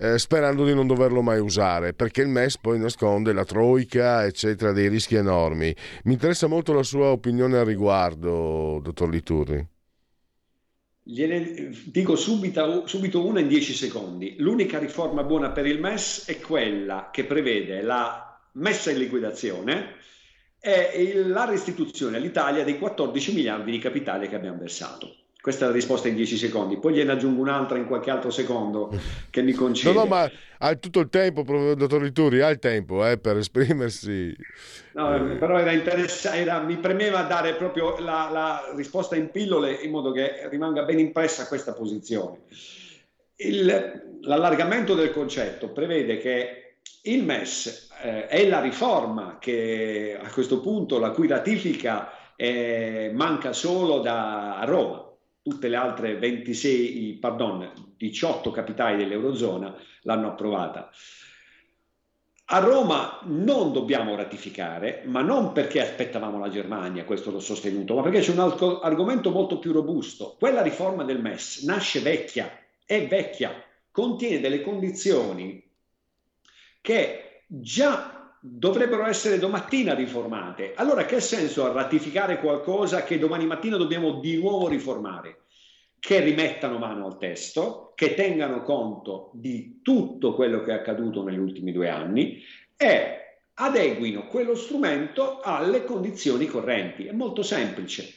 eh, 0.00 0.18
sperando 0.18 0.64
di 0.64 0.74
non 0.74 0.86
doverlo 0.86 1.22
mai 1.22 1.40
usare, 1.40 1.92
perché 1.92 2.22
il 2.22 2.28
MES 2.28 2.58
poi 2.58 2.78
nasconde 2.78 3.32
la 3.32 3.44
troica, 3.44 4.24
eccetera, 4.24 4.72
dei 4.72 4.88
rischi 4.88 5.16
enormi. 5.16 5.74
Mi 6.04 6.12
interessa 6.12 6.46
molto 6.46 6.72
la 6.72 6.84
sua 6.84 7.06
opinione 7.06 7.58
al 7.58 7.64
riguardo, 7.66 8.80
dottor 8.80 9.08
Liturri. 9.08 9.66
Gliene 11.10 11.70
dico 11.86 12.16
subito, 12.16 12.86
subito 12.86 13.24
una 13.24 13.40
in 13.40 13.48
dieci 13.48 13.72
secondi. 13.72 14.34
L'unica 14.40 14.78
riforma 14.78 15.22
buona 15.22 15.52
per 15.52 15.64
il 15.64 15.80
MES 15.80 16.26
è 16.26 16.38
quella 16.38 17.08
che 17.10 17.24
prevede 17.24 17.80
la 17.80 18.38
messa 18.52 18.90
in 18.90 18.98
liquidazione 18.98 19.94
e 20.60 21.14
la 21.24 21.46
restituzione 21.46 22.18
all'Italia 22.18 22.62
dei 22.62 22.76
14 22.76 23.32
miliardi 23.32 23.70
di 23.70 23.78
capitale 23.78 24.28
che 24.28 24.34
abbiamo 24.34 24.58
versato. 24.58 25.27
Questa 25.40 25.64
è 25.64 25.68
la 25.68 25.74
risposta 25.74 26.08
in 26.08 26.16
10 26.16 26.36
secondi, 26.36 26.78
poi 26.78 26.94
gliene 26.94 27.12
aggiungo 27.12 27.40
un'altra 27.40 27.78
in 27.78 27.86
qualche 27.86 28.10
altro 28.10 28.28
secondo 28.28 28.90
che 29.30 29.40
mi 29.42 29.52
concede. 29.52 29.94
No, 29.94 30.00
no, 30.00 30.06
ma 30.06 30.28
ha 30.58 30.74
tutto 30.74 30.98
il 30.98 31.08
tempo, 31.10 31.42
dottor 31.42 32.02
Rituri, 32.02 32.40
ha 32.40 32.48
il 32.48 32.58
tempo 32.58 33.06
eh, 33.06 33.18
per 33.18 33.36
esprimersi. 33.36 34.36
No, 34.94 35.36
però 35.38 35.58
era 35.58 35.70
interessante, 35.70 36.66
mi 36.66 36.76
premeva 36.78 37.22
dare 37.22 37.54
proprio 37.54 37.98
la, 38.00 38.28
la, 38.32 38.72
risposta 38.74 39.14
in 39.14 39.30
pillole 39.30 39.74
in 39.74 39.92
modo 39.92 40.10
che 40.10 40.48
rimanga 40.48 40.82
ben 40.82 40.98
impressa 40.98 41.46
questa 41.46 41.72
posizione. 41.72 42.38
Il, 43.36 44.18
l'allargamento 44.22 44.96
del 44.96 45.12
concetto 45.12 45.68
prevede 45.68 46.18
che 46.18 46.74
il 47.02 47.22
MES 47.22 47.90
eh, 48.02 48.26
è 48.26 48.48
la 48.48 48.60
riforma 48.60 49.38
che 49.38 50.18
a 50.20 50.28
questo 50.32 50.60
punto 50.60 50.98
la 50.98 51.10
cui 51.10 51.28
ratifica 51.28 52.10
eh, 52.34 53.12
manca 53.14 53.52
solo 53.52 54.00
da 54.00 54.62
Roma 54.64 55.06
tutte 55.48 55.68
le 55.68 55.76
altre 55.76 56.16
26, 56.16 57.14
pardon, 57.20 57.72
18 57.96 58.50
capitali 58.50 58.98
dell'Eurozona 58.98 59.74
l'hanno 60.02 60.28
approvata. 60.28 60.90
A 62.50 62.58
Roma 62.60 63.20
non 63.24 63.72
dobbiamo 63.72 64.14
ratificare, 64.14 65.02
ma 65.04 65.20
non 65.20 65.52
perché 65.52 65.82
aspettavamo 65.82 66.38
la 66.38 66.48
Germania, 66.48 67.04
questo 67.04 67.30
l'ho 67.30 67.40
sostenuto, 67.40 67.94
ma 67.94 68.02
perché 68.02 68.20
c'è 68.20 68.32
un 68.32 68.38
altro 68.38 68.80
argomento 68.80 69.30
molto 69.30 69.58
più 69.58 69.72
robusto. 69.72 70.36
Quella 70.38 70.62
riforma 70.62 71.04
del 71.04 71.20
MES 71.20 71.64
nasce 71.64 72.00
vecchia, 72.00 72.50
è 72.86 73.06
vecchia, 73.06 73.52
contiene 73.90 74.40
delle 74.40 74.62
condizioni 74.62 75.62
che 76.80 77.42
già 77.46 78.17
dovrebbero 78.40 79.06
essere 79.06 79.38
domattina 79.38 79.94
riformate. 79.94 80.72
Allora 80.74 81.04
che 81.04 81.20
senso 81.20 81.64
ha 81.64 81.72
ratificare 81.72 82.38
qualcosa 82.38 83.02
che 83.02 83.18
domani 83.18 83.46
mattina 83.46 83.76
dobbiamo 83.76 84.20
di 84.20 84.38
nuovo 84.38 84.68
riformare? 84.68 85.44
Che 85.98 86.20
rimettano 86.20 86.78
mano 86.78 87.06
al 87.06 87.18
testo, 87.18 87.92
che 87.94 88.14
tengano 88.14 88.62
conto 88.62 89.30
di 89.34 89.80
tutto 89.82 90.34
quello 90.34 90.62
che 90.62 90.70
è 90.70 90.74
accaduto 90.74 91.24
negli 91.24 91.38
ultimi 91.38 91.72
due 91.72 91.88
anni 91.88 92.40
e 92.76 93.42
adeguino 93.54 94.28
quello 94.28 94.54
strumento 94.54 95.40
alle 95.40 95.84
condizioni 95.84 96.46
correnti. 96.46 97.06
È 97.06 97.12
molto 97.12 97.42
semplice. 97.42 98.14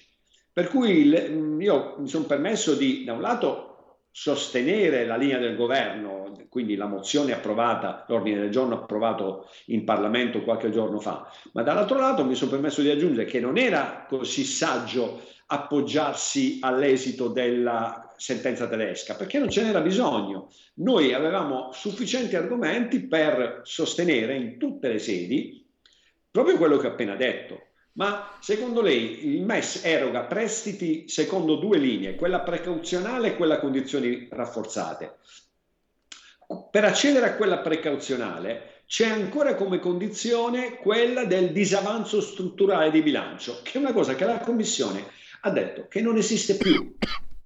Per 0.54 0.68
cui 0.68 1.08
io 1.08 1.96
mi 1.98 2.08
sono 2.08 2.26
permesso 2.26 2.76
di, 2.76 3.04
da 3.04 3.14
un 3.14 3.22
lato, 3.22 3.71
sostenere 4.12 5.06
la 5.06 5.16
linea 5.16 5.38
del 5.38 5.56
governo, 5.56 6.36
quindi 6.50 6.76
la 6.76 6.86
mozione 6.86 7.32
approvata, 7.32 8.06
l'ordine 8.10 8.42
del 8.42 8.52
giorno 8.52 8.76
approvato 8.76 9.50
in 9.68 9.86
Parlamento 9.86 10.44
qualche 10.44 10.70
giorno 10.70 11.00
fa, 11.00 11.32
ma 11.54 11.64
dall'altro 11.64 11.98
lato 11.98 12.26
mi 12.26 12.36
sono 12.36 12.52
permesso 12.52 12.82
di 12.82 12.90
aggiungere 12.90 13.26
che 13.26 13.40
non 13.40 13.58
era 13.58 14.06
così 14.08 14.44
saggio 14.44 15.22
appoggiarsi 15.48 16.60
all'esito 16.62 17.28
della 17.28 18.14
sentenza 18.18 18.68
tedesca, 18.68 19.16
perché 19.16 19.40
non 19.40 19.50
ce 19.50 19.64
n'era 19.64 19.82
bisogno. 19.82 20.50
Noi 20.76 21.14
avevamo 21.14 21.72
sufficienti 21.74 22.36
argomenti 22.36 23.08
per 23.08 23.62
sostenere 23.64 24.36
in 24.36 24.58
tutte 24.58 24.90
le 24.90 25.00
sedi 25.00 25.66
proprio 26.30 26.58
quello 26.58 26.78
che 26.78 26.88
ho 26.88 26.92
appena 26.92 27.16
detto, 27.16 27.71
ma 27.94 28.38
secondo 28.40 28.82
lei 28.82 29.28
il 29.28 29.44
MES 29.44 29.82
eroga 29.84 30.22
prestiti 30.22 31.10
secondo 31.10 31.56
due 31.56 31.78
linee, 31.78 32.16
quella 32.16 32.42
precauzionale 32.42 33.30
e 33.30 33.36
quella 33.36 33.56
a 33.56 33.60
condizioni 33.60 34.28
rafforzate. 34.32 35.18
Per 36.70 36.84
accedere 36.84 37.26
a 37.26 37.36
quella 37.36 37.60
precauzionale 37.60 38.84
c'è 38.86 39.08
ancora 39.08 39.56
come 39.56 39.80
condizione 39.80 40.78
quella 40.78 41.24
del 41.24 41.52
disavanzo 41.52 42.20
strutturale 42.20 42.92
di 42.92 43.02
bilancio, 43.02 43.62
che 43.64 43.74
è 43.74 43.78
una 43.78 43.94
cosa 43.94 44.16
che 44.16 44.26
la 44.26 44.40
Commissione 44.40 45.06
ha 45.42 45.50
detto 45.50 45.88
che 45.88 46.02
non 46.02 46.18
esiste 46.18 46.56
più, 46.56 46.98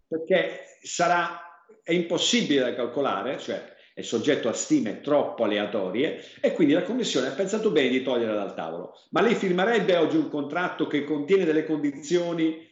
perché 0.08 0.80
sarà, 0.82 1.40
è 1.84 1.94
impossibile 1.94 2.62
da 2.62 2.74
calcolare, 2.74 3.38
cioè 3.40 3.75
è 3.96 4.02
soggetto 4.02 4.50
a 4.50 4.54
stime 4.54 5.00
troppo 5.00 5.46
aleatorie 5.46 6.22
e 6.42 6.52
quindi 6.52 6.74
la 6.74 6.84
Commissione 6.84 7.28
ha 7.28 7.32
pensato 7.32 7.72
bene 7.72 7.88
di 7.88 8.04
toglierla 8.04 8.36
dal 8.36 8.54
tavolo. 8.54 8.94
Ma 9.12 9.22
lei 9.22 9.36
firmerebbe 9.36 9.96
oggi 9.96 10.18
un 10.18 10.28
contratto 10.28 10.86
che 10.86 11.06
contiene 11.06 11.46
delle 11.46 11.66
condizioni 11.66 12.70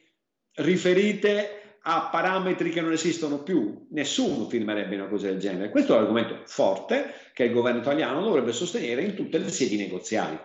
riferite 0.56 1.78
a 1.84 2.10
parametri 2.12 2.72
che 2.72 2.82
non 2.82 2.92
esistono 2.92 3.42
più? 3.42 3.88
Nessuno 3.92 4.50
firmerebbe 4.50 4.96
una 4.96 5.08
cosa 5.08 5.28
del 5.28 5.40
genere. 5.40 5.70
Questo 5.70 5.94
è 5.94 5.96
un 5.96 6.02
argomento 6.02 6.42
forte 6.44 7.14
che 7.34 7.46
il 7.46 7.54
governo 7.54 7.80
italiano 7.80 8.22
dovrebbe 8.22 8.52
sostenere 8.52 9.04
in 9.04 9.16
tutte 9.16 9.38
le 9.38 9.48
sedi 9.48 9.78
negoziali. 9.78 10.38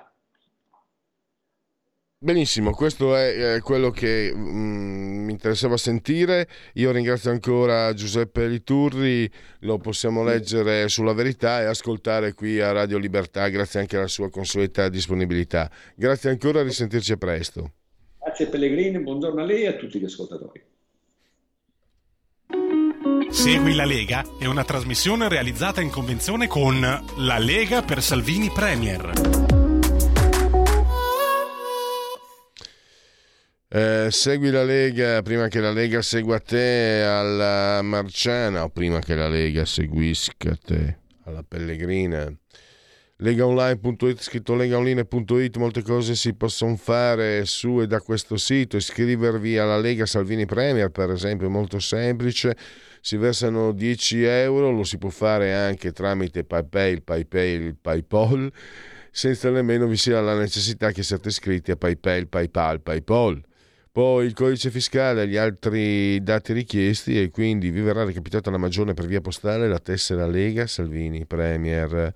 Benissimo, 2.21 2.71
questo 2.71 3.17
è, 3.17 3.55
è 3.55 3.61
quello 3.63 3.91
che 3.91 4.33
mm, 4.33 5.18
mi 5.29 5.35
interessava 5.35 5.77
sentire. 5.77 6.49
Io 6.75 6.91
ringrazio 6.91 7.31
ancora 7.31 7.93
Giuseppe 7.93 8.47
Liturri, 8.47 9.31
lo 9.61 9.77
possiamo 9.77 10.25
leggere 10.25 10.89
sulla 10.89 11.13
verità 11.13 11.61
e 11.61 11.67
ascoltare 11.67 12.33
qui 12.33 12.61
a 12.61 12.73
Radio 12.73 12.97
Libertà, 12.97 13.47
grazie 13.49 13.81
anche 13.81 13.97
alla 13.99 14.07
sua 14.07 14.31
consueta 14.31 14.89
disponibilità. 14.89 15.71
Grazie 15.95 16.31
ancora, 16.31 16.61
a 16.61 16.63
risentirci 16.63 17.17
presto. 17.19 17.73
Grazie 18.19 18.47
Pellegrini, 18.47 19.01
buongiorno 19.01 19.43
a 19.43 19.45
lei 19.45 19.65
e 19.65 19.67
a 19.69 19.73
tutti 19.75 19.99
gli 19.99 20.05
ascoltatori. 20.05 20.63
Segui 23.31 23.75
la 23.75 23.85
Lega 23.85 24.25
è 24.39 24.47
una 24.47 24.65
trasmissione 24.65 25.29
realizzata 25.29 25.83
in 25.83 25.91
convenzione 25.91 26.47
con 26.47 26.81
La 26.81 27.39
Lega 27.39 27.83
per 27.83 28.03
Salvini 28.03 28.51
Premier. 28.51 29.38
Eh, 33.71 34.09
segui 34.11 34.51
la 34.51 34.65
Lega 34.65 35.21
prima 35.21 35.49
che 35.49 35.61
la 35.61 35.71
Lega 35.71 36.01
segua 36.01 36.41
te 36.41 37.03
alla 37.03 37.83
Marciana 37.83 38.65
o 38.65 38.71
prima 38.71 38.99
che 38.99 39.15
la 39.15 39.29
Lega 39.29 39.67
seguisca 39.67 40.57
te 40.57 40.97
alla 41.25 41.43
Pellegrina. 41.47 42.35
Legaonline.it, 43.17 44.23
scritto 44.23 44.55
legaonline.it, 44.55 45.59
molte 45.59 45.83
cose 45.83 46.15
si 46.15 46.33
possono 46.33 46.77
fare 46.77 47.45
su 47.45 47.83
e 47.83 47.87
da 47.87 48.01
questo 48.01 48.39
sito, 48.39 48.79
iscrivervi 48.79 49.59
alla 49.59 49.77
Lega 49.77 50.07
Salvini 50.07 50.47
Premier 50.47 50.89
per 50.89 51.11
esempio, 51.11 51.49
è 51.49 51.51
molto 51.51 51.79
semplice, 51.79 52.57
si 53.03 53.19
versano 53.19 53.73
10 53.73 54.23
euro, 54.23 54.71
lo 54.71 54.85
si 54.85 54.97
può 54.97 55.11
fare 55.11 55.53
anche 55.53 55.93
tramite 55.93 56.43
PayPal, 56.43 57.03
PayPal, 57.03 57.77
PayPal, 57.79 58.51
senza 59.11 59.51
nemmeno 59.51 59.87
vi 59.87 59.97
sia 59.99 60.23
la 60.23 60.39
necessità 60.39 60.91
che 60.91 61.03
siate 61.03 61.29
iscritti 61.29 61.71
a 61.71 61.77
PayPal, 61.77 62.29
PayPal, 62.29 62.81
PayPal 62.81 63.47
poi 63.91 64.27
il 64.27 64.35
codice 64.35 64.71
fiscale 64.71 65.23
e 65.23 65.29
gli 65.29 65.37
altri 65.37 66.23
dati 66.23 66.53
richiesti 66.53 67.21
e 67.21 67.31
quindi 67.31 67.71
vi 67.71 67.81
verrà 67.81 68.05
recapitata 68.05 68.51
la 68.51 68.59
magione 68.59 68.95
per 68.95 69.07
via 69.07 69.21
postale 69.21 69.69
la 69.69 69.79
tessera 69.79 70.27
Lega 70.27 70.67
Salvini 70.67 71.27
Premier. 71.27 72.13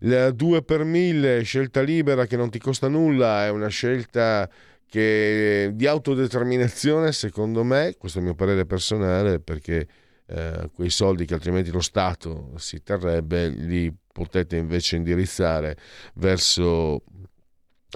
La 0.00 0.30
2 0.30 0.62
per 0.62 0.84
1000 0.84 1.42
scelta 1.42 1.80
libera 1.80 2.26
che 2.26 2.36
non 2.36 2.50
ti 2.50 2.58
costa 2.58 2.88
nulla, 2.88 3.46
è 3.46 3.50
una 3.50 3.68
scelta 3.68 4.48
che, 4.88 5.70
di 5.72 5.86
autodeterminazione 5.86 7.12
secondo 7.12 7.64
me, 7.64 7.94
questo 7.98 8.18
è 8.18 8.20
il 8.20 8.26
mio 8.26 8.36
parere 8.36 8.66
personale 8.66 9.40
perché 9.40 9.86
eh, 10.26 10.70
quei 10.74 10.90
soldi 10.90 11.24
che 11.24 11.34
altrimenti 11.34 11.70
lo 11.70 11.80
Stato 11.80 12.52
si 12.56 12.82
terrebbe 12.82 13.48
li 13.48 13.94
potete 14.12 14.56
invece 14.56 14.96
indirizzare 14.96 15.76
verso 16.14 17.02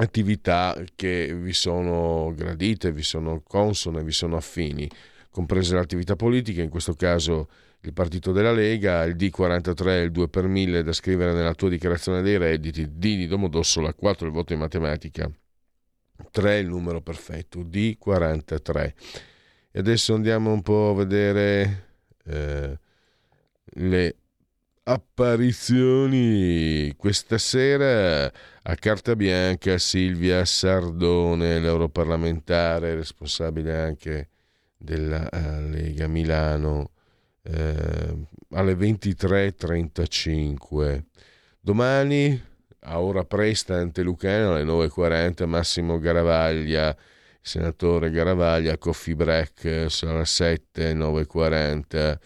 attività 0.01 0.82
che 0.96 1.34
vi 1.34 1.53
sono 1.53 2.32
gradite, 2.34 2.92
vi 2.92 3.03
sono 3.03 3.42
consone, 3.46 4.03
vi 4.03 4.12
sono 4.12 4.36
affini, 4.36 4.88
comprese 5.30 5.74
le 5.74 5.80
attività 5.80 6.16
politiche, 6.16 6.62
in 6.62 6.70
questo 6.70 6.94
caso 6.94 7.48
il 7.82 7.92
partito 7.92 8.32
della 8.32 8.53
Lega, 8.53 9.05
il 9.05 9.16
D43, 9.16 10.03
il 10.03 10.11
2 10.11 10.28
per 10.28 10.46
1000 10.46 10.82
da 10.82 10.92
scrivere 10.92 11.32
nella 11.32 11.55
tua 11.55 11.68
dichiarazione 11.68 12.22
dei 12.22 12.38
redditi, 12.38 12.86
D 12.86 12.98
di 12.98 13.26
Domodossola, 13.26 13.92
4 13.94 14.26
il 14.26 14.32
voto 14.32 14.53
in 14.53 14.59
matematica, 14.59 15.30
3 16.30 16.59
il 16.59 16.66
numero 16.66 17.01
perfetto, 17.01 17.61
D43. 17.61 18.92
E 19.72 19.78
adesso 19.78 20.14
andiamo 20.14 20.53
un 20.53 20.62
po' 20.62 20.90
a 20.90 20.94
vedere 20.94 21.86
eh, 22.24 22.78
le 23.64 24.16
apparizioni 24.93 26.93
questa 26.97 27.38
sera 27.38 28.24
a 28.24 28.74
carta 28.74 29.14
bianca 29.14 29.78
Silvia 29.78 30.45
Sardone, 30.45 31.61
l'europarlamentare 31.61 32.97
responsabile 32.97 33.76
anche 33.76 34.30
della 34.76 35.28
uh, 35.30 35.61
Lega 35.70 36.09
Milano 36.09 36.91
eh, 37.45 38.16
alle 38.51 38.74
23.35. 38.74 41.05
Domani 41.61 42.43
a 42.80 43.01
ora 43.01 43.24
prestante 43.24 44.03
Lucano 44.03 44.55
alle 44.55 44.64
9.40 44.64 45.47
Massimo 45.47 46.01
Garavaglia, 46.01 46.97
senatore 47.41 48.11
Garavaglia, 48.11 48.76
coffee 48.76 49.14
break 49.14 49.86
sarà 49.88 50.24
7, 50.24 50.95
9.40 50.95 52.18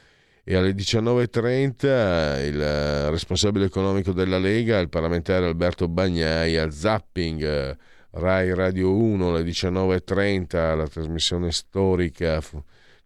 e 0.45 0.55
alle 0.55 0.73
19.30 0.73 2.45
il 2.45 3.11
responsabile 3.11 3.65
economico 3.65 4.13
della 4.13 4.39
Lega, 4.39 4.79
il 4.79 4.91
parlamentare 4.91 5.47
Alberto 5.47 5.89
Bagnai, 5.89 6.59
al 6.59 6.73
zapping 6.73 7.77
Rai 8.11 8.55
Radio 8.55 8.95
1 8.95 9.29
alle 9.31 9.43
19.30, 9.43 10.77
la 10.77 10.87
trasmissione 10.87 11.51
storica 11.51 12.43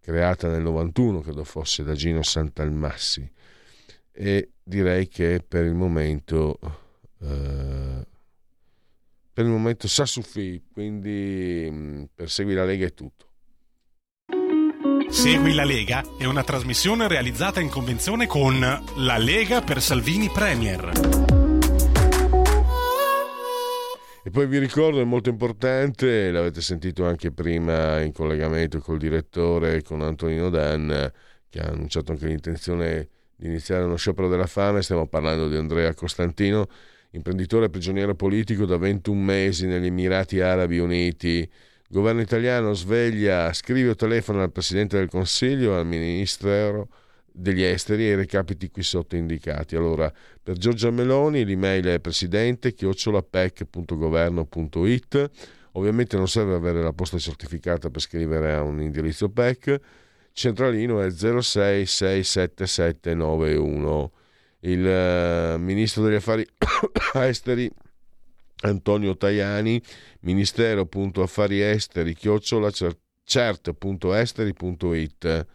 creata 0.00 0.48
nel 0.48 0.62
91, 0.62 1.20
credo 1.20 1.44
fosse 1.44 1.84
da 1.84 1.94
Gino 1.94 2.22
Santalmassi. 2.22 3.30
E 4.10 4.50
direi 4.62 5.06
che 5.06 5.42
per 5.46 5.64
il 5.64 5.74
momento, 5.74 6.58
eh, 7.20 8.06
per 9.32 9.44
il 9.44 9.50
momento 9.50 9.86
sa 9.86 10.04
quindi 10.72 11.68
mh, 11.70 12.08
per 12.14 12.28
Segui 12.30 12.54
la 12.54 12.64
Lega 12.64 12.86
è 12.86 12.92
tutto. 12.94 13.27
Segui 15.10 15.54
la 15.54 15.64
Lega 15.64 16.04
è 16.18 16.26
una 16.26 16.44
trasmissione 16.44 17.08
realizzata 17.08 17.60
in 17.60 17.70
convenzione 17.70 18.26
con 18.26 18.60
La 18.60 19.16
Lega 19.16 19.62
per 19.62 19.80
Salvini 19.80 20.28
Premier. 20.28 20.90
E 24.22 24.30
poi 24.30 24.46
vi 24.46 24.58
ricordo, 24.58 25.00
è 25.00 25.04
molto 25.04 25.30
importante, 25.30 26.30
l'avete 26.30 26.60
sentito 26.60 27.06
anche 27.06 27.32
prima 27.32 28.00
in 28.00 28.12
collegamento 28.12 28.80
col 28.80 28.98
direttore, 28.98 29.82
con 29.82 30.02
Antonino 30.02 30.50
Dan, 30.50 31.10
che 31.48 31.58
ha 31.58 31.68
annunciato 31.68 32.12
anche 32.12 32.26
l'intenzione 32.26 33.08
di 33.34 33.46
iniziare 33.46 33.84
uno 33.84 33.96
sciopero 33.96 34.28
della 34.28 34.46
fame. 34.46 34.82
Stiamo 34.82 35.06
parlando 35.06 35.48
di 35.48 35.56
Andrea 35.56 35.94
Costantino, 35.94 36.66
imprenditore 37.12 37.70
prigioniero 37.70 38.14
politico 38.14 38.66
da 38.66 38.76
21 38.76 39.18
mesi 39.18 39.66
negli 39.66 39.86
Emirati 39.86 40.40
Arabi 40.40 40.78
Uniti. 40.78 41.50
Governo 41.90 42.20
italiano 42.20 42.74
sveglia, 42.74 43.50
scrive 43.54 43.88
o 43.90 43.94
telefona 43.94 44.42
al 44.42 44.52
Presidente 44.52 44.98
del 44.98 45.08
Consiglio, 45.08 45.74
al 45.74 45.86
Ministero 45.86 46.88
degli 47.32 47.62
esteri 47.62 48.06
e 48.06 48.12
i 48.12 48.14
recapiti 48.14 48.70
qui 48.70 48.82
sotto 48.82 49.16
indicati. 49.16 49.74
Allora, 49.74 50.12
per 50.42 50.58
Giorgia 50.58 50.90
Meloni 50.90 51.46
l'email 51.46 51.86
è 51.86 51.98
presidente 52.00 52.74
chiocciolapec.governo.it 52.74 55.30
ovviamente 55.72 56.16
non 56.16 56.28
serve 56.28 56.54
avere 56.54 56.80
la 56.82 56.92
posta 56.92 57.18
certificata 57.18 57.90
per 57.90 58.00
scrivere 58.00 58.52
a 58.52 58.62
un 58.62 58.80
indirizzo 58.80 59.28
PEC 59.28 59.80
centralino 60.32 61.00
è 61.00 61.08
0667791 61.08 64.08
il 64.60 64.84
uh, 64.84 65.56
ministro 65.60 66.02
degli 66.02 66.14
affari 66.14 66.44
esteri 67.14 67.70
Antonio 68.60 69.16
Tajani 69.16 69.82
ministero.affari 70.20 71.62
esteri 71.62 72.14
chiocciola 72.14 72.70
cert.esteri.it 73.24 75.46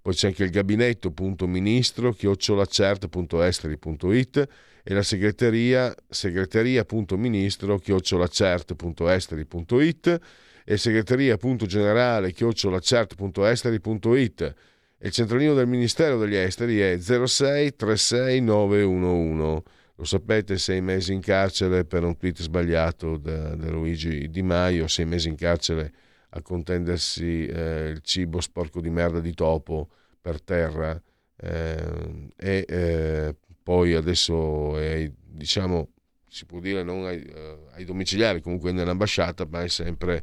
poi 0.00 0.14
c'è 0.14 0.28
anche 0.28 0.44
il 0.44 0.50
gabinetto.ministro 0.50 2.12
chiocciolacert.esteri.it 2.12 4.48
e 4.84 4.94
la 4.94 5.02
segreteria 5.02 5.92
segreteria.ministro 6.08 7.78
chiocciolacert.esteri.it 7.78 10.20
e 10.64 10.76
segreteria.generale 10.76 12.30
chiocciolacert.esteri.it 12.32 14.54
il 15.00 15.12
centralino 15.12 15.54
del 15.54 15.68
Ministero 15.68 16.18
degli 16.18 16.34
Esteri 16.34 16.80
è 16.80 16.98
06 16.98 17.76
36 17.76 18.40
911 18.40 19.62
lo 19.98 20.04
sapete, 20.04 20.58
sei 20.58 20.80
mesi 20.80 21.12
in 21.12 21.20
carcere 21.20 21.84
per 21.84 22.04
un 22.04 22.16
tweet 22.16 22.40
sbagliato 22.40 23.16
da, 23.16 23.56
da 23.56 23.68
Luigi 23.68 24.30
Di 24.30 24.42
Maio, 24.42 24.86
sei 24.86 25.06
mesi 25.06 25.28
in 25.28 25.34
carcere 25.34 25.92
a 26.30 26.42
contendersi 26.42 27.46
eh, 27.46 27.88
il 27.88 28.00
cibo 28.02 28.40
sporco 28.40 28.80
di 28.80 28.90
merda 28.90 29.18
di 29.18 29.34
topo 29.34 29.88
per 30.20 30.40
terra 30.40 31.00
eh, 31.36 32.30
e 32.36 32.64
eh, 32.68 33.36
poi 33.60 33.94
adesso 33.94 34.78
è, 34.78 35.10
diciamo 35.14 35.90
si 36.28 36.44
può 36.46 36.60
dire 36.60 36.82
non 36.84 37.06
ai, 37.06 37.22
eh, 37.22 37.58
ai 37.72 37.84
domiciliari 37.84 38.40
comunque 38.40 38.70
nell'ambasciata 38.70 39.46
ma 39.48 39.62
è 39.62 39.68
sempre 39.68 40.22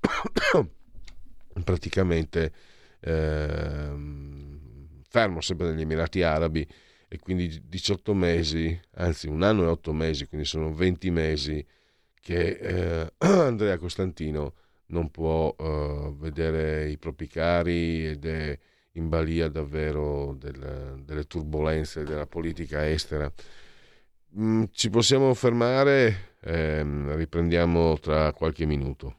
praticamente 1.64 2.52
ehm, 3.00 4.60
fermo 5.08 5.40
sempre 5.40 5.70
negli 5.70 5.80
Emirati 5.80 6.22
Arabi 6.22 6.66
e 7.12 7.18
quindi 7.18 7.60
18 7.66 8.14
mesi 8.14 8.80
anzi 8.94 9.26
un 9.26 9.42
anno 9.42 9.64
e 9.64 9.66
8 9.66 9.92
mesi 9.92 10.26
quindi 10.28 10.46
sono 10.46 10.72
20 10.72 11.10
mesi 11.10 11.66
che 12.20 12.50
eh, 12.50 13.12
Andrea 13.18 13.78
Costantino 13.78 14.54
non 14.86 15.10
può 15.10 15.54
uh, 15.56 16.16
vedere 16.16 16.88
i 16.88 16.98
propri 16.98 17.26
cari 17.26 18.06
ed 18.06 18.24
è 18.24 18.58
in 18.92 19.08
balia 19.08 19.48
davvero 19.48 20.36
del, 20.38 21.02
delle 21.04 21.24
turbulenze 21.24 22.04
della 22.04 22.26
politica 22.26 22.88
estera. 22.88 23.32
Mm, 24.38 24.64
ci 24.72 24.90
possiamo 24.90 25.32
fermare, 25.34 26.36
eh, 26.40 26.82
riprendiamo 27.16 27.98
tra 27.98 28.32
qualche 28.32 28.66
minuto. 28.66 29.18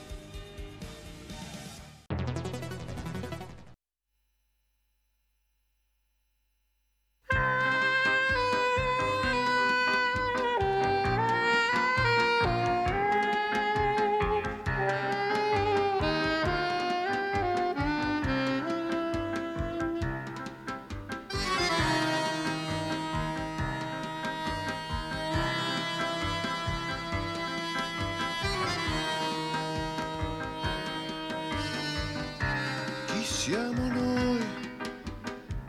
Siamo 33.51 33.85
noi 33.89 34.45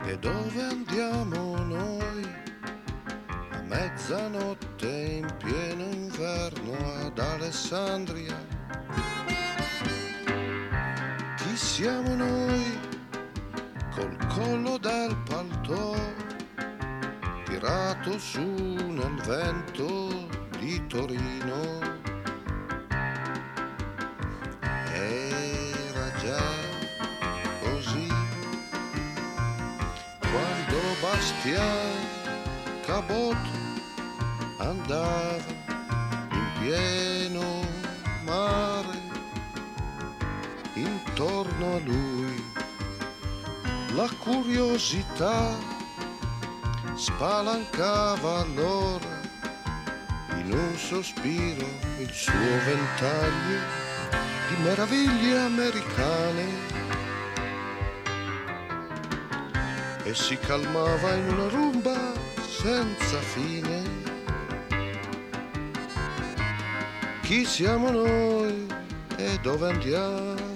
e 0.05 0.17
dove 0.17 0.61
andiamo 0.61 1.57
noi? 1.57 2.25
A 3.51 3.61
mezzanotte 3.63 4.87
in 4.87 5.35
pieno 5.43 5.83
inverno 5.91 6.77
ad 7.01 7.19
Alessandria. 7.19 8.37
Chi 11.35 11.57
siamo 11.57 12.15
noi 12.15 12.79
col 13.91 14.15
collo 14.27 14.77
del 14.77 15.17
paltò 15.27 15.93
tirato 17.43 18.17
su 18.17 18.39
nel 18.39 19.21
vento 19.25 20.29
di 20.57 20.81
Torino? 20.87 21.82
Intorno 41.63 41.75
a 41.75 41.79
lui. 41.79 42.43
La 43.95 44.09
curiosità 44.19 45.55
spalancava 46.95 48.39
allora 48.39 49.21
in 50.37 50.51
un 50.51 50.75
sospiro 50.75 51.65
il 51.99 52.11
suo 52.11 52.33
ventaglio 52.65 53.59
di 54.49 54.61
meraviglie 54.63 55.37
americane 55.37 56.45
e 60.03 60.13
si 60.13 60.37
calmava 60.37 61.13
in 61.13 61.27
una 61.29 61.47
rumba 61.49 62.13
senza 62.47 63.19
fine. 63.19 64.01
Chi 67.21 67.45
siamo 67.45 67.89
noi 67.89 68.67
e 69.15 69.39
dove 69.41 69.69
andiamo 69.69 70.52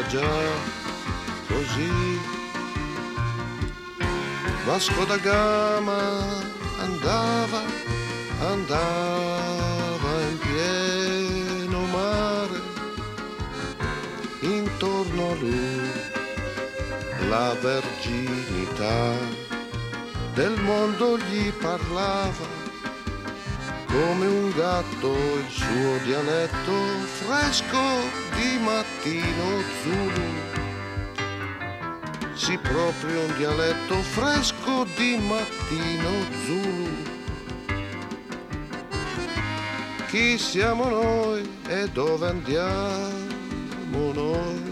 Era 0.00 0.08
già 0.08 0.40
così. 1.46 2.20
Vasco 4.64 5.04
da 5.04 5.18
Gama 5.18 6.42
andava, 6.78 7.60
andava 8.40 10.20
in 10.30 10.38
pieno 10.38 11.80
mare, 11.84 12.60
intorno 14.40 15.30
a 15.30 15.34
lui 15.34 15.90
la 17.28 17.54
verginità 17.60 19.12
del 20.32 20.58
mondo 20.62 21.18
gli 21.18 21.52
parlava 21.52 22.58
come 23.86 24.26
un 24.26 24.50
gatto 24.56 25.12
il 25.12 25.50
suo 25.50 25.98
dialetto 26.04 26.72
fresco 27.18 28.29
di 28.40 28.58
mattino 28.58 29.62
Zulu 29.82 30.50
sì 32.40 32.56
proprio 32.56 33.20
un 33.20 33.36
dialetto 33.36 33.96
fresco 33.96 34.86
di 34.96 35.18
mattino 35.18 36.10
Zulu. 36.46 36.88
Chi 40.08 40.38
siamo 40.38 40.88
noi 40.88 41.58
e 41.68 41.86
dove 41.90 42.28
andiamo 42.28 44.12
noi? 44.14 44.69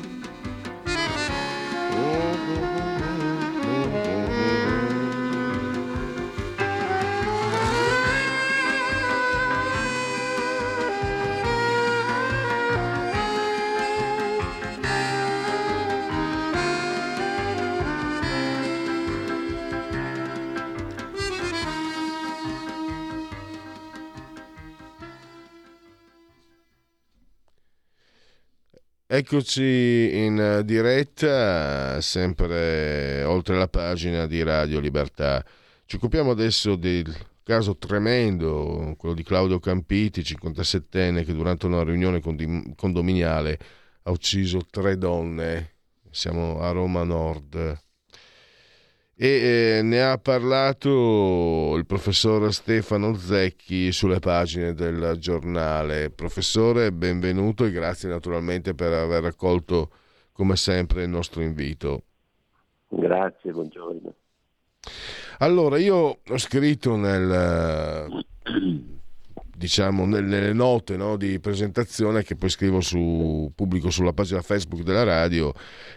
Eccoci 29.19 30.11
in 30.14 30.39
eh, 30.39 30.64
diretta, 30.64 32.01
sempre 32.01 33.25
oltre 33.25 33.57
la 33.57 33.66
pagina 33.66 34.27
di 34.27 34.45
Radio 34.45 34.79
Libertà. 34.79 35.45
Ci 35.87 35.97
occupiamo 35.97 36.31
adesso 36.31 36.77
del 36.77 37.12
caso 37.43 37.77
tremendo, 37.79 38.95
quello 38.97 39.16
di 39.16 39.25
Claudio 39.25 39.59
Campiti, 39.59 40.21
57enne, 40.21 41.25
che 41.25 41.35
durante 41.35 41.66
una 41.66 41.83
riunione 41.83 42.21
condominiale 42.21 43.59
ha 44.05 44.11
ucciso 44.12 44.61
tre 44.71 44.97
donne. 44.97 45.73
Siamo 46.12 46.61
a 46.61 46.71
Roma 46.71 47.03
Nord. 47.03 47.87
E 49.21 49.79
eh, 49.79 49.83
ne 49.83 50.01
ha 50.01 50.16
parlato 50.16 51.75
il 51.77 51.85
professor 51.87 52.55
Stefano 52.55 53.16
Zecchi 53.16 53.91
sulle 53.91 54.21
pagine 54.21 54.75
del 54.75 55.16
giornale. 55.19 56.11
Professore, 56.11 56.93
benvenuto 56.93 57.64
e 57.64 57.73
grazie 57.73 58.09
naturalmente 58.09 58.75
per 58.75 58.93
aver 58.93 59.25
accolto 59.25 59.91
come 60.31 60.55
sempre 60.55 61.03
il 61.03 61.09
nostro 61.09 61.43
invito. 61.43 62.05
Grazie, 62.87 63.51
buongiorno. 63.51 64.14
Allora, 65.39 65.79
io 65.79 66.21
ho 66.25 66.39
scritto 66.39 66.95
nel, 66.95 68.25
diciamo, 69.53 70.07
nelle 70.07 70.53
note 70.53 70.97
no, 70.97 71.16
di 71.16 71.41
presentazione 71.41 72.23
che 72.23 72.37
poi 72.37 72.51
scrivo 72.51 72.81
su, 72.81 73.51
pubblico 73.53 73.91
sulla 73.91 74.12
pagina 74.12 74.43
Facebook 74.43 74.83
della 74.83 75.03
radio 75.03 75.53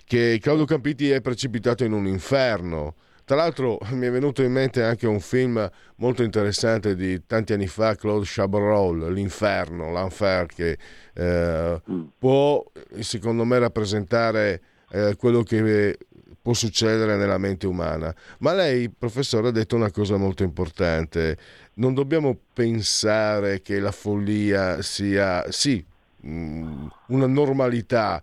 che 0.05 0.39
Claudio 0.41 0.65
Campiti 0.65 1.11
è 1.11 1.21
precipitato 1.21 1.83
in 1.83 1.91
un 1.91 2.07
inferno. 2.07 2.95
Tra 3.31 3.39
l'altro 3.39 3.79
mi 3.91 4.07
è 4.07 4.11
venuto 4.11 4.43
in 4.43 4.51
mente 4.51 4.83
anche 4.83 5.07
un 5.07 5.21
film 5.21 5.65
molto 5.95 6.21
interessante 6.21 6.97
di 6.97 7.25
tanti 7.25 7.53
anni 7.53 7.67
fa, 7.67 7.95
Claude 7.95 8.25
Chabrol, 8.27 9.13
L'inferno, 9.13 9.89
l'enfer, 9.89 10.47
che 10.47 10.77
eh, 11.13 11.81
mm. 11.89 12.01
può 12.17 12.61
secondo 12.99 13.45
me 13.45 13.57
rappresentare 13.57 14.61
eh, 14.89 15.15
quello 15.17 15.43
che 15.43 15.97
può 16.41 16.51
succedere 16.51 17.15
nella 17.15 17.37
mente 17.37 17.67
umana. 17.67 18.13
Ma 18.39 18.51
lei, 18.51 18.89
professore, 18.89 19.47
ha 19.47 19.51
detto 19.51 19.77
una 19.77 19.91
cosa 19.91 20.17
molto 20.17 20.43
importante. 20.43 21.37
Non 21.75 21.93
dobbiamo 21.93 22.37
pensare 22.51 23.61
che 23.61 23.79
la 23.79 23.93
follia 23.93 24.81
sia, 24.81 25.49
sì, 25.49 25.81
mm, 26.27 26.85
una 27.07 27.27
normalità 27.27 28.21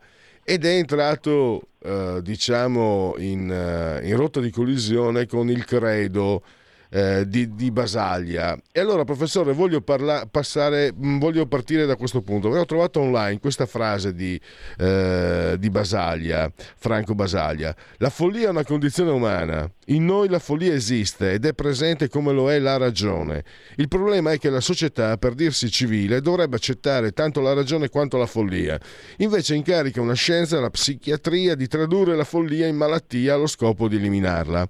ed 0.51 0.64
è 0.64 0.76
entrato 0.76 1.61
eh, 1.82 2.20
diciamo 2.22 3.16
in, 3.18 3.51
uh, 3.51 4.03
in, 4.03 4.16
rotta 4.16 4.40
di 4.40 4.51
collisione 4.51 5.26
con 5.26 5.51
il 5.51 5.66
credo 5.66 6.42
eh, 6.91 7.24
di, 7.26 7.55
di, 7.55 7.70
Basaglia. 7.70 8.59
E 8.72 8.80
allora, 8.80 9.05
professore, 9.05 9.53
voglio, 9.53 9.80
parla- 9.80 10.26
passare, 10.30 10.93
mm, 10.93 11.18
voglio 11.18 11.47
partire 11.47 11.86
da 11.86 11.97
questo 11.97 12.22
punto. 12.22 12.49
Ho 12.49 12.64
trovato 12.64 13.01
online 13.01 13.41
questa 13.41 13.66
frase 13.66 14.14
di, 14.14 14.41
eh, 14.78 15.57
di 15.59 15.70
Basaglia, 15.70 16.51
Franco 16.76 17.14
Basaglia. 17.14 17.74
La 17.99 18.11
follia 18.11 18.47
è 18.47 18.51
una 18.51 18.64
condizione 18.64 19.11
umana. 19.11 19.70
In 19.86 20.05
noi 20.05 20.28
la 20.28 20.39
follia 20.39 20.74
esiste 20.74 21.32
ed 21.32 21.47
è 21.47 21.55
presente 21.55 22.09
come 22.09 22.32
lo 22.32 22.51
è 22.51 22.59
la 22.59 22.76
ragione. 22.76 23.45
Il 23.76 23.89
problema 23.89 24.32
è 24.32 24.39
che 24.39 24.51
la 24.51 24.61
società, 24.61 25.16
per 25.16 25.34
dirsi 25.34 25.70
civile, 25.70 26.20
dovrebbe 26.20 26.57
accettare 26.57 27.12
tanto 27.12 27.41
la 27.41 27.55
ragione 27.55 27.89
quanto 27.89 28.18
la 28.18 28.26
follia. 28.26 28.78
Invece 29.18 29.55
incarica 29.55 30.01
una 30.01 30.14
scienza, 30.14 30.61
la 30.61 30.70
psichiatria, 30.70 31.55
di 31.55 31.66
tradurre 31.68 32.16
la 32.16 32.24
follia 32.24 32.66
in 32.66 32.76
malattia 32.76 33.34
allo 33.34 33.47
scopo 33.47 33.89
di 33.89 33.97
eliminarla. 33.97 34.68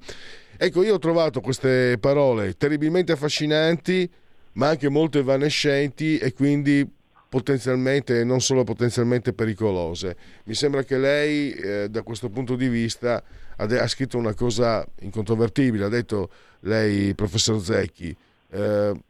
Ecco, 0.60 0.82
io 0.82 0.94
ho 0.94 0.98
trovato 0.98 1.40
queste 1.40 1.98
parole 2.00 2.56
terribilmente 2.56 3.12
affascinanti, 3.12 4.10
ma 4.54 4.70
anche 4.70 4.88
molto 4.88 5.16
evanescenti 5.16 6.18
e 6.18 6.32
quindi 6.32 6.84
potenzialmente, 7.28 8.24
non 8.24 8.40
solo 8.40 8.64
potenzialmente 8.64 9.32
pericolose. 9.32 10.16
Mi 10.44 10.54
sembra 10.54 10.82
che 10.82 10.98
lei, 10.98 11.52
eh, 11.52 11.88
da 11.88 12.02
questo 12.02 12.28
punto 12.28 12.56
di 12.56 12.68
vista, 12.68 13.22
ha, 13.54 13.66
de- 13.66 13.78
ha, 13.78 13.86
scritto 13.86 14.18
una 14.18 14.34
cosa 14.34 14.84
incontrovertibile. 15.02 15.84
Ha 15.84 15.88
detto 15.88 16.28
lei, 16.60 17.14
professor 17.14 17.62
Zecchi, 17.62 18.16
eh, 18.50 19.00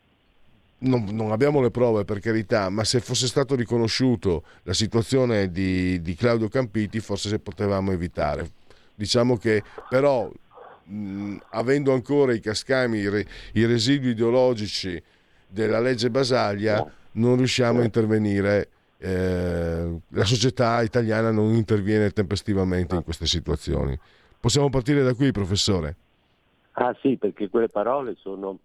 non, 0.80 1.04
non, 1.12 1.32
abbiamo 1.32 1.62
le 1.62 1.70
prove 1.70 2.04
per 2.04 2.20
carità, 2.20 2.68
ma 2.68 2.84
se 2.84 3.00
fosse 3.00 3.26
stato 3.26 3.54
riconosciuto 3.54 4.42
la 4.64 4.74
situazione 4.74 5.50
di, 5.50 6.02
di 6.02 6.14
Claudio 6.14 6.48
Campiti, 6.48 7.00
forse 7.00 7.30
se 7.30 7.38
potevamo 7.38 7.90
evitare. 7.90 8.50
Diciamo 8.94 9.38
che 9.38 9.62
però, 9.88 10.30
mh, 10.88 11.36
avendo 11.50 11.92
ancora 11.92 12.32
i 12.32 12.40
cascami, 12.40 12.98
i, 12.98 13.26
i 13.54 13.66
residui 13.66 14.10
ideologici 14.10 15.00
della 15.46 15.80
legge 15.80 16.10
Basaglia, 16.10 16.84
non 17.12 17.36
riusciamo 17.36 17.80
a 17.80 17.84
intervenire. 17.84 18.68
Eh, 19.00 20.00
la 20.08 20.24
società 20.24 20.82
italiana 20.82 21.30
non 21.30 21.54
interviene 21.54 22.10
tempestivamente 22.10 22.96
in 22.96 23.04
queste 23.04 23.26
situazioni. 23.26 23.96
Possiamo 24.40 24.70
partire 24.70 25.02
da 25.02 25.14
qui, 25.14 25.30
professore? 25.30 25.96
Ah 26.72 26.96
sì, 27.00 27.16
perché 27.16 27.48
quelle 27.48 27.68
parole 27.68 28.16
sono 28.18 28.58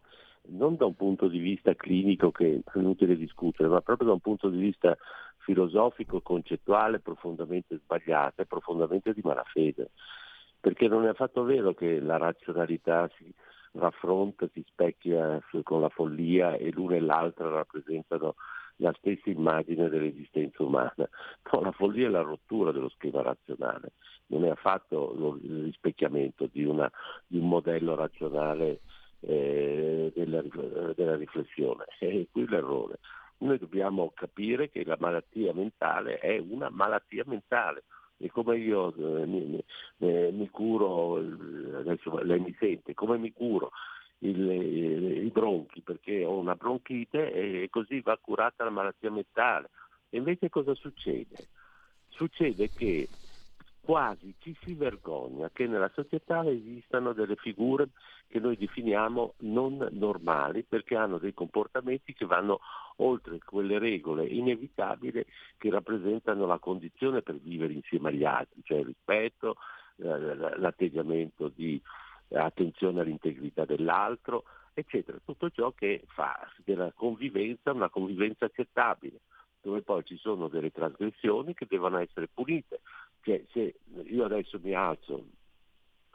non 0.45 0.75
da 0.75 0.85
un 0.85 0.95
punto 0.95 1.27
di 1.27 1.39
vista 1.39 1.73
clinico 1.73 2.31
che 2.31 2.61
è 2.63 2.77
inutile 2.77 3.15
discutere, 3.15 3.69
ma 3.69 3.81
proprio 3.81 4.07
da 4.07 4.13
un 4.13 4.19
punto 4.19 4.49
di 4.49 4.59
vista 4.59 4.97
filosofico, 5.37 6.21
concettuale, 6.21 6.99
profondamente 6.99 7.77
sbagliate, 7.77 8.45
profondamente 8.45 9.13
di 9.13 9.21
malafede. 9.23 9.91
Perché 10.63 10.87
non 10.87 11.03
è 11.03 11.09
affatto 11.09 11.43
vero 11.43 11.73
che 11.73 11.99
la 11.99 12.15
razionalità 12.15 13.09
si 13.17 13.29
raffronta, 13.73 14.47
si 14.53 14.63
specchia 14.65 15.43
con 15.63 15.81
la 15.81 15.89
follia 15.89 16.55
e 16.55 16.71
l'una 16.71 16.95
e 16.95 17.01
l'altra 17.01 17.49
rappresentano 17.49 18.35
la 18.77 18.93
stessa 18.97 19.29
immagine 19.29 19.89
dell'esistenza 19.89 20.63
umana. 20.63 20.93
No, 21.51 21.59
la 21.59 21.71
follia 21.73 22.07
è 22.07 22.09
la 22.09 22.21
rottura 22.21 22.71
dello 22.71 22.87
schema 22.87 23.21
razionale, 23.21 23.91
non 24.27 24.45
è 24.45 24.49
affatto 24.49 25.37
il 25.43 25.63
rispecchiamento 25.65 26.47
di, 26.49 26.63
una, 26.63 26.89
di 27.27 27.39
un 27.39 27.49
modello 27.49 27.95
razionale 27.95 28.79
eh, 29.19 30.13
della, 30.15 30.41
della, 30.95 31.15
riflessione. 31.17 31.83
È 31.99 32.25
qui 32.31 32.47
l'errore. 32.47 32.99
Noi 33.39 33.59
dobbiamo 33.59 34.13
capire 34.15 34.69
che 34.69 34.85
la 34.85 34.95
malattia 34.97 35.53
mentale 35.53 36.17
è 36.19 36.37
una 36.39 36.69
malattia 36.69 37.23
mentale. 37.27 37.83
E 38.23 38.31
come 38.31 38.57
io 38.57 38.87
eh, 38.95 39.25
mi, 39.25 39.61
mi, 39.97 40.31
mi, 40.31 40.49
curo, 40.49 41.17
adesso 41.17 42.17
lei 42.19 42.39
mi 42.39 42.55
sente, 42.57 42.93
come 42.93 43.17
mi 43.17 43.33
curo 43.33 43.71
il, 44.19 45.25
i 45.25 45.29
bronchi 45.29 45.81
perché 45.81 46.23
ho 46.23 46.37
una 46.37 46.55
bronchite 46.55 47.33
e 47.33 47.67
così 47.69 47.99
va 47.99 48.17
curata 48.17 48.63
la 48.63 48.69
malattia 48.69 49.11
mentale. 49.11 49.71
E 50.09 50.17
invece 50.17 50.47
cosa 50.47 50.73
succede? 50.73 51.49
Succede 52.07 52.71
che 52.73 53.09
quasi 53.83 54.33
ci 54.39 54.55
si 54.63 54.75
vergogna 54.75 55.49
che 55.51 55.67
nella 55.67 55.91
società 55.93 56.47
esistano 56.49 57.11
delle 57.11 57.35
figure 57.35 57.89
che 58.27 58.39
noi 58.39 58.55
definiamo 58.55 59.33
non 59.39 59.89
normali 59.91 60.63
perché 60.63 60.95
hanno 60.95 61.17
dei 61.17 61.33
comportamenti 61.33 62.13
che 62.13 62.25
vanno 62.25 62.61
oltre 62.97 63.39
quelle 63.43 63.79
regole 63.79 64.25
inevitabili 64.25 65.25
che 65.57 65.69
rappresentano 65.69 66.45
la 66.45 66.59
condizione 66.59 67.21
per 67.21 67.35
vivere 67.35 67.73
insieme 67.73 68.09
agli 68.09 68.23
altri, 68.23 68.61
cioè 68.63 68.79
il 68.79 68.85
rispetto, 68.85 69.57
l'atteggiamento 69.97 71.49
di 71.49 71.79
attenzione 72.29 73.01
all'integrità 73.01 73.65
dell'altro, 73.65 74.45
eccetera, 74.73 75.19
tutto 75.23 75.49
ciò 75.49 75.71
che 75.71 76.03
fa 76.07 76.49
della 76.63 76.91
convivenza 76.95 77.73
una 77.73 77.89
convivenza 77.89 78.45
accettabile 78.45 79.19
dove 79.63 79.81
poi 79.81 80.03
ci 80.03 80.17
sono 80.17 80.49
delle 80.49 80.71
trasgressioni 80.71 81.53
che 81.53 81.65
devono 81.67 81.97
essere 81.97 82.27
punite. 82.31 82.81
Cioè, 83.23 83.43
se 83.51 83.75
io 84.05 84.25
adesso 84.25 84.59
mi 84.61 84.73
alzo 84.73 85.25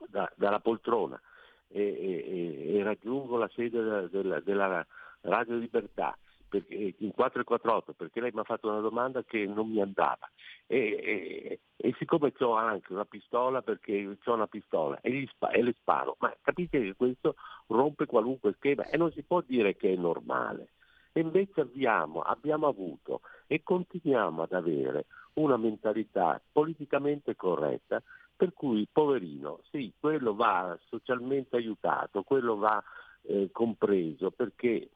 da, 0.08 0.30
dalla 0.36 0.60
poltrona 0.60 1.20
e, 1.68 1.82
e, 1.82 2.76
e, 2.76 2.82
raggiungo 2.82 3.36
la 3.36 3.50
sede 3.54 3.82
della, 3.82 4.06
della, 4.06 4.40
della 4.40 4.86
Radio 5.22 5.56
Libertà 5.56 6.16
perché, 6.48 6.94
in 6.98 7.12
448 7.12 7.92
perché 7.94 8.20
lei 8.20 8.30
mi 8.32 8.40
ha 8.40 8.44
fatto 8.44 8.68
una 8.68 8.80
domanda 8.80 9.22
che 9.24 9.46
non 9.46 9.70
mi 9.70 9.80
andava 9.80 10.30
e, 10.66 11.60
e 11.76 11.94
siccome 11.98 12.32
ho 12.38 12.54
anche 12.54 12.92
una 12.92 13.06
pistola 13.06 13.62
perché 13.62 14.06
ho 14.22 14.34
una 14.34 14.46
pistola 14.46 14.98
spa, 15.28 15.50
e 15.50 15.62
le 15.62 15.72
sparo, 15.72 16.16
ma 16.20 16.34
capite 16.42 16.80
che 16.80 16.94
questo 16.94 17.36
rompe 17.68 18.04
qualunque 18.04 18.52
schema 18.52 18.86
e 18.86 18.98
non 18.98 19.10
si 19.12 19.22
può 19.22 19.40
dire 19.40 19.76
che 19.76 19.92
è 19.92 19.96
normale. 19.96 20.72
E 21.12 21.20
invece 21.20 21.62
abbiamo, 21.62 22.20
abbiamo 22.20 22.66
avuto 22.66 23.22
e 23.48 23.62
continuiamo 23.64 24.42
ad 24.42 24.52
avere 24.52 25.06
una 25.34 25.56
mentalità 25.56 26.40
politicamente 26.52 27.34
corretta 27.34 28.00
per 28.36 28.52
cui 28.52 28.86
poverino, 28.90 29.62
sì, 29.70 29.92
quello 29.98 30.36
va 30.36 30.78
socialmente 30.86 31.56
aiutato, 31.56 32.22
quello 32.22 32.56
va 32.56 32.80
eh, 33.22 33.48
compreso 33.50 34.30
perché 34.30 34.90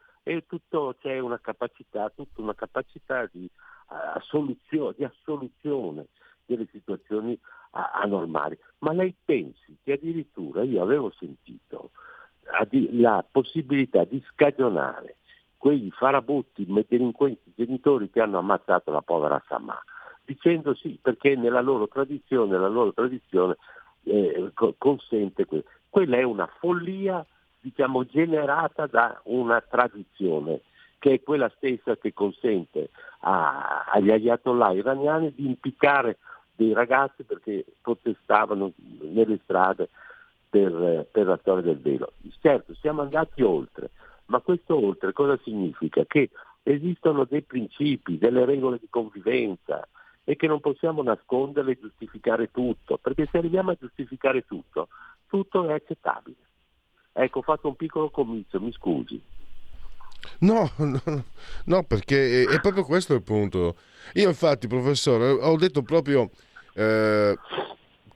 tutto, 0.46 0.94
c'è 1.00 1.18
una 1.18 1.40
capacità, 1.40 2.08
tutta 2.10 2.40
una 2.40 2.54
capacità 2.54 3.28
di, 3.32 3.50
uh, 3.88 4.94
di 4.96 5.04
assoluzione 5.04 6.06
delle 6.44 6.68
situazioni 6.70 7.36
anormali. 7.70 8.56
Ma 8.78 8.92
lei 8.92 9.14
pensi 9.24 9.76
che 9.82 9.94
addirittura 9.94 10.62
io 10.62 10.82
avevo 10.82 11.10
sentito 11.18 11.90
la 12.92 13.24
possibilità 13.28 14.04
di 14.04 14.22
scagionare 14.30 15.16
quei 15.62 15.92
farabutti, 15.92 16.66
delinquenti 16.88 17.52
genitori 17.54 18.10
che 18.10 18.20
hanno 18.20 18.38
ammazzato 18.38 18.90
la 18.90 19.00
povera 19.00 19.40
Samà, 19.46 19.80
dicendo 20.24 20.74
sì, 20.74 20.98
perché 21.00 21.36
nella 21.36 21.60
loro 21.60 21.86
tradizione, 21.86 22.58
la 22.58 22.66
loro 22.66 22.92
tradizione 22.92 23.56
eh, 24.02 24.50
consente 24.76 25.44
questo. 25.44 25.70
Quella 25.88 26.16
è 26.16 26.24
una 26.24 26.48
follia 26.58 27.24
diciamo, 27.60 28.04
generata 28.04 28.88
da 28.88 29.20
una 29.26 29.60
tradizione 29.60 30.62
che 30.98 31.12
è 31.12 31.22
quella 31.22 31.48
stessa 31.54 31.96
che 31.96 32.12
consente 32.12 32.90
a, 33.20 33.84
agli 33.88 34.10
ayatollah 34.10 34.72
iraniani 34.72 35.32
di 35.32 35.46
impiccare 35.46 36.18
dei 36.56 36.72
ragazzi 36.72 37.22
perché 37.22 37.64
protestavano 37.80 38.72
nelle 38.98 39.38
strade 39.44 39.90
per, 40.50 41.06
per 41.08 41.26
la 41.26 41.38
storia 41.40 41.62
del 41.62 41.78
velo. 41.78 42.14
Certo, 42.40 42.74
siamo 42.74 43.02
andati 43.02 43.42
oltre, 43.42 43.90
ma 44.26 44.40
questo 44.40 44.76
oltre 44.76 45.12
cosa 45.12 45.38
significa? 45.42 46.04
Che 46.04 46.30
esistono 46.62 47.24
dei 47.24 47.42
principi, 47.42 48.18
delle 48.18 48.44
regole 48.44 48.78
di 48.78 48.86
convivenza 48.88 49.86
e 50.24 50.36
che 50.36 50.46
non 50.46 50.60
possiamo 50.60 51.02
nascondere 51.02 51.72
e 51.72 51.78
giustificare 51.80 52.50
tutto, 52.50 52.98
perché 52.98 53.28
se 53.30 53.38
arriviamo 53.38 53.70
a 53.70 53.76
giustificare 53.78 54.44
tutto, 54.46 54.88
tutto 55.26 55.68
è 55.68 55.72
accettabile. 55.72 56.36
Ecco, 57.12 57.40
ho 57.40 57.42
fatto 57.42 57.68
un 57.68 57.76
piccolo 57.76 58.10
comizio, 58.10 58.60
mi 58.60 58.72
scusi. 58.72 59.20
No, 60.40 60.70
no, 60.78 61.24
no, 61.64 61.82
perché 61.82 62.44
è, 62.44 62.48
è, 62.48 62.60
proprio 62.60 62.84
questo 62.84 63.14
il 63.14 63.22
punto. 63.22 63.76
Io 64.14 64.28
infatti, 64.28 64.68
professore, 64.68 65.30
ho 65.30 65.56
detto 65.56 65.82
proprio 65.82 66.30
eh, 66.74 67.36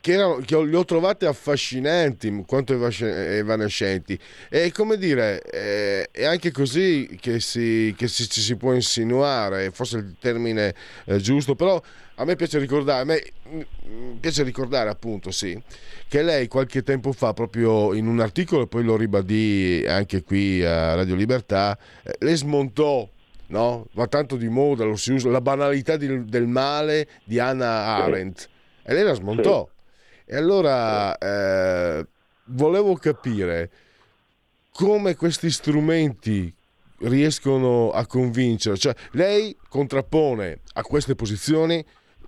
che, 0.07 0.13
erano, 0.13 0.37
che 0.37 0.65
li 0.65 0.75
ho 0.77 0.85
trovate 0.85 1.27
affascinanti 1.27 2.45
quanto 2.47 2.73
evanescenti. 2.73 4.17
E 4.49 4.71
come 4.71 4.99
dire 4.99 5.43
eh, 5.43 6.09
è 6.13 6.25
anche 6.25 6.53
così 6.53 7.19
che, 7.21 7.41
si, 7.41 7.93
che 7.97 8.07
si, 8.07 8.29
ci 8.29 8.41
si 8.41 8.55
può 8.55 8.73
insinuare 8.73 9.73
forse 9.73 9.99
il 9.99 10.15
termine 10.21 10.75
eh, 11.07 11.19
giusto 11.19 11.57
però 11.57 11.83
a 12.19 12.25
me 12.25 12.37
piace 12.37 12.61
ricordare 12.61 13.01
a 13.01 13.05
me 13.05 13.23
piace 14.21 14.45
ricordare 14.45 14.89
appunto 14.89 15.33
sì 15.33 15.61
che 16.07 16.23
lei 16.23 16.47
qualche 16.47 16.85
tempo 16.85 17.13
fa 17.13 17.33
proprio 17.33 17.93
in 17.93 18.07
un 18.07 18.21
articolo 18.21 18.69
poi 18.69 18.85
lo 18.85 18.97
ribadì 18.97 19.85
anche 19.87 20.23
qui 20.23 20.65
a 20.65 20.95
Radio 20.95 21.17
Libertà 21.17 21.77
eh, 22.05 22.15
le 22.21 22.37
smontò 22.37 23.09
no? 23.49 23.87
va 23.93 24.07
tanto 24.07 24.37
di 24.37 24.49
moda 24.49 24.85
lo 24.85 24.97
si 24.97 25.13
usa 25.13 25.29
la 25.31 25.41
banalità 25.41 25.97
di, 25.97 26.25
del 26.27 26.47
male 26.47 27.09
di 27.25 27.41
Hannah 27.41 27.97
Arendt. 27.97 28.49
E 28.83 28.95
lei 28.95 29.03
la 29.03 29.15
smontò 29.15 29.69
e 30.27 30.37
allora 30.37 31.17
eh, 31.17 32.07
volevo 32.47 32.95
capire 32.97 33.71
come 34.73 35.15
questi 35.15 35.51
strumenti 35.51 36.53
riescono 37.01 37.91
a 37.91 38.05
convincere, 38.07 38.77
cioè 38.77 38.95
lei 39.13 39.57
contrappone 39.69 40.61
a 40.75 40.83
queste 40.83 41.15
posizioni 41.15 41.85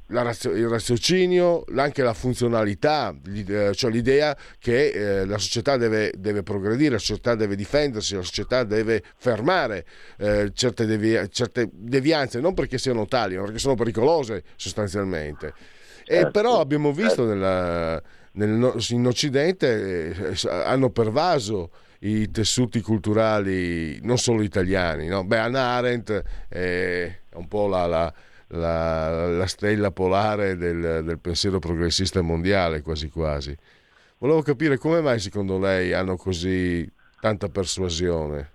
razio, 0.09 0.53
il 0.53 0.69
raziocinio, 0.69 1.65
anche 1.75 2.03
la 2.03 2.15
funzionalità, 2.15 3.15
eh, 3.35 3.73
cioè 3.75 3.91
l'idea 3.91 4.37
che 4.59 4.89
eh, 4.89 5.27
la 5.27 5.39
società 5.39 5.77
deve, 5.77 6.13
deve, 6.17 6.43
progredire, 6.43 6.93
la 6.93 6.99
società 6.99 7.35
deve 7.35 7.57
difendersi, 7.57 8.15
la 8.15 8.23
società 8.23 8.65
deve 8.65 9.03
fermare 9.17 9.85
eh, 10.19 10.51
certe, 10.55 10.87
devi- 10.87 11.31
certe 11.31 11.69
devianze, 11.73 12.41
non 12.41 12.55
perché 12.55 12.79
siano 12.79 13.07
tali, 13.07 13.37
ma 13.37 13.45
perché 13.45 13.59
sono 13.59 13.75
pericolose 13.75 14.45
sostanzialmente. 14.57 15.53
E 16.11 16.15
certo, 16.15 16.31
però 16.31 16.61
abbiamo 16.61 16.91
visto 16.91 17.27
certo. 17.27 17.35
nella, 17.35 18.03
nel, 18.33 18.73
in 18.89 19.07
Occidente 19.07 20.31
eh, 20.31 20.49
hanno 20.65 20.89
pervaso 20.89 21.71
i 22.01 22.31
tessuti 22.31 22.81
culturali 22.81 24.01
non 24.03 24.17
solo 24.17 24.43
italiani. 24.43 25.07
No? 25.07 25.23
Beh, 25.25 25.37
Anna 25.37 25.61
Arendt 25.77 26.23
è 26.49 27.15
un 27.35 27.47
po' 27.47 27.67
la, 27.67 27.87
la, 27.87 28.13
la, 28.49 29.27
la 29.29 29.47
stella 29.47 29.91
polare 29.91 30.57
del, 30.57 31.03
del, 31.05 31.19
pensiero 31.19 31.59
progressista 31.59 32.23
mondiale, 32.23 32.81
quasi 32.81 33.11
quasi. 33.11 33.55
Volevo 34.17 34.41
capire 34.41 34.79
come 34.79 35.03
mai 35.03 35.19
secondo 35.19 35.59
lei 35.59 35.93
hanno 35.93 36.17
così 36.17 36.91
tanta 37.21 37.49
persuasione. 37.49 38.51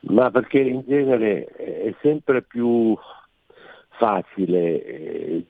Ma 0.00 0.30
perché 0.30 0.60
in 0.60 0.82
genere 0.86 1.44
è 1.44 1.94
sempre 2.00 2.40
più 2.40 2.96
facile 3.98 4.84
eh, 4.84 5.46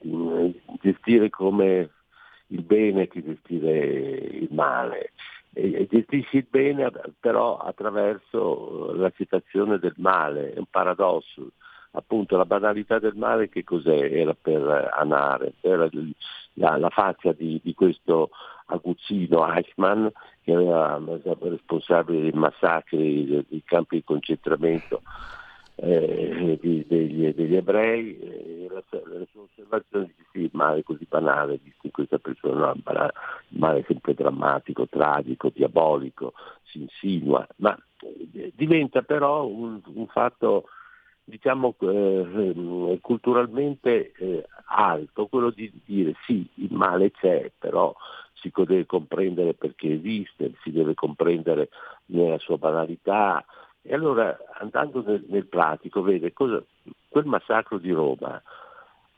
gestire 0.80 1.30
come 1.30 1.90
il 2.48 2.62
bene 2.62 3.06
che 3.06 3.22
gestire 3.22 3.78
il 3.78 4.48
male. 4.50 5.12
E 5.52 5.86
gestisci 5.90 6.38
il 6.38 6.46
bene 6.48 6.90
però 7.18 7.58
attraverso 7.58 8.92
l'accettazione 8.94 9.78
del 9.78 9.94
male, 9.96 10.52
è 10.52 10.58
un 10.58 10.66
paradosso. 10.70 11.50
Appunto 11.92 12.36
la 12.36 12.44
banalità 12.44 12.98
del 12.98 13.16
male 13.16 13.48
che 13.48 13.64
cos'è? 13.64 14.12
Era 14.12 14.34
per 14.40 14.90
Anare, 14.92 15.54
era 15.60 15.88
la, 16.54 16.76
la 16.76 16.90
faccia 16.90 17.32
di, 17.32 17.60
di 17.62 17.74
questo 17.74 18.30
aguzzino 18.66 19.50
Eichmann 19.52 20.06
che 20.42 20.52
era 20.52 21.00
responsabile 21.40 22.20
dei 22.20 22.32
massacri 22.32 23.44
dei 23.48 23.62
campi 23.64 23.96
di 23.96 24.04
concentramento 24.04 25.02
eh, 25.80 26.58
degli, 26.60 27.32
degli, 27.34 27.54
ebrei, 27.54 28.18
eh, 28.18 28.66
la, 28.68 28.82
sua 29.30 29.42
osservazione 29.42 30.06
di 30.06 30.24
sì, 30.32 30.38
il 30.40 30.50
male 30.52 30.80
è 30.80 30.82
così 30.82 31.06
banale, 31.08 31.60
visto 31.62 31.88
questa 31.90 32.18
persona, 32.18 32.66
no, 32.66 32.72
il 32.74 33.58
male 33.58 33.80
è 33.80 33.84
sempre 33.86 34.14
drammatico, 34.14 34.88
tragico, 34.88 35.50
diabolico, 35.54 36.32
si 36.64 36.80
insinua, 36.80 37.46
ma 37.56 37.78
eh, 38.32 38.52
diventa 38.56 39.02
però 39.02 39.46
un, 39.46 39.80
un 39.94 40.06
fatto 40.08 40.68
diciamo 41.22 41.74
eh, 41.80 42.98
culturalmente 43.00 44.12
eh, 44.12 44.46
alto, 44.66 45.26
quello 45.26 45.50
di 45.50 45.70
dire 45.84 46.14
sì, 46.26 46.48
il 46.54 46.72
male 46.72 47.12
c'è, 47.12 47.52
però 47.56 47.94
si 48.32 48.50
deve 48.52 48.86
comprendere 48.86 49.54
perché 49.54 49.92
esiste, 49.92 50.54
si 50.62 50.70
deve 50.70 50.94
comprendere 50.94 51.68
nella 52.06 52.38
sua 52.38 52.56
banalità, 52.56 53.44
e 53.82 53.94
allora 53.94 54.36
andando 54.58 55.02
nel, 55.02 55.24
nel 55.28 55.46
pratico, 55.46 56.02
vede, 56.02 56.32
cosa, 56.32 56.62
quel 57.08 57.26
massacro 57.26 57.78
di 57.78 57.90
Roma 57.90 58.40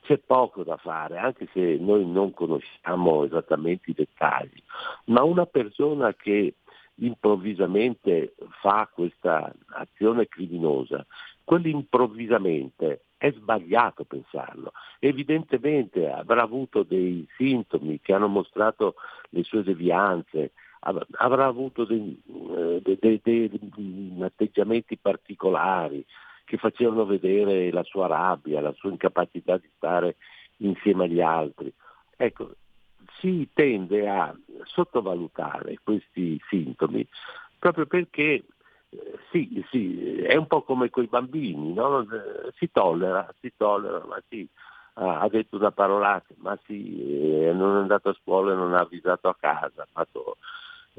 c'è 0.02 0.18
poco 0.18 0.64
da 0.64 0.76
fare, 0.76 1.18
anche 1.18 1.48
se 1.52 1.76
noi 1.78 2.06
non 2.06 2.32
conosciamo 2.32 3.24
esattamente 3.24 3.90
i 3.90 3.94
dettagli, 3.94 4.62
ma 5.06 5.22
una 5.22 5.46
persona 5.46 6.14
che 6.14 6.54
improvvisamente 6.96 8.34
fa 8.61 8.88
questa 8.92 9.52
azione 9.68 10.28
criminosa, 10.28 11.04
quell'improvvisamente 11.44 13.02
è 13.16 13.30
sbagliato 13.32 14.04
pensarlo. 14.04 14.72
Evidentemente 14.98 16.11
avrà 16.11 16.42
avuto 16.42 16.82
dei 16.82 17.26
sintomi 17.36 18.00
che 18.00 18.14
hanno 18.14 18.28
mostrato 18.28 18.94
le 19.30 19.42
sue 19.42 19.62
devianze, 19.62 20.52
avrà 20.81 21.47
avuto 21.47 21.85
dei, 21.85 22.20
eh, 22.26 22.81
dei, 22.83 23.20
dei, 23.22 23.51
dei, 23.51 24.22
atteggiamenti 24.22 24.97
particolari 24.97 26.05
che 26.45 26.57
facevano 26.57 27.05
vedere 27.05 27.70
la 27.70 27.83
sua 27.85 28.07
rabbia, 28.07 28.61
la 28.61 28.72
sua 28.72 28.91
incapacità 28.91 29.57
di 29.59 29.70
stare 29.76 30.16
insieme 30.59 31.05
agli 31.05 31.20
altri. 31.20 31.72
Ecco, 32.16 32.55
si 33.18 33.49
tende 33.53 34.09
a 34.09 34.35
sottovalutare 34.64 35.78
questi 35.83 36.41
sintomi 36.49 37.07
proprio 37.59 37.87
perché 37.87 38.43
eh, 38.89 39.18
sì, 39.31 39.64
sì, 39.70 40.20
è 40.22 40.35
un 40.35 40.47
po' 40.47 40.62
come 40.62 40.91
con 40.91 41.05
i 41.05 41.09
bambini, 41.09 41.72
no? 41.72 42.05
si 42.57 42.70
tollera, 42.72 43.33
si 43.41 43.53
tollera, 43.57 44.03
ma 44.07 44.20
sì, 44.28 44.49
ha 44.95 45.28
detto 45.28 45.57
una 45.57 45.70
parolata, 45.70 46.35
ma 46.39 46.59
sì, 46.64 47.45
eh, 47.45 47.53
non 47.53 47.76
è 47.76 47.81
andato 47.81 48.09
a 48.09 48.16
scuola 48.20 48.53
e 48.53 48.57
non 48.57 48.74
ha 48.74 48.81
avvisato 48.81 49.28
a 49.28 49.37
casa, 49.39 49.83
ha 49.83 49.89
fatto 49.91 50.37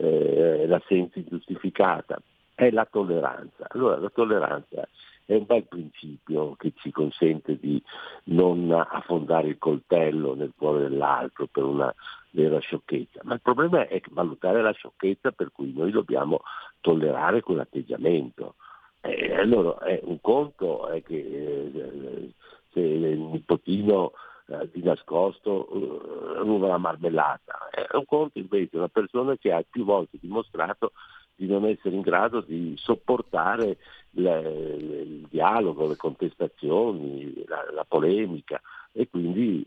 eh, 0.02 0.66
l'assenza 0.68 1.20
ingiustificata, 1.20 2.20
è 2.56 2.70
la 2.72 2.88
tolleranza. 2.90 3.68
Allora 3.70 3.98
la 3.98 4.10
tolleranza 4.10 4.88
è 5.26 5.36
un 5.36 5.46
bel 5.46 5.64
principio 5.64 6.56
che 6.58 6.74
ci 6.76 6.92
consente 6.92 7.58
di 7.58 7.82
non 8.26 8.72
affondare 8.72 9.50
il 9.50 9.58
coltello 9.58 10.36
nel 10.36 10.54
cuore 10.58 10.90
dell'altro 10.90 11.48
per 11.48 11.64
una 11.64 11.94
vera 12.32 12.60
sciocchezza, 12.60 13.22
ma 13.24 13.36
il 13.36 13.42
problema 13.42 13.88
è 13.88 14.02
valutare 14.10 14.62
la 14.62 14.72
sciocchezza 14.72 15.32
per 15.32 15.52
cui 15.52 15.74
noi 15.76 15.92
dobbiamo 15.92 16.42
tollerare 16.80 17.42
quell'atteggiamento. 17.42 18.56
Eh, 19.02 19.34
allora 19.34 19.80
eh, 19.86 20.02
un 20.04 20.20
conto 20.22 20.88
è 20.88 21.02
che 21.02 21.16
eh, 21.16 22.32
se 22.72 22.80
il 22.80 23.20
nipotino 23.20 24.12
eh, 24.52 24.70
di 24.72 24.84
nascosto 24.84 25.68
eh, 25.70 26.44
ruba 26.44 26.68
la 26.68 26.78
marmellata. 26.78 27.70
È 27.70 27.96
un 27.96 28.06
conto 28.06 28.38
invece 28.38 28.78
una 28.78 28.90
persona 28.90 29.38
che 29.38 29.52
ha 29.52 29.64
più 29.68 29.86
volte 29.86 30.18
dimostrato 30.20 30.92
di 31.36 31.48
non 31.48 31.66
essere 31.66 31.96
in 31.96 32.02
grado 32.02 32.42
di 32.42 32.76
sopportare 32.78 33.78
le, 34.12 34.40
il 34.42 35.28
dialogo, 35.30 35.88
le 35.88 35.96
contestazioni, 35.96 37.44
la, 37.48 37.66
la 37.74 37.86
polemica 37.88 38.62
e 38.92 39.08
quindi 39.10 39.66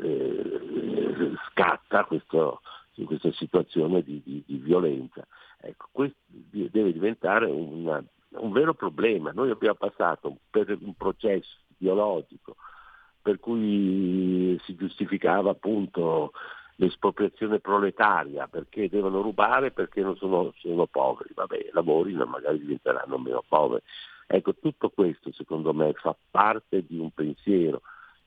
eh, 0.00 1.32
scatta 1.50 2.04
questo, 2.04 2.60
questa 3.04 3.32
situazione 3.32 4.02
di, 4.02 4.22
di, 4.24 4.42
di 4.46 4.56
violenza. 4.56 5.26
Ecco, 5.60 5.88
questo 5.92 6.16
deve 6.28 6.92
diventare 6.92 7.46
una, 7.46 8.02
un 8.30 8.52
vero 8.52 8.72
problema. 8.72 9.32
Noi 9.32 9.50
abbiamo 9.50 9.74
passato 9.74 10.36
per 10.50 10.76
un 10.80 10.94
processo 10.94 11.58
biologico 11.76 12.56
per 13.22 13.38
cui 13.38 14.60
si 14.64 14.74
giustificava 14.74 15.50
appunto 15.50 16.32
l'espropriazione 16.76 17.60
proletaria 17.60 18.48
perché 18.48 18.88
devono 18.88 19.20
rubare 19.20 19.70
perché 19.70 20.00
non 20.00 20.16
sono, 20.16 20.52
sono 20.56 20.86
poveri, 20.86 21.32
vabbè, 21.34 21.70
lavorino 21.72 22.24
magari 22.26 22.58
diventeranno 22.58 23.18
meno 23.18 23.42
poveri. 23.46 23.82
Ecco, 24.26 24.54
tutto 24.54 24.90
questo 24.90 25.30
secondo 25.32 25.72
me 25.72 25.92
fa 25.92 26.16
parte 26.30 26.84
di 26.86 26.98
un 26.98 27.10
pensiero 27.12 27.82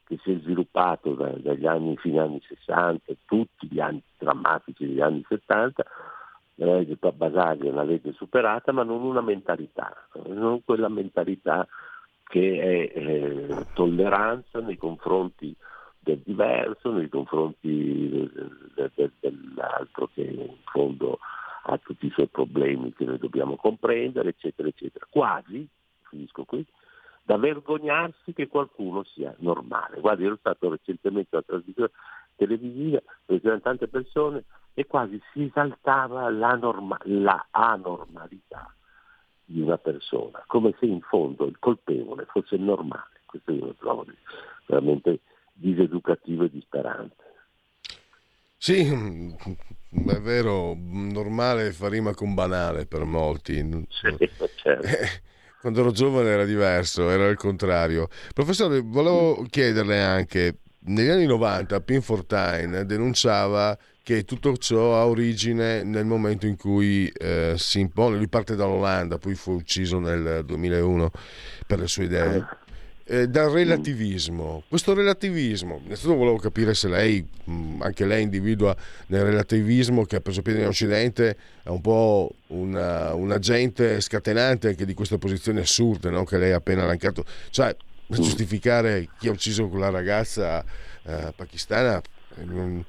che 0.06 0.20
si 0.24 0.32
è 0.32 0.40
sviluppato 0.40 1.14
da, 1.14 1.30
dagli 1.30 1.66
anni 1.66 1.98
fino 1.98 2.22
agli 2.22 2.28
anni 2.28 2.42
60, 2.48 3.14
tutti 3.26 3.68
gli 3.68 3.80
anni 3.80 4.02
drammatici 4.18 4.86
degli 4.86 5.02
anni 5.02 5.26
70, 5.28 5.84
la 6.56 6.78
legge 6.78 6.98
Basaglia 7.12 7.66
è 7.66 7.72
una 7.72 7.84
legge 7.84 8.14
superata, 8.14 8.72
ma 8.72 8.84
non 8.84 9.02
una 9.02 9.22
mentalità, 9.22 9.94
non 10.28 10.64
quella 10.64 10.88
mentalità 10.88 11.68
che 12.28 12.60
è 12.60 12.98
eh, 12.98 13.66
tolleranza 13.74 14.60
nei 14.60 14.78
confronti 14.78 15.56
del 16.00 16.22
diverso, 16.24 16.92
nei 16.92 17.10
confronti 17.10 18.10
del, 18.10 18.92
del, 18.94 19.12
dell'altro 19.20 20.10
che 20.14 20.22
in 20.22 20.56
fondo 20.66 21.20
ha 21.64 21.78
tutti 21.78 22.06
i 22.06 22.12
suoi 22.12 22.28
problemi 22.28 22.94
che 22.94 23.06
noi 23.06 23.18
dobbiamo 23.18 23.56
comprendere, 23.56 24.30
eccetera, 24.30 24.68
eccetera. 24.68 25.08
Quasi, 25.10 25.68
finisco 26.10 26.44
qui, 26.44 26.64
da 27.24 27.38
vergognarsi 27.38 28.34
che 28.34 28.48
qualcuno 28.48 29.04
sia 29.04 29.34
normale. 29.40 30.00
Guardi, 30.00 30.26
ero 30.26 30.36
stato 30.36 30.70
recentemente 30.70 31.36
a 31.36 31.40
una 31.40 31.58
trasmissione 31.58 31.92
televisiva 32.36 33.02
dove 33.26 33.42
c'erano 33.42 33.62
tante 33.62 33.88
persone 33.88 34.44
e 34.76 34.86
quasi 34.86 35.20
si 35.34 35.46
esaltava 35.46 36.30
la, 36.30 36.54
norma- 36.54 37.00
la 37.06 37.48
anormalità 37.50 38.76
di 39.46 39.62
una 39.62 39.78
persona, 39.78 40.44
come 40.48 40.76
se 40.80 40.86
in 40.86 41.02
fondo 41.02 41.46
il 41.46 41.58
colpevole 41.60 42.26
fosse 42.26 42.58
normale. 42.58 43.22
Questo 43.26 43.52
io 43.52 43.66
lo 43.66 43.76
trovo 43.76 44.06
veramente 44.66 45.20
diseducativo 45.54 46.44
e 46.46 46.50
disperante. 46.50 47.24
Sì, 48.58 48.82
è 48.82 50.20
vero, 50.20 50.76
normale 50.76 51.72
fa 51.72 51.88
rima 51.88 52.14
con 52.14 52.34
banale 52.34 52.88
per 52.88 53.04
molti. 53.04 53.86
Sì, 53.90 54.30
certo. 54.56 54.88
Quando 55.62 55.82
ero 55.82 55.92
giovane 55.92 56.30
era 56.30 56.46
diverso, 56.46 57.10
era 57.10 57.28
il 57.28 57.38
contrario. 57.38 58.08
Professore, 58.34 58.82
volevo 58.82 59.46
chiederle 59.50 60.02
anche, 60.02 60.60
negli 60.86 61.10
anni 61.10 61.26
90 61.26 61.82
Pin 61.82 62.02
Fortine 62.02 62.86
denunciava 62.86 63.78
che 64.06 64.24
tutto 64.24 64.56
ciò 64.58 65.00
ha 65.00 65.08
origine 65.08 65.82
nel 65.82 66.06
momento 66.06 66.46
in 66.46 66.58
cui 66.58 67.08
eh, 67.08 67.56
si 67.58 67.80
impone, 67.80 68.18
lui 68.18 68.28
parte 68.28 68.56
dall'Olanda, 68.56 69.18
poi 69.18 69.34
fu 69.34 69.54
ucciso 69.54 69.98
nel 69.98 70.44
2001 70.46 71.12
per 71.66 71.80
le 71.80 71.88
sue 71.88 72.04
idee, 72.04 72.46
eh, 73.06 73.28
dal 73.28 73.50
relativismo. 73.50 74.62
Questo 74.68 74.94
relativismo, 74.94 75.82
innanzitutto 75.84 76.18
volevo 76.18 76.38
capire 76.38 76.76
se 76.76 76.88
lei, 76.88 77.28
anche 77.80 78.06
lei 78.06 78.22
individua 78.22 78.78
nel 79.08 79.24
relativismo 79.24 80.06
che 80.06 80.18
ha 80.18 80.22
preso 80.22 80.44
piede 80.44 80.62
in 80.62 80.68
Occidente, 80.68 81.36
è 81.64 81.70
un 81.70 81.82
po' 81.82 82.32
una, 82.50 83.16
un 83.16 83.32
agente 83.32 84.00
scatenante 84.02 84.68
anche 84.68 84.86
di 84.86 84.94
queste 84.94 85.18
posizioni 85.18 85.62
assurde 85.62 86.12
no? 86.12 86.26
che 86.26 86.38
lei 86.38 86.52
ha 86.52 86.58
appena 86.58 86.84
elencato, 86.84 87.26
cioè 87.50 87.76
per 88.06 88.20
giustificare 88.20 89.08
chi 89.18 89.30
ha 89.30 89.32
ucciso 89.32 89.68
quella 89.68 89.90
ragazza 89.90 90.64
eh, 91.06 91.34
pakistana 91.36 92.00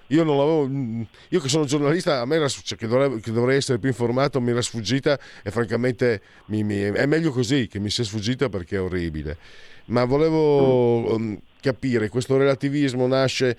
io 0.09 0.24
non 0.24 0.36
l'avevo. 0.36 1.07
Io 1.28 1.40
che 1.40 1.49
sono 1.49 1.64
giornalista, 1.64 2.20
a 2.20 2.24
me 2.24 2.36
era, 2.36 2.49
cioè, 2.49 2.76
che, 2.76 2.86
dovrei, 2.86 3.20
che, 3.20 3.30
dovrei, 3.30 3.57
essere 3.57 3.78
più 3.78 3.88
informato, 3.88 4.40
mi 4.40 4.51
era 4.51 4.61
sfuggita 4.61 5.18
e 5.42 5.51
francamente 5.51 6.20
mi, 6.47 6.64
mi, 6.64 6.80
è 6.80 7.07
meglio 7.07 7.30
così 7.30 7.68
che 7.68 7.78
mi 7.78 7.90
sia 7.90 8.05
sfuggita 8.05 8.49
perché 8.49 8.76
è 8.76 8.80
orribile. 8.80 9.36
Ma 9.86 10.05
volevo 10.05 11.14
um, 11.14 11.38
capire, 11.61 12.09
questo 12.09 12.36
relativismo 12.36 13.07
nasce 13.07 13.57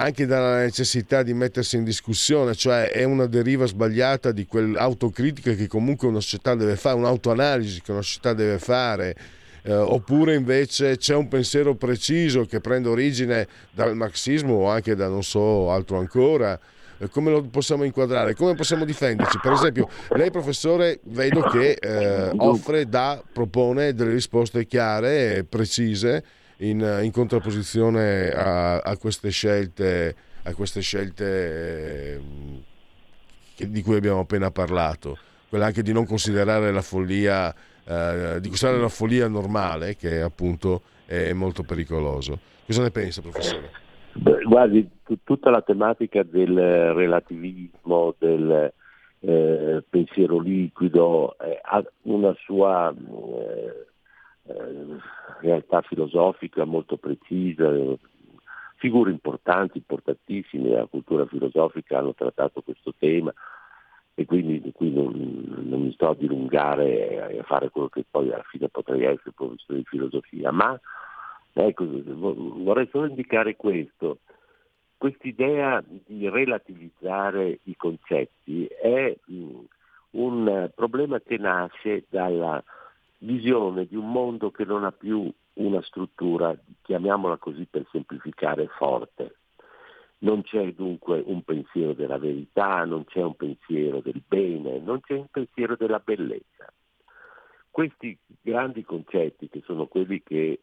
anche 0.00 0.24
dalla 0.26 0.60
necessità 0.62 1.22
di 1.22 1.34
mettersi 1.34 1.76
in 1.76 1.84
discussione, 1.84 2.54
cioè 2.54 2.90
è 2.90 3.04
una 3.04 3.26
deriva 3.26 3.66
sbagliata 3.66 4.32
di 4.32 4.46
quell'autocritica 4.46 5.52
che 5.52 5.66
comunque 5.68 6.08
una 6.08 6.20
società 6.20 6.54
deve 6.54 6.76
fare, 6.76 6.96
un'autoanalisi 6.96 7.82
che 7.82 7.92
una 7.92 8.02
società 8.02 8.32
deve 8.32 8.58
fare. 8.58 9.14
Eh, 9.62 9.74
oppure 9.74 10.34
invece 10.34 10.96
c'è 10.96 11.14
un 11.14 11.28
pensiero 11.28 11.74
preciso 11.74 12.44
che 12.44 12.60
prende 12.60 12.88
origine 12.88 13.46
dal 13.72 13.94
marxismo 13.94 14.54
o 14.54 14.68
anche 14.68 14.94
da 14.94 15.08
non 15.08 15.22
so 15.22 15.70
altro 15.70 15.98
ancora. 15.98 16.58
Eh, 16.98 17.08
come 17.08 17.30
lo 17.30 17.42
possiamo 17.42 17.84
inquadrare, 17.84 18.34
come 18.34 18.54
possiamo 18.54 18.84
difenderci. 18.84 19.38
Per 19.40 19.52
esempio, 19.52 19.88
lei 20.10 20.30
professore 20.30 21.00
vedo 21.04 21.40
che 21.42 21.72
eh, 21.72 22.30
offre, 22.36 22.88
dà, 22.88 23.22
propone 23.32 23.94
delle 23.94 24.12
risposte 24.12 24.66
chiare 24.66 25.36
e 25.36 25.44
precise 25.44 26.22
in, 26.58 27.00
in 27.02 27.10
contrapposizione 27.10 28.30
a, 28.30 28.78
a, 28.78 28.96
queste 28.96 29.30
scelte, 29.30 30.14
a 30.42 30.52
queste 30.52 30.80
scelte 30.80 32.20
eh, 33.56 33.66
di 33.66 33.82
cui 33.82 33.96
abbiamo 33.96 34.20
appena 34.20 34.50
parlato, 34.50 35.18
quella 35.48 35.66
anche 35.66 35.82
di 35.82 35.92
non 35.92 36.06
considerare 36.06 36.70
la 36.70 36.82
follia, 36.82 37.54
eh, 37.90 38.40
di 38.40 38.48
considerare 38.48 38.80
la 38.80 38.88
follia 38.88 39.26
normale, 39.26 39.96
che 39.96 40.20
appunto 40.20 40.82
è 41.06 41.32
molto 41.32 41.64
pericoloso. 41.64 42.38
Cosa 42.64 42.82
ne 42.82 42.90
pensa, 42.92 43.20
professore? 43.20 43.70
Beh, 44.12 44.42
guardi, 44.42 44.88
t- 45.04 45.18
tutta 45.24 45.50
la 45.50 45.60
tematica 45.60 46.22
del 46.22 46.54
relativismo, 46.94 48.14
del 48.16 48.72
eh, 49.18 49.84
pensiero 49.88 50.38
liquido, 50.38 51.36
eh, 51.38 51.58
ha 51.60 51.84
una 52.02 52.32
sua 52.44 52.94
eh, 52.94 53.86
eh, 54.44 54.86
realtà 55.40 55.80
filosofica 55.82 56.64
molto 56.64 56.96
precisa, 56.96 57.72
figure 58.76 59.10
importanti, 59.10 59.78
importantissime 59.78 60.68
della 60.68 60.86
cultura 60.86 61.26
filosofica 61.26 61.98
hanno 61.98 62.14
trattato 62.14 62.62
questo 62.62 62.94
tema 62.96 63.34
e 64.20 64.26
quindi 64.26 64.60
qui 64.74 64.92
non, 64.92 65.14
non, 65.64 65.80
mi 65.80 65.92
sto 65.94 66.10
a 66.10 66.14
dilungare 66.14 67.38
a 67.38 67.42
fare 67.44 67.70
quello 67.70 67.88
che 67.88 68.04
poi 68.08 68.30
alla 68.30 68.44
fine 68.50 68.68
potrei 68.68 69.02
essere 69.04 69.32
professore 69.34 69.78
di 69.78 69.84
filosofia, 69.86 70.52
ma 70.52 70.78
ecco, 71.54 71.86
vorrei 71.86 72.86
solo 72.92 73.06
indicare 73.06 73.56
questo. 73.56 74.18
Quest'idea 74.98 75.82
di 75.86 76.28
relativizzare 76.28 77.60
i 77.62 77.74
concetti 77.78 78.66
è 78.66 79.16
un 80.10 80.70
problema 80.74 81.18
che 81.20 81.38
nasce 81.38 82.04
dalla 82.10 82.62
visione 83.20 83.86
di 83.86 83.96
un 83.96 84.12
mondo 84.12 84.50
che 84.50 84.66
non 84.66 84.84
ha 84.84 84.92
più 84.92 85.32
una 85.54 85.80
struttura, 85.80 86.54
chiamiamola 86.82 87.38
così 87.38 87.66
per 87.70 87.86
semplificare, 87.90 88.66
forte. 88.66 89.36
Non 90.22 90.42
c'è 90.42 90.72
dunque 90.74 91.22
un 91.24 91.42
pensiero 91.42 91.94
della 91.94 92.18
verità, 92.18 92.84
non 92.84 93.04
c'è 93.04 93.22
un 93.22 93.36
pensiero 93.36 94.00
del 94.00 94.22
bene, 94.26 94.78
non 94.78 95.00
c'è 95.00 95.14
un 95.14 95.28
pensiero 95.30 95.76
della 95.76 95.98
bellezza. 95.98 96.70
Questi 97.70 98.18
grandi 98.42 98.84
concetti, 98.84 99.48
che 99.48 99.62
sono 99.64 99.86
quelli 99.86 100.22
che 100.22 100.60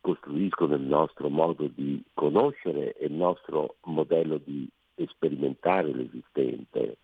costruiscono 0.00 0.76
il 0.76 0.82
nostro 0.82 1.28
modo 1.28 1.66
di 1.66 2.02
conoscere 2.14 2.92
e 2.92 3.06
il 3.06 3.12
nostro 3.12 3.76
modello 3.84 4.38
di 4.38 4.70
sperimentare 5.08 5.92
l'esistente, 5.92 6.98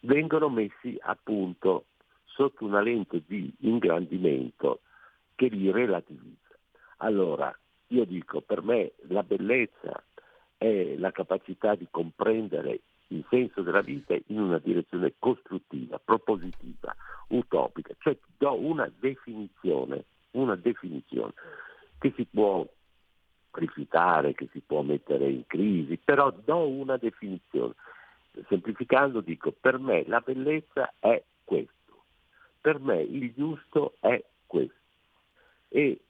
vengono 0.00 0.48
messi 0.48 0.96
a 1.00 1.16
punto 1.22 1.84
sotto 2.24 2.64
una 2.64 2.80
lente 2.80 3.22
di 3.26 3.52
ingrandimento 3.60 4.80
che 5.36 5.46
li 5.46 5.70
relativizza. 5.70 6.56
Allora, 6.98 7.56
io 7.88 8.04
dico, 8.04 8.40
per 8.40 8.62
me 8.62 8.92
la 9.08 9.22
bellezza 9.22 10.02
è 10.60 10.94
la 10.98 11.10
capacità 11.10 11.74
di 11.74 11.86
comprendere 11.90 12.80
il 13.08 13.24
senso 13.30 13.62
della 13.62 13.80
vita 13.80 14.14
in 14.26 14.38
una 14.38 14.58
direzione 14.58 15.14
costruttiva, 15.18 15.98
propositiva, 15.98 16.94
utopica, 17.28 17.94
cioè 17.98 18.14
do 18.36 18.60
una 18.60 18.90
definizione, 18.98 20.04
una 20.32 20.56
definizione 20.56 21.32
che 21.98 22.12
si 22.14 22.26
può 22.26 22.68
rifiutare, 23.52 24.34
che 24.34 24.48
si 24.52 24.60
può 24.60 24.82
mettere 24.82 25.30
in 25.30 25.46
crisi, 25.46 25.96
però 25.96 26.30
do 26.30 26.68
una 26.68 26.98
definizione. 26.98 27.72
Semplificando 28.46 29.22
dico, 29.22 29.52
per 29.58 29.78
me 29.78 30.04
la 30.06 30.20
bellezza 30.20 30.92
è 30.98 31.22
questo. 31.42 32.02
Per 32.60 32.78
me 32.80 33.00
il 33.00 33.32
giusto 33.32 33.94
è 34.00 34.22
questo. 34.46 34.74
E 35.68 36.00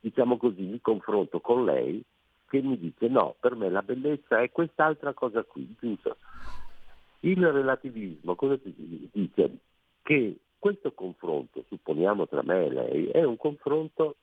diciamo 0.00 0.36
così 0.38 0.62
mi 0.62 0.80
confronto 0.80 1.38
con 1.38 1.64
lei 1.64 2.04
che 2.48 2.62
mi 2.62 2.78
dice 2.78 3.08
no, 3.08 3.34
per 3.38 3.54
me 3.54 3.68
la 3.68 3.82
bellezza 3.82 4.40
è 4.40 4.50
quest'altra 4.50 5.12
cosa 5.12 5.42
qui, 5.42 5.74
giusto? 5.78 6.16
Il 7.20 7.44
relativismo 7.44 8.34
cosa 8.34 8.58
dice? 8.62 9.58
Che 10.02 10.36
questo 10.58 10.92
confronto, 10.92 11.64
supponiamo 11.68 12.26
tra 12.28 12.42
me 12.42 12.66
e 12.66 12.70
lei, 12.70 13.06
è 13.08 13.24
un 13.24 13.36
confronto 13.36 14.16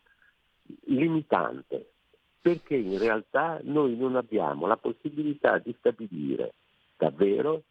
limitante, 0.85 1.91
perché 2.41 2.75
in 2.75 2.97
realtà 2.97 3.59
noi 3.63 3.95
non 3.97 4.15
abbiamo 4.15 4.67
la 4.67 4.77
possibilità 4.77 5.57
di 5.59 5.75
stabilire 5.79 6.53
davvero 6.97 7.63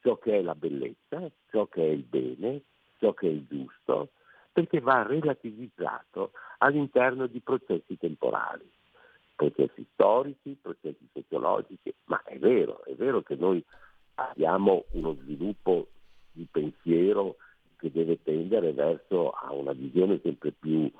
ciò 0.00 0.16
che 0.18 0.38
è 0.38 0.42
la 0.42 0.54
bellezza, 0.54 1.30
ciò 1.50 1.66
che 1.66 1.82
è 1.82 1.90
il 1.90 2.04
bene, 2.04 2.62
ciò 2.98 3.12
che 3.12 3.28
è 3.28 3.30
il 3.30 3.44
giusto, 3.48 4.10
perché 4.52 4.80
va 4.80 5.02
relativizzato 5.02 6.32
all'interno 6.58 7.26
di 7.26 7.40
processi 7.40 7.96
temporali, 7.96 8.68
processi 9.40 9.86
storici, 9.94 10.58
processi 10.60 11.08
sociologici, 11.14 11.94
ma 12.04 12.22
è 12.24 12.38
vero, 12.38 12.84
è 12.84 12.92
vero 12.92 13.22
che 13.22 13.36
noi 13.36 13.64
abbiamo 14.16 14.84
uno 14.90 15.14
sviluppo 15.14 15.86
di 16.30 16.46
pensiero 16.50 17.36
che 17.76 17.90
deve 17.90 18.22
tendere 18.22 18.74
verso 18.74 19.30
a 19.30 19.50
una 19.54 19.72
visione 19.72 20.20
sempre 20.22 20.52
più 20.52 20.90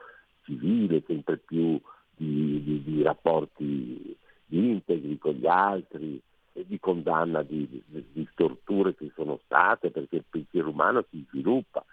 civile, 0.44 1.02
sempre 1.06 1.36
più 1.36 1.78
di, 2.16 2.62
di, 2.62 2.82
di 2.82 3.02
rapporti 3.02 4.16
integri 4.48 5.18
con 5.18 5.34
gli 5.34 5.46
altri, 5.46 6.18
di 6.52 6.80
condanna 6.80 7.42
di, 7.42 7.68
di, 7.86 8.28
storture 8.32 8.94
che 8.94 9.12
sono 9.14 9.38
state, 9.44 9.90
perché 9.90 10.16
il 10.16 10.24
pensiero 10.30 10.70
umano 10.70 11.04
si 11.10 11.22
sviluppa. 11.28 11.84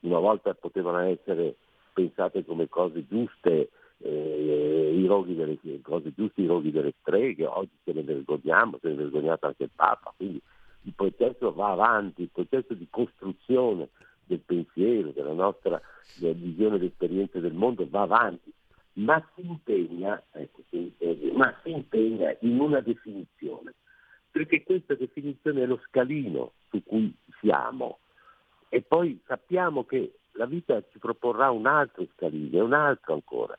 Una 0.00 0.20
volta 0.20 0.54
potevano 0.54 0.98
essere 0.98 1.56
pensate 1.92 2.44
come 2.44 2.68
cose 2.68 3.04
giuste 3.08 3.70
eh, 3.98 4.92
i 4.94 5.06
roghi 5.06 5.34
delle 5.34 5.58
cose 5.82 6.12
giuste, 6.14 6.42
i 6.42 6.46
roghi 6.46 6.70
delle 6.70 6.94
streghe, 7.00 7.46
oggi 7.46 7.76
ce 7.84 7.92
ne 7.92 8.02
vergogniamo, 8.02 8.78
se 8.80 8.88
ne 8.88 8.94
è 8.94 8.96
vergognato 8.96 9.46
anche 9.46 9.64
il 9.64 9.70
Papa, 9.74 10.12
quindi 10.16 10.40
il 10.82 10.92
processo 10.94 11.52
va 11.52 11.72
avanti, 11.72 12.22
il 12.22 12.30
processo 12.32 12.74
di 12.74 12.86
costruzione 12.90 13.88
del 14.24 14.40
pensiero, 14.40 15.10
della 15.10 15.32
nostra 15.32 15.80
della 16.18 16.34
visione 16.34 16.78
d'esperienza 16.78 17.38
del 17.40 17.54
mondo 17.54 17.86
va 17.88 18.02
avanti, 18.02 18.52
ma 18.94 19.22
si 19.34 19.46
impegna, 19.46 20.22
ecco, 20.32 20.62
ma 21.32 21.54
si 21.62 21.70
impegna 21.70 22.34
in 22.40 22.58
una 22.60 22.80
definizione 22.80 23.74
perché 24.36 24.64
questa 24.64 24.94
definizione 24.94 25.62
è 25.62 25.66
lo 25.66 25.80
scalino 25.86 26.52
su 26.68 26.82
cui 26.84 27.10
siamo. 27.40 28.00
E 28.68 28.82
poi 28.82 29.18
sappiamo 29.26 29.84
che 29.84 30.18
la 30.32 30.44
vita 30.44 30.82
ci 30.90 30.98
proporrà 30.98 31.50
un 31.50 31.66
altro 31.66 32.06
scalino 32.14 32.62
un 32.62 32.74
altro 32.74 33.14
ancora, 33.14 33.58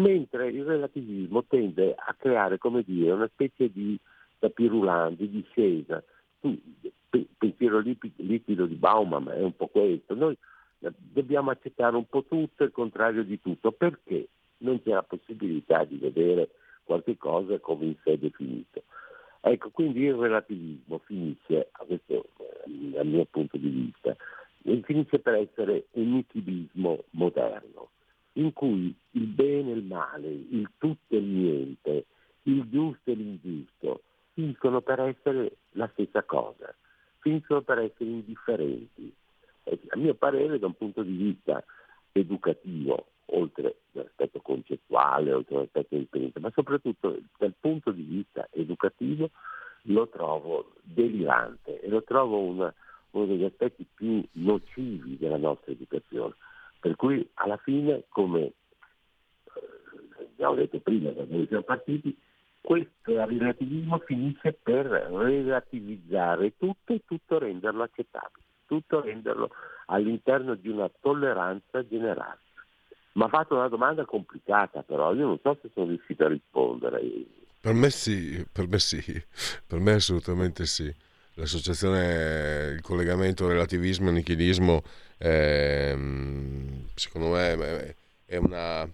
mentre 0.00 0.48
il 0.48 0.64
relativismo 0.64 1.44
tende 1.44 1.94
a 1.94 2.14
creare, 2.18 2.58
come 2.58 2.82
dire, 2.82 3.12
una 3.12 3.28
specie 3.32 3.70
di 3.70 3.98
tapirulan, 4.38 5.16
di 5.16 5.30
discesa. 5.30 6.02
Il 6.40 7.28
pensiero 7.36 7.80
liquido 7.80 8.66
di 8.66 8.74
Bauman 8.74 9.28
è 9.28 9.42
un 9.42 9.54
po' 9.54 9.68
questo, 9.68 10.14
noi 10.14 10.36
dobbiamo 10.78 11.50
accettare 11.50 11.96
un 11.96 12.06
po' 12.06 12.24
tutto 12.24 12.62
e 12.62 12.66
il 12.66 12.72
contrario 12.72 13.22
di 13.22 13.40
tutto, 13.40 13.72
perché 13.72 14.28
non 14.58 14.82
c'è 14.82 14.90
la 14.90 15.02
possibilità 15.02 15.84
di 15.84 15.96
vedere 15.96 16.50
qualche 16.84 17.16
cosa 17.16 17.58
come 17.58 17.86
in 17.86 17.94
sé 18.02 18.18
definito. 18.18 18.82
Ecco, 19.42 19.70
quindi 19.70 20.04
il 20.04 20.14
relativismo 20.14 20.98
finisce, 21.04 21.70
questo 21.86 22.24
eh, 22.38 22.70
dal 22.92 23.06
mio 23.06 23.26
punto 23.30 23.56
di 23.56 23.68
vista, 23.68 24.16
finisce 24.82 25.18
per 25.18 25.34
essere 25.34 25.86
un 25.92 26.12
nitilismo 26.12 27.04
moderno, 27.10 27.90
in 28.34 28.52
cui 28.52 28.94
il 29.12 29.26
bene 29.26 29.72
e 29.72 29.74
il 29.74 29.84
male, 29.84 30.28
il 30.28 30.70
tutto 30.78 31.14
e 31.14 31.18
il 31.18 31.24
niente, 31.24 32.06
il 32.44 32.68
giusto 32.68 33.10
e 33.10 33.14
l'ingiusto, 33.14 34.02
finiscono 34.34 34.80
per 34.80 35.00
essere 35.00 35.56
la 35.72 35.88
stessa 35.92 36.22
cosa, 36.22 36.74
finiscono 37.18 37.62
per 37.62 37.78
essere 37.78 38.10
indifferenti. 38.10 39.12
E 39.64 39.78
a 39.88 39.96
mio 39.96 40.14
parere, 40.14 40.58
da 40.58 40.66
un 40.66 40.74
punto 40.74 41.02
di 41.02 41.16
vista 41.16 41.62
educativo, 42.12 43.06
oltre 43.32 43.76
all'aspetto 43.92 44.40
concettuale, 44.40 45.32
oltre 45.32 45.56
all'aspetto 45.56 45.96
di 45.96 46.32
ma 46.40 46.50
soprattutto 46.54 47.18
dal 47.38 47.54
punto 47.58 47.90
di 47.90 48.02
vista 48.02 48.48
educativo 48.52 49.30
lo 49.84 50.08
trovo 50.08 50.72
delirante 50.82 51.80
e 51.80 51.88
lo 51.88 52.02
trovo 52.02 52.38
una, 52.38 52.72
uno 53.10 53.26
degli 53.26 53.44
aspetti 53.44 53.86
più 53.92 54.22
nocivi 54.32 55.16
della 55.16 55.36
nostra 55.36 55.72
educazione. 55.72 56.34
Per 56.80 56.96
cui 56.96 57.28
alla 57.34 57.58
fine, 57.58 58.04
come 58.08 58.40
eh, 58.40 58.52
abbiamo 60.32 60.54
detto 60.54 60.80
prima, 60.80 61.10
da 61.10 61.24
noi 61.28 61.46
siamo 61.46 61.62
partiti, 61.62 62.16
questo 62.60 63.24
relativismo 63.24 63.98
finisce 63.98 64.52
per 64.52 64.86
relativizzare 64.86 66.56
tutto 66.56 66.92
e 66.92 67.02
tutto 67.06 67.38
renderlo 67.38 67.82
accettabile, 67.82 68.44
tutto 68.66 69.00
renderlo 69.00 69.50
all'interno 69.86 70.54
di 70.54 70.68
una 70.68 70.90
tolleranza 71.00 71.86
generale. 71.86 72.38
Ma 73.12 73.26
ha 73.26 73.28
fatto 73.28 73.56
una 73.56 73.68
domanda 73.68 74.04
complicata 74.04 74.82
però, 74.82 75.12
io 75.14 75.26
non 75.26 75.38
so 75.42 75.58
se 75.60 75.70
sono 75.74 75.86
riuscito 75.88 76.24
a 76.24 76.28
rispondere. 76.28 77.00
Per 77.60 77.74
me 77.74 77.90
sì, 77.90 78.46
per 78.50 78.68
me 78.68 78.78
sì, 78.78 79.02
per 79.66 79.80
me 79.80 79.92
assolutamente 79.92 80.64
sì. 80.64 80.94
L'associazione, 81.40 82.74
il 82.74 82.82
collegamento 82.82 83.48
relativismo 83.48 84.10
e 84.10 84.12
nichilismo, 84.12 84.82
è, 85.16 85.96
secondo 86.94 87.28
me 87.28 87.96
è 88.26 88.36
una... 88.36 88.88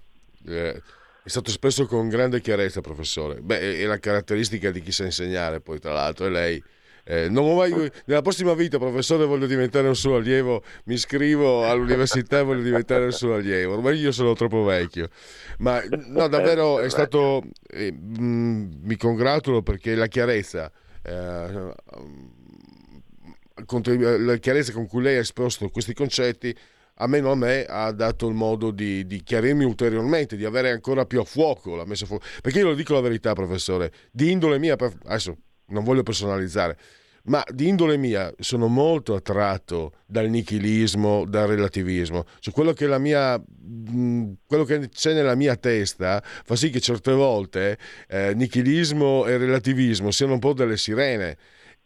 È, 0.45 0.81
è 1.27 1.29
stato 1.29 1.51
espresso 1.51 1.87
con 1.87 2.09
grande 2.09 2.41
chiarezza, 2.41 2.81
professore. 2.81 3.41
Beh, 3.41 3.81
è 3.81 3.85
la 3.85 3.99
caratteristica 3.99 4.71
di 4.71 4.81
chi 4.81 4.93
sa 4.93 5.03
insegnare, 5.03 5.61
poi 5.61 5.81
tra 5.81 5.93
l'altro, 5.93 6.27
è 6.27 6.31
lei. 6.31 6.63
Eh, 7.03 7.29
mai, 7.29 7.91
nella 8.05 8.23
prossima 8.23 8.55
vita, 8.55 8.79
professore, 8.79 9.25
voglio 9.25 9.47
diventare 9.47 9.89
un 9.89 9.97
suo 9.97 10.15
allievo. 10.15 10.63
Mi 10.85 10.95
iscrivo 10.95 11.69
all'università 11.69 12.39
e 12.39 12.43
voglio 12.45 12.63
diventare 12.63 13.07
un 13.07 13.13
suo 13.13 13.35
allievo. 13.35 13.75
Ormai 13.75 13.99
io 13.99 14.13
sono 14.13 14.35
troppo 14.35 14.63
vecchio. 14.63 15.09
Ma 15.59 15.83
no, 15.89 16.29
davvero 16.29 16.79
è 16.79 16.89
stato. 16.91 17.43
Eh, 17.71 17.91
mh, 17.91 18.23
mm, 18.23 18.73
mi 18.83 18.97
congratulo 18.97 19.63
perché 19.63 19.97
la 19.97 20.07
chiarezza. 20.07 20.71
Eh, 21.03 21.75
la 23.99 24.37
chiarezza 24.37 24.73
con 24.73 24.87
cui 24.87 25.03
lei 25.03 25.17
ha 25.17 25.21
esposto 25.21 25.69
questi 25.69 25.95
concetti 25.95 26.55
almeno 26.99 27.31
a 27.31 27.35
me 27.35 27.65
ha 27.65 27.91
dato 27.93 28.29
il 28.29 28.35
modo 28.35 28.71
di, 28.71 29.07
di, 29.07 29.23
chiarirmi 29.23 29.65
ulteriormente, 29.65 30.37
di 30.37 30.45
avere 30.45 30.71
ancora 30.71 31.05
più 31.05 31.21
a 31.21 31.25
fuoco 31.25 31.75
la 31.75 31.85
messa 31.85 32.07
fuoco. 32.07 32.25
Perché 32.41 32.61
io 32.61 32.69
lo 32.69 32.75
dico 32.75 32.95
la 32.95 33.01
verità, 33.01 33.33
professore, 33.33 33.93
di 34.11 34.31
indole 34.31 34.59
mia, 34.59 34.77
adesso 35.05 35.37
non 35.67 35.85
voglio 35.85 36.03
personalizzare, 36.03 36.79
ma 37.25 37.45
di 37.53 37.69
indole 37.69 37.97
mia 37.97 38.33
sono 38.39 38.69
molto 38.69 39.15
attratto 39.15 39.93
dal 40.07 40.29
nichilismo, 40.29 41.25
dal 41.27 41.49
relativismo. 41.49 42.25
Cioè 42.39 42.55
quello 42.55 42.73
che, 42.73 42.87
mia, 42.99 43.43
quello 44.47 44.65
che 44.65 44.89
c'è 44.89 45.13
nella 45.13 45.35
mia 45.35 45.57
testa 45.57 46.23
fa 46.23 46.57
sì 46.57 46.71
che 46.71 46.81
certe 46.81 47.13
volte 47.13 47.79
eh, 48.09 48.33
nichilismo 48.35 49.27
e 49.27 49.37
relativismo 49.37 50.11
siano 50.11 50.35
un 50.35 50.39
po' 50.39 50.53
delle 50.53 50.77
sirene 50.77 51.37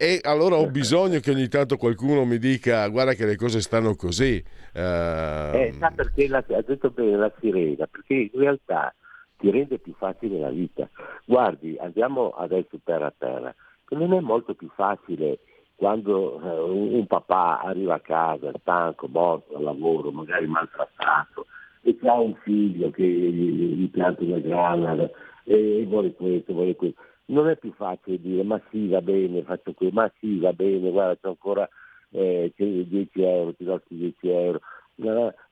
e 0.03 0.19
allora 0.23 0.57
ho 0.57 0.71
bisogno 0.71 1.21
che 1.21 1.31
ogni 1.31 1.49
tanto 1.49 1.77
qualcuno 1.77 2.25
mi 2.25 2.39
dica 2.39 2.89
guarda 2.89 3.13
che 3.13 3.27
le 3.27 3.37
cose 3.37 3.61
stanno 3.61 3.95
così. 3.97 4.43
Uh... 4.73 4.79
Eh, 4.79 5.75
sa 5.79 5.93
perché 5.95 6.27
la, 6.27 6.39
ha 6.39 6.63
detto 6.63 6.89
bene 6.89 7.19
la 7.19 7.31
sirena, 7.39 7.87
perché 7.87 8.15
in 8.15 8.41
realtà 8.41 8.95
ti 9.37 9.51
rende 9.51 9.79
più 9.79 9.93
facile 9.93 10.39
la 10.39 10.49
vita. 10.49 10.89
Guardi, 11.27 11.77
andiamo 11.79 12.31
adesso 12.31 12.81
terra 12.83 13.09
a 13.09 13.15
terra, 13.15 13.55
non 13.91 14.15
è 14.15 14.21
molto 14.21 14.55
più 14.55 14.71
facile 14.75 15.41
quando 15.75 16.41
eh, 16.41 16.95
un, 16.97 17.07
papà 17.07 17.61
arriva 17.61 17.97
a 17.97 18.01
casa 18.01 18.53
stanco, 18.59 19.07
morto 19.07 19.55
al 19.55 19.65
lavoro, 19.65 20.11
magari 20.13 20.47
maltrattato, 20.47 21.45
e 21.83 21.95
ha 22.05 22.19
un 22.19 22.35
figlio 22.37 22.91
che 22.91 23.03
gli, 23.03 23.75
gli 23.75 23.91
pianta 23.91 24.25
una 24.25 24.39
grana 24.39 24.97
e 25.45 25.85
vuole 25.87 26.15
questo, 26.15 26.55
vuole 26.55 26.75
questo 26.75 27.03
non 27.31 27.49
è 27.49 27.57
più 27.57 27.73
facile 27.73 28.21
dire 28.21 28.43
ma 28.43 28.61
sì 28.71 28.89
va 28.89 29.01
bene, 29.01 29.43
faccio 29.43 29.73
questo, 29.73 29.95
ma 29.95 30.11
sì 30.19 30.39
va 30.39 30.53
bene, 30.53 30.91
guarda 30.91 31.17
c'è 31.17 31.29
ancora 31.29 31.69
eh, 32.11 32.53
10 32.57 33.23
euro, 33.23 33.55
ti 33.55 33.65
do 33.65 33.81
10 33.87 34.29
euro, 34.29 34.61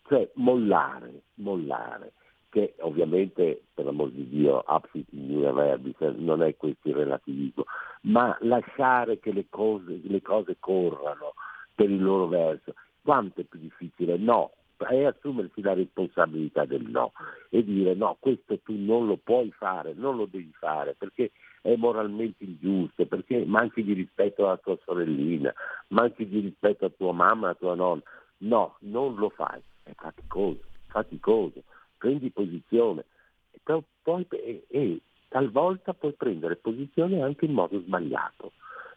cioè 0.09 0.29
mollare, 0.35 1.23
mollare, 1.35 2.13
che 2.51 2.75
ovviamente 2.81 3.63
per 3.75 3.85
l'amor 3.85 4.11
di 4.11 4.29
Dio 4.29 4.61
absit 4.61 5.07
in 5.11 5.41
verbis, 5.41 5.99
non 6.17 6.43
è 6.43 6.57
questo 6.57 6.89
il 6.89 6.95
relativismo, 6.95 7.65
ma 8.03 8.37
lasciare 8.41 9.19
che 9.19 9.33
le 9.33 9.47
cose, 9.49 10.01
le 10.03 10.23
cose 10.23 10.57
corrano 10.59 11.35
per 11.75 11.91
il 11.91 12.03
loro 12.03 12.27
verso, 12.27 12.75
quanto 13.03 13.41
è 13.41 13.45
più 13.45 13.59
difficile? 13.59 14.17
No, 14.17 14.53
è 14.87 15.05
assumersi 15.05 15.61
la 15.61 15.75
responsabilità 15.75 16.65
del 16.65 16.83
no 16.83 17.13
e 17.49 17.65
dire 17.65 17.95
no, 17.95 18.17
questo 18.21 18.59
tu 18.61 18.75
non 18.77 19.07
lo 19.07 19.17
puoi 19.17 19.51
fare, 19.51 19.95
non 19.95 20.17
lo 20.17 20.27
devi 20.27 20.53
fare 20.59 20.95
perché 20.95 21.33
è 21.63 21.75
moralmente 21.77 22.45
ingiusto, 22.45 23.07
perché 23.07 23.45
manchi 23.45 23.83
di 23.83 23.93
rispetto 23.93 24.47
alla 24.47 24.57
tua 24.57 24.79
sorellina, 24.85 25.53
manchi 25.89 26.27
di 26.27 26.41
rispetto 26.41 26.85
a 26.85 26.91
tua 26.91 27.13
mamma, 27.13 27.47
alla 27.47 27.55
tua 27.55 27.75
nonna. 27.75 28.03
No, 28.39 28.77
non 28.81 29.17
lo 29.17 29.31
fai, 29.31 29.61
è 29.83 29.93
faticoso, 29.95 30.61
faticoso, 30.87 31.63
prendi 31.97 32.31
posizione. 32.31 33.05
E, 33.51 33.83
poi, 34.03 34.27
e, 34.31 34.65
e 34.69 35.01
talvolta 35.29 35.93
puoi 35.95 36.13
prendere 36.13 36.57
posizione 36.57 37.21
anche 37.21 37.47
in 37.47 37.53
modo 37.53 37.81
sbagliato, 37.81 38.53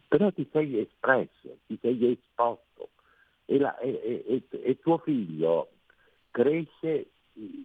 però 0.08 0.32
ti 0.32 0.48
sei 0.52 0.80
espresso, 0.80 1.58
ti 1.66 1.78
sei 1.82 2.12
esposto 2.12 2.90
e, 3.52 3.60
la, 3.60 3.78
e, 3.80 4.24
e, 4.26 4.44
e 4.50 4.80
tuo 4.80 4.98
figlio 5.00 5.72
cresce 6.32 7.08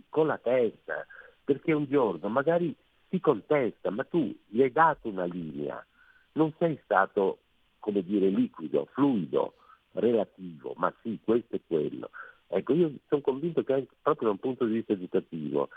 con 0.08 0.26
la 0.26 0.38
testa, 0.38 1.06
perché 1.44 1.72
un 1.72 1.86
giorno 1.86 2.28
magari 2.28 2.74
ti 3.08 3.20
contesta, 3.20 3.90
ma 3.90 4.02
tu 4.02 4.34
gli 4.46 4.62
hai 4.62 4.72
dato 4.72 5.08
una 5.08 5.26
linea, 5.26 5.84
non 6.32 6.52
sei 6.58 6.78
stato, 6.82 7.38
come 7.78 8.02
dire, 8.02 8.28
liquido, 8.28 8.88
fluido, 8.92 9.54
relativo, 9.92 10.74
ma 10.76 10.92
sì, 11.02 11.20
questo 11.22 11.54
è 11.54 11.60
quello. 11.64 12.10
Ecco, 12.48 12.72
io 12.74 12.92
sono 13.06 13.20
convinto 13.20 13.62
che 13.62 13.72
anche 13.72 13.94
proprio 14.02 14.28
da 14.28 14.34
un 14.34 14.40
punto 14.40 14.64
di 14.64 14.74
vista 14.74 14.92
educativo, 14.92 15.68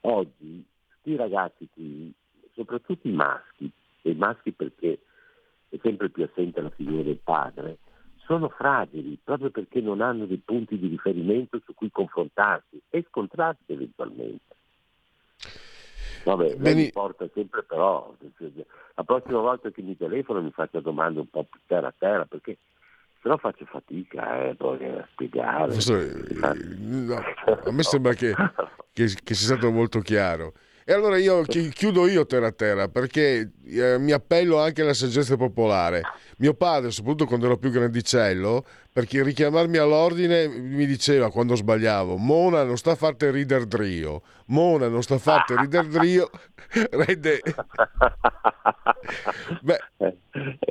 oggi 0.00 0.64
questi 1.00 1.16
ragazzi 1.16 1.68
qui, 1.72 2.12
soprattutto 2.54 3.06
i 3.06 3.12
maschi, 3.12 3.70
e 4.02 4.10
i 4.10 4.16
maschi 4.16 4.50
perché 4.50 4.98
è 5.68 5.78
sempre 5.80 6.10
più 6.10 6.24
assente 6.24 6.60
la 6.60 6.70
figura 6.70 7.02
del 7.02 7.20
padre, 7.22 7.78
sono 8.24 8.48
fragili 8.48 9.18
proprio 9.22 9.50
perché 9.50 9.80
non 9.80 10.00
hanno 10.00 10.26
dei 10.26 10.40
punti 10.44 10.78
di 10.78 10.88
riferimento 10.88 11.60
su 11.64 11.74
cui 11.74 11.90
confrontarsi 11.90 12.80
e 12.90 13.04
scontrarsi 13.08 13.72
eventualmente. 13.72 14.54
Vabbè, 16.24 16.56
Beni... 16.56 16.84
mi 16.84 16.90
porta 16.90 17.28
sempre 17.34 17.62
però, 17.62 18.14
la 18.94 19.04
prossima 19.04 19.40
volta 19.40 19.70
che 19.70 19.82
mi 19.82 19.96
telefono 19.96 20.40
mi 20.40 20.50
faccia 20.52 20.80
domande 20.80 21.20
un 21.20 21.28
po' 21.28 21.44
più 21.44 21.60
terra 21.66 21.88
a 21.88 21.94
terra, 21.96 22.24
perché 22.24 22.56
se 23.20 23.28
no 23.28 23.36
faccio 23.36 23.66
fatica 23.66 24.48
eh, 24.48 24.54
poi 24.54 24.84
a 24.84 25.06
spiegare. 25.12 25.74
No, 26.78 27.16
a 27.16 27.70
me 27.72 27.82
sembra 27.82 28.14
che, 28.14 28.34
che, 28.92 29.06
che 29.22 29.34
sia 29.34 29.54
stato 29.54 29.70
molto 29.70 30.00
chiaro. 30.00 30.54
E 30.86 30.92
allora 30.92 31.16
io 31.16 31.40
chiudo 31.42 32.06
io 32.06 32.26
terra 32.26 32.48
a 32.48 32.52
terra 32.52 32.88
perché 32.88 33.52
eh, 33.64 33.96
mi 33.98 34.12
appello 34.12 34.60
anche 34.60 34.82
alla 34.82 34.92
saggezza 34.92 35.34
popolare. 35.38 36.02
Mio 36.38 36.54
padre, 36.54 36.90
soprattutto 36.90 37.26
quando 37.26 37.46
ero 37.46 37.56
più 37.56 37.70
grandicello, 37.70 38.64
perché 38.92 39.22
richiamarmi 39.22 39.76
all'ordine 39.76 40.48
mi 40.48 40.86
diceva 40.86 41.30
quando 41.30 41.54
sbagliavo, 41.54 42.16
Mona 42.16 42.64
non 42.64 42.76
sta 42.76 42.92
a 42.92 42.96
farti 42.96 43.30
ridere 43.30 43.66
drio, 43.66 44.22
Mona 44.46 44.88
non 44.88 45.02
sta 45.02 45.14
a 45.14 45.18
farti 45.18 45.54
ridere 45.56 45.88
drio, 45.88 46.30
rende... 46.90 47.40
beh. 49.62 49.78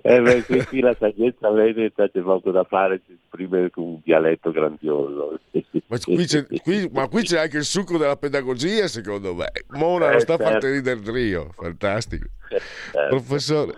Eh, 0.05 0.21
beh, 0.21 0.65
qui 0.65 0.81
la 0.81 0.95
saggezza 0.99 1.49
veneta 1.51 2.09
c'è 2.09 2.19
poco 2.21 2.51
da 2.51 2.63
fare, 2.65 3.01
si 3.05 3.17
esprime 3.23 3.69
con 3.69 3.83
un 3.83 3.99
dialetto 4.03 4.51
grandioso. 4.51 5.39
Ma 5.87 5.97
qui, 5.99 6.25
c'è, 6.25 6.45
qui, 6.61 6.89
ma 6.91 7.07
qui 7.07 7.21
c'è 7.23 7.39
anche 7.39 7.57
il 7.57 7.63
succo 7.63 7.97
della 7.97 8.17
pedagogia, 8.17 8.87
secondo 8.87 9.33
me. 9.33 9.51
Mona 9.69 10.09
non 10.09 10.19
sta 10.19 10.33
a 10.33 10.37
farti 10.37 10.67
certo. 10.67 10.67
ridere 10.67 10.99
drio, 10.99 11.49
fantastico. 11.55 12.27
Certo. 12.49 13.07
Professore, 13.09 13.75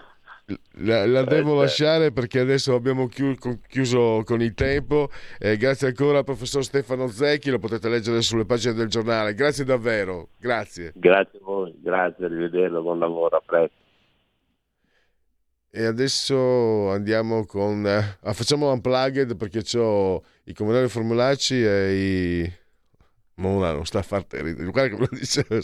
la, 0.78 1.06
la, 1.08 1.24
devo 1.24 1.50
certo. 1.50 1.56
lasciare 1.62 2.12
perché 2.12 2.40
adesso 2.40 2.76
abbiamo 2.76 3.08
chiuso 3.08 4.22
con 4.24 4.42
il 4.42 4.54
tempo. 4.54 5.10
Eh, 5.40 5.58
grazie 5.58 5.88
ancora 5.88 6.20
al 6.20 6.24
professor 6.24 6.64
Stefano 6.64 7.08
Zecchi, 7.08 7.50
lo 7.50 7.60
potete 7.60 7.90
leggere 7.90 8.22
sulle 8.22 8.46
pagine 8.46 8.74
del 8.74 8.88
giornale. 8.88 9.34
Grazie 9.34 9.64
davvero, 9.64 10.30
grazie. 10.40 10.92
Grazie 10.96 11.40
a 11.40 11.44
voi, 11.44 11.74
grazie, 11.82 12.26
arrivederlo, 12.26 12.82
buon 12.82 13.00
lavoro, 13.00 13.38
a 13.38 13.42
presto. 13.44 13.84
E 15.72 15.84
adesso 15.84 16.90
andiamo 16.90 17.46
con... 17.46 17.86
Eh, 17.86 18.18
ah, 18.22 18.34
facciamo 18.34 18.72
unplugged 18.72 19.36
perché 19.36 19.62
ho 19.78 20.24
i 20.46 20.54
comunali 20.54 20.88
formulacci 20.88 21.66
e 21.66 21.94
i 21.94 22.54
Mona 23.36 23.72
non 23.72 23.86
sta 23.86 24.00
a 24.00 24.04
farti 24.04 24.42
ridere. 24.42 24.70
Guarda 24.70 24.96
che 24.96 25.02
lo 25.02 25.10
diceva. 25.12 25.60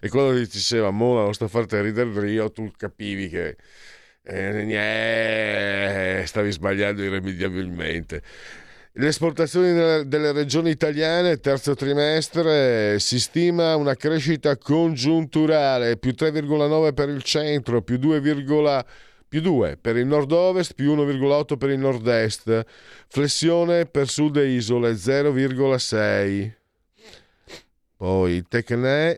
E 0.00 0.08
quando 0.08 0.34
ti 0.34 0.48
diceva 0.50 0.90
Mona 0.90 1.22
non 1.22 1.34
sta 1.34 1.46
a 1.46 1.48
farti 1.48 1.80
ridere 1.80 2.20
Rio, 2.20 2.50
tu 2.50 2.70
capivi 2.76 3.28
che 3.28 3.56
eh, 4.24 6.22
stavi 6.26 6.52
sbagliando 6.52 7.02
irrimediabilmente. 7.02 8.22
Le 8.94 9.06
esportazioni 9.06 9.72
delle, 10.06 10.32
regioni 10.32 10.68
italiane, 10.68 11.38
terzo 11.38 11.74
trimestre, 11.74 12.98
si 12.98 13.18
stima 13.18 13.74
una 13.74 13.94
crescita 13.94 14.58
congiunturale, 14.58 15.96
più 15.96 16.12
3,9 16.14 16.92
per 16.92 17.08
il 17.08 17.22
centro, 17.22 17.80
più 17.80 17.96
2,5 17.96 18.84
più 19.32 19.40
2 19.40 19.78
per 19.80 19.96
il 19.96 20.04
nord-ovest, 20.04 20.74
più 20.74 20.94
1,8 20.94 21.56
per 21.56 21.70
il 21.70 21.78
nord-est, 21.78 22.66
flessione 23.08 23.86
per 23.86 24.06
sud 24.06 24.36
e 24.36 24.50
isole 24.50 24.92
0,6. 24.92 26.52
Poi 27.96 28.44
Tecne, 28.46 29.16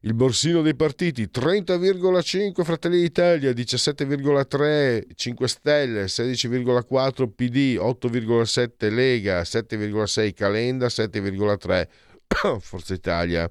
Il 0.00 0.14
borsino 0.14 0.62
dei 0.62 0.74
partiti 0.74 1.28
30,5 1.30 2.64
Fratelli 2.64 3.02
d'Italia, 3.02 3.50
17,3 3.50 5.08
5 5.14 5.48
Stelle, 5.48 6.04
16,4 6.06 7.28
PD, 7.28 7.76
8,7 7.78 8.90
Lega, 8.90 9.42
7,6 9.42 10.32
Calenda, 10.32 10.86
7,3 10.86 11.88
Forza 12.58 12.94
Italia. 12.94 13.50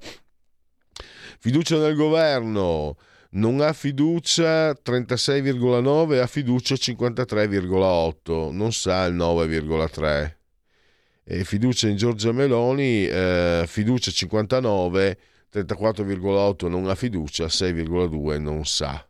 Fiducia 1.37 1.77
nel 1.77 1.95
governo, 1.95 2.97
non 3.33 3.61
ha 3.61 3.73
fiducia 3.73 4.71
36,9, 4.71 6.19
ha 6.19 6.27
fiducia 6.27 6.75
53,8, 6.75 8.51
non 8.51 8.71
sa 8.71 9.05
il 9.05 9.15
9,3. 9.15 10.35
E 11.25 11.43
fiducia 11.45 11.87
in 11.87 11.95
Giorgia 11.95 12.31
Meloni, 12.31 13.07
eh, 13.07 13.63
fiducia 13.65 14.11
59, 14.11 15.17
34,8 15.51 16.67
non 16.67 16.89
ha 16.89 16.95
fiducia, 16.95 17.45
6,2 17.45 18.39
non 18.41 18.65
sa. 18.65 19.05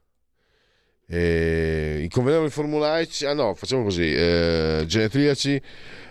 E 1.14 2.02
I 2.02 2.10
convenevoli 2.10 2.50
formulaici, 2.50 3.28
ah 3.28 3.36
no, 3.36 3.54
facciamo 3.54 3.84
così, 3.84 4.12
eh, 4.16 4.84
genetriaci, 4.88 5.62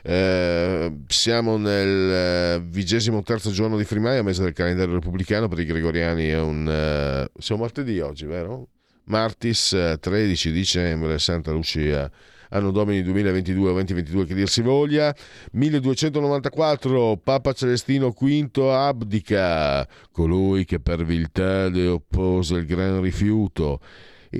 eh, 0.01 0.93
siamo 1.09 1.57
nel 1.57 2.11
eh, 2.13 2.63
vigesimo 2.65 3.21
terzo 3.25 3.51
giorno 3.51 3.77
di 3.77 3.83
Frimaio, 3.83 4.23
mese 4.23 4.45
del 4.45 4.53
calendario 4.53 4.95
repubblicano, 4.95 5.49
per 5.49 5.59
i 5.59 5.65
gregoriani 5.65 6.29
è 6.29 6.39
un... 6.39 6.69
Eh, 6.69 7.29
siamo 7.37 7.63
martedì 7.63 7.99
oggi, 7.99 8.27
vero? 8.27 8.69
Martis 9.07 9.77
13 9.99 10.49
eh, 10.49 10.53
dicembre, 10.53 11.19
Santa 11.19 11.51
Lucia 11.51 12.09
anno 12.51 12.71
domini 12.71 13.03
2022 13.03 13.71
o 13.71 13.73
2022 13.73 14.27
che 14.27 14.35
dir 14.35 14.49
si 14.49 14.61
voglia 14.61 15.13
1294 15.53 17.17
Papa 17.17 17.55
Celestino 17.55 18.11
V 18.11 18.59
abdica 18.59 19.89
colui 20.13 20.67
che 20.67 20.79
per 20.79 21.03
viltà 21.03 21.69
le 21.69 21.87
oppose 21.87 22.57
il 22.57 22.67
gran 22.67 23.01
rifiuto 23.01 23.81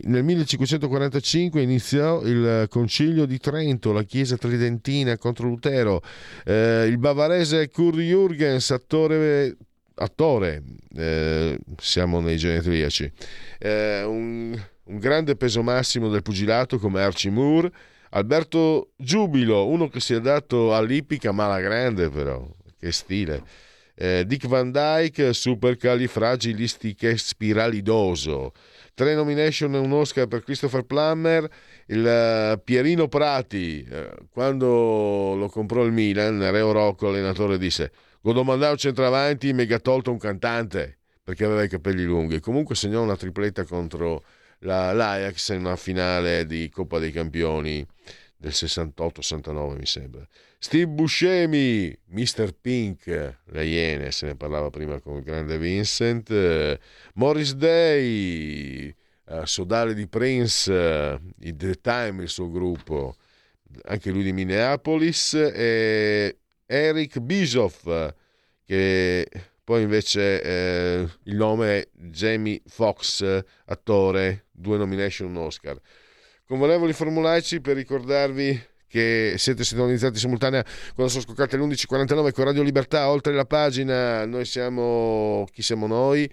nel 0.05 0.25
1545 0.25 1.61
iniziò 1.61 2.23
il 2.23 2.67
concilio 2.71 3.27
di 3.27 3.39
Trento, 3.39 3.93
la 3.93 4.05
chiesa 4.05 4.39
tridentina 4.39 5.19
contro 5.19 5.49
Lutero. 5.49 6.01
Eh, 6.45 6.87
il 6.87 6.97
bavarese 6.97 7.69
Kurt 7.69 7.99
Jürgens, 7.99 8.73
attore, 8.73 9.57
attore 9.97 10.63
eh, 10.97 11.59
siamo 11.77 12.21
nei 12.21 12.39
genetriaci, 12.39 13.13
eh, 13.59 14.03
un, 14.05 14.59
un, 14.85 14.99
grande 14.99 15.37
peso 15.37 15.63
massimo 15.63 16.09
del 16.09 16.23
pugilato 16.23 16.79
come 16.79 17.03
Archie 17.03 17.31
Moore. 17.31 17.71
Alberto 18.15 18.91
Giubilo, 18.97 19.69
uno 19.69 19.89
che 19.89 20.01
si 20.01 20.13
è 20.13 20.21
dato 20.21 20.75
all'ippica 20.75 21.33
ma 21.33 21.47
alla 21.47 21.61
grande 21.61 22.11
però, 22.11 22.47
che 22.79 22.93
stile. 22.93 23.43
Eh, 23.95 24.25
Dick 24.27 24.47
Van 24.47 24.71
Dyke, 24.71 25.33
supercalifragilistiche 25.33 27.17
spiralidoso 27.17 28.53
tre 28.95 29.15
nomination 29.15 29.75
e 29.75 29.79
un 29.79 29.93
Oscar 29.93 30.27
per 30.27 30.43
Christopher 30.43 30.83
Plummer, 30.83 31.49
il 31.87 32.57
uh, 32.57 32.63
Pierino 32.63 33.09
Prati, 33.09 33.87
uh, 33.91 34.27
quando 34.31 35.35
lo 35.37 35.49
comprò 35.49 35.85
il 35.85 35.93
Milan, 35.93 36.51
Reo 36.51 36.73
Rocco, 36.73 37.09
allenatore, 37.09 37.59
disse 37.59 37.93
«Go 38.21 38.33
domandare 38.33 38.73
un 38.73 38.79
centravanti, 38.79 39.53
mi 39.53 39.71
ha 39.71 39.79
tolto 39.79 40.11
un 40.11 40.19
cantante», 40.19 40.99
perché 41.25 41.45
aveva 41.45 41.63
i 41.63 41.69
capelli 41.69 42.05
lunghi. 42.05 42.41
Comunque 42.41 42.75
segnò 42.75 43.03
una 43.03 43.17
tripletta 43.17 43.65
contro 43.65 44.23
la, 44.61 44.93
l'Ajax 44.93 45.51
in 45.51 45.61
una 45.61 45.77
finale 45.77 46.47
di 46.47 46.69
Coppa 46.69 46.99
dei 46.99 47.13
Campioni 47.13 47.87
del 48.43 48.51
68-69 48.51 49.77
mi 49.77 49.87
sembra. 49.87 50.27
Steve 50.59 50.89
Buscemi, 50.89 51.97
Mr. 52.07 52.53
Pink, 52.61 53.07
le 53.07 53.65
Iene, 53.65 54.11
se 54.11 54.27
ne 54.27 54.35
parlava 54.35 54.69
prima 54.69 54.99
con 55.01 55.19
il 55.19 55.23
grande 55.23 55.59
Vincent, 55.59 56.79
Morris 57.15 57.55
Day, 57.55 58.93
eh, 59.29 59.41
Sodale 59.45 59.95
di 59.95 60.09
Prince, 60.09 61.21
i 61.39 61.55
The 61.55 61.81
Time, 61.81 62.23
il 62.25 62.29
suo 62.29 62.51
gruppo, 62.51 63.15
anche 63.85 64.11
lui 64.11 64.25
di 64.25 64.33
Minneapolis, 64.33 65.35
e 65.35 66.39
Eric 66.67 67.21
Bischoff, 67.21 68.13
che 68.65 69.29
poi 69.63 69.83
invece 69.83 70.43
eh, 70.43 71.09
il 71.25 71.37
nome 71.37 71.79
è 71.79 71.89
Jamie 71.93 72.61
Foxx, 72.67 73.45
attore, 73.67 74.47
due 74.51 74.79
nomination, 74.79 75.37
Oscar. 75.37 75.81
Convenevoli 76.53 76.93
formulaici 76.93 77.63
per 77.63 77.77
ricordarvi 77.77 78.63
che 78.87 79.37
siete 79.39 79.65
sintonizzati 79.65 80.19
simultanea 80.19 80.63
quando 80.95 81.11
sono 81.11 81.25
scoccate 81.25 81.57
le 81.57 81.63
11.49 81.63 82.33
con 82.33 82.45
Radio 82.45 82.63
Libertà, 82.63 83.09
oltre 83.09 83.33
la 83.33 83.47
pagina, 83.47 84.27
noi 84.27 84.45
siamo 84.45 85.47
chi 85.51 85.63
siamo 85.63 85.87
noi, 85.87 86.31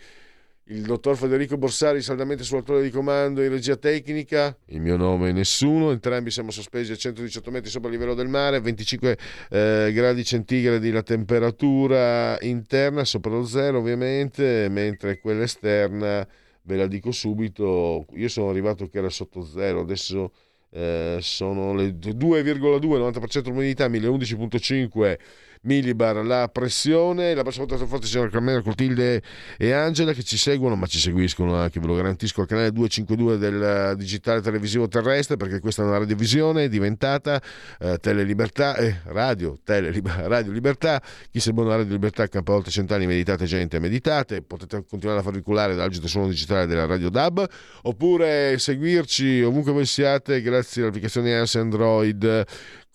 il 0.66 0.82
dottor 0.82 1.16
Federico 1.16 1.58
Borsari 1.58 2.02
saldamente 2.02 2.44
sull'attore 2.44 2.82
di 2.82 2.90
comando 2.90 3.42
in 3.42 3.50
regia 3.50 3.78
tecnica, 3.78 4.54
il 4.66 4.82
mio 4.82 4.98
nome 4.98 5.30
è 5.30 5.32
nessuno, 5.32 5.92
entrambi 5.92 6.32
siamo 6.32 6.52
sospesi 6.52 6.92
a 6.92 6.98
118 6.98 7.50
metri 7.50 7.70
sopra 7.70 7.88
il 7.88 7.96
livello 7.96 8.14
del 8.14 8.28
mare, 8.28 8.60
25 8.60 9.18
eh, 9.52 9.92
gradi 9.94 10.26
centigradi 10.26 10.92
la 10.92 11.02
temperatura 11.02 12.38
interna 12.42 13.06
sopra 13.06 13.32
lo 13.32 13.46
zero 13.46 13.78
ovviamente, 13.78 14.68
mentre 14.70 15.22
quella 15.22 15.44
esterna 15.44 16.28
ve 16.70 16.78
la 16.78 16.86
dico 16.86 17.12
subito, 17.12 18.06
io 18.14 18.30
sono 18.30 18.50
arrivato 18.50 18.88
che 18.88 19.00
era 19.00 19.10
sotto 19.10 19.42
zero, 19.44 19.80
adesso 19.80 20.32
eh, 20.70 21.18
sono 21.20 21.74
le 21.74 21.96
2,2, 21.98 22.80
90% 22.80 23.48
l'umidità, 23.48 23.88
1011.5 23.88 25.18
millibar 25.62 26.24
la 26.26 26.48
pressione. 26.48 27.34
La 27.34 27.42
prossima 27.42 27.66
volta 27.66 27.86
forte 27.86 28.08
signor 28.08 28.30
Carmelo, 28.30 28.62
Clotilde 28.62 29.22
e 29.58 29.72
Angela 29.72 30.14
che 30.14 30.24
ci 30.24 30.38
seguono, 30.38 30.76
ma 30.76 30.86
ci 30.86 31.00
seguiscono 31.00 31.56
anche, 31.56 31.80
ve 31.80 31.88
lo 31.88 31.96
garantisco, 31.96 32.42
al 32.42 32.48
canale 32.48 32.72
252 32.72 33.38
del 33.38 33.98
digitale 33.98 34.42
televisivo 34.42 34.88
terrestre, 34.88 35.38
perché 35.38 35.60
questa 35.60 35.82
è 35.82 35.86
una 35.86 35.98
radiovisione 35.98 36.70
diventata 36.70 37.42
eh, 37.80 37.98
Telelibertà, 37.98 38.76
eh, 38.76 39.00
radio, 39.06 39.58
Teleliber- 39.64 40.28
radio 40.28 40.52
Libertà. 40.52 41.02
Chi 41.32 41.40
se 41.40 41.52
buona 41.52 41.76
Radio 41.76 41.92
Libertà, 41.92 42.28
campa 42.28 42.54
volte 42.54 42.70
centrali, 42.70 43.06
meditate 43.06 43.46
gente, 43.46 43.80
meditate. 43.80 44.42
Potete 44.42 44.86
continuare 44.88 45.20
a 45.20 45.24
farvi 45.24 45.42
culare 45.42 45.76
dall'agito 45.76 46.08
suono 46.08 46.28
digitale 46.28 46.66
della 46.66 46.86
Radio 46.86 47.10
DAB, 47.10 47.48
oppure 47.84 48.58
seguirci 48.58 49.42
ovunque 49.42 49.72
voi 49.72 49.86
siate 49.86 50.42
grazie 50.42 50.84
all'applicazione 50.84 51.38
ANS 51.38 51.56
Android 51.56 52.46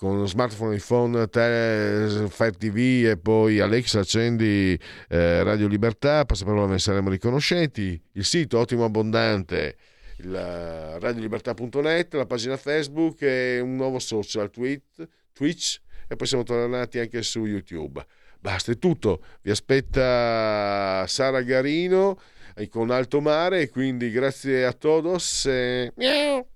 con 0.05 0.29
smartphone, 0.29 0.77
iPhone, 0.77 1.29
tele, 1.29 2.29
Fire 2.29 2.51
TV 2.51 3.07
e 3.07 3.17
poi 3.17 3.61
Alexa 3.61 4.01
accendi 4.01 4.79
eh, 5.09 5.43
Radio 5.43 5.67
Libertà, 5.67 6.27
passaparola 6.27 6.67
ne 6.67 6.79
saremo 6.79 7.09
riconoscenti, 7.09 7.99
il 8.13 8.25
sito 8.27 8.59
ottimo 8.59 8.85
abbondante, 8.85 9.77
eh, 10.19 10.99
radiolibertà.net, 10.99 12.13
la 12.13 12.27
pagina 12.27 12.59
Facebook 12.59 13.23
e 13.23 13.61
un 13.61 13.77
nuovo 13.77 13.99
social, 13.99 14.51
tweet, 14.51 15.09
Twitch 15.33 15.81
e 16.07 16.17
poi 16.17 16.27
siamo 16.27 16.43
tornati 16.43 16.99
anche 16.99 17.23
su 17.23 17.47
YouTube. 17.47 18.05
Basta, 18.39 18.73
è 18.73 18.77
tutto. 18.77 19.25
Vi 19.41 19.51
aspetta 19.51 21.07
Sara 21.07 21.41
Garino 21.41 22.21
eh, 22.55 22.69
con 22.69 22.91
Alto 22.91 23.23
Mare 23.23 23.71
quindi 23.71 24.11
grazie 24.11 24.67
a 24.67 24.73
todos. 24.75 25.47
E... 25.47 25.93
Miau. 25.97 26.47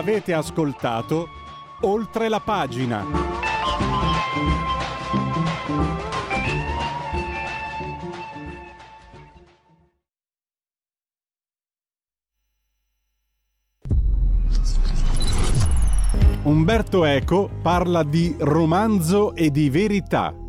Avete 0.00 0.32
ascoltato 0.32 1.28
oltre 1.82 2.30
la 2.30 2.40
pagina. 2.40 3.04
Umberto 16.44 17.04
Eco 17.04 17.50
parla 17.60 18.02
di 18.02 18.34
romanzo 18.38 19.34
e 19.34 19.50
di 19.50 19.68
verità 19.68 20.39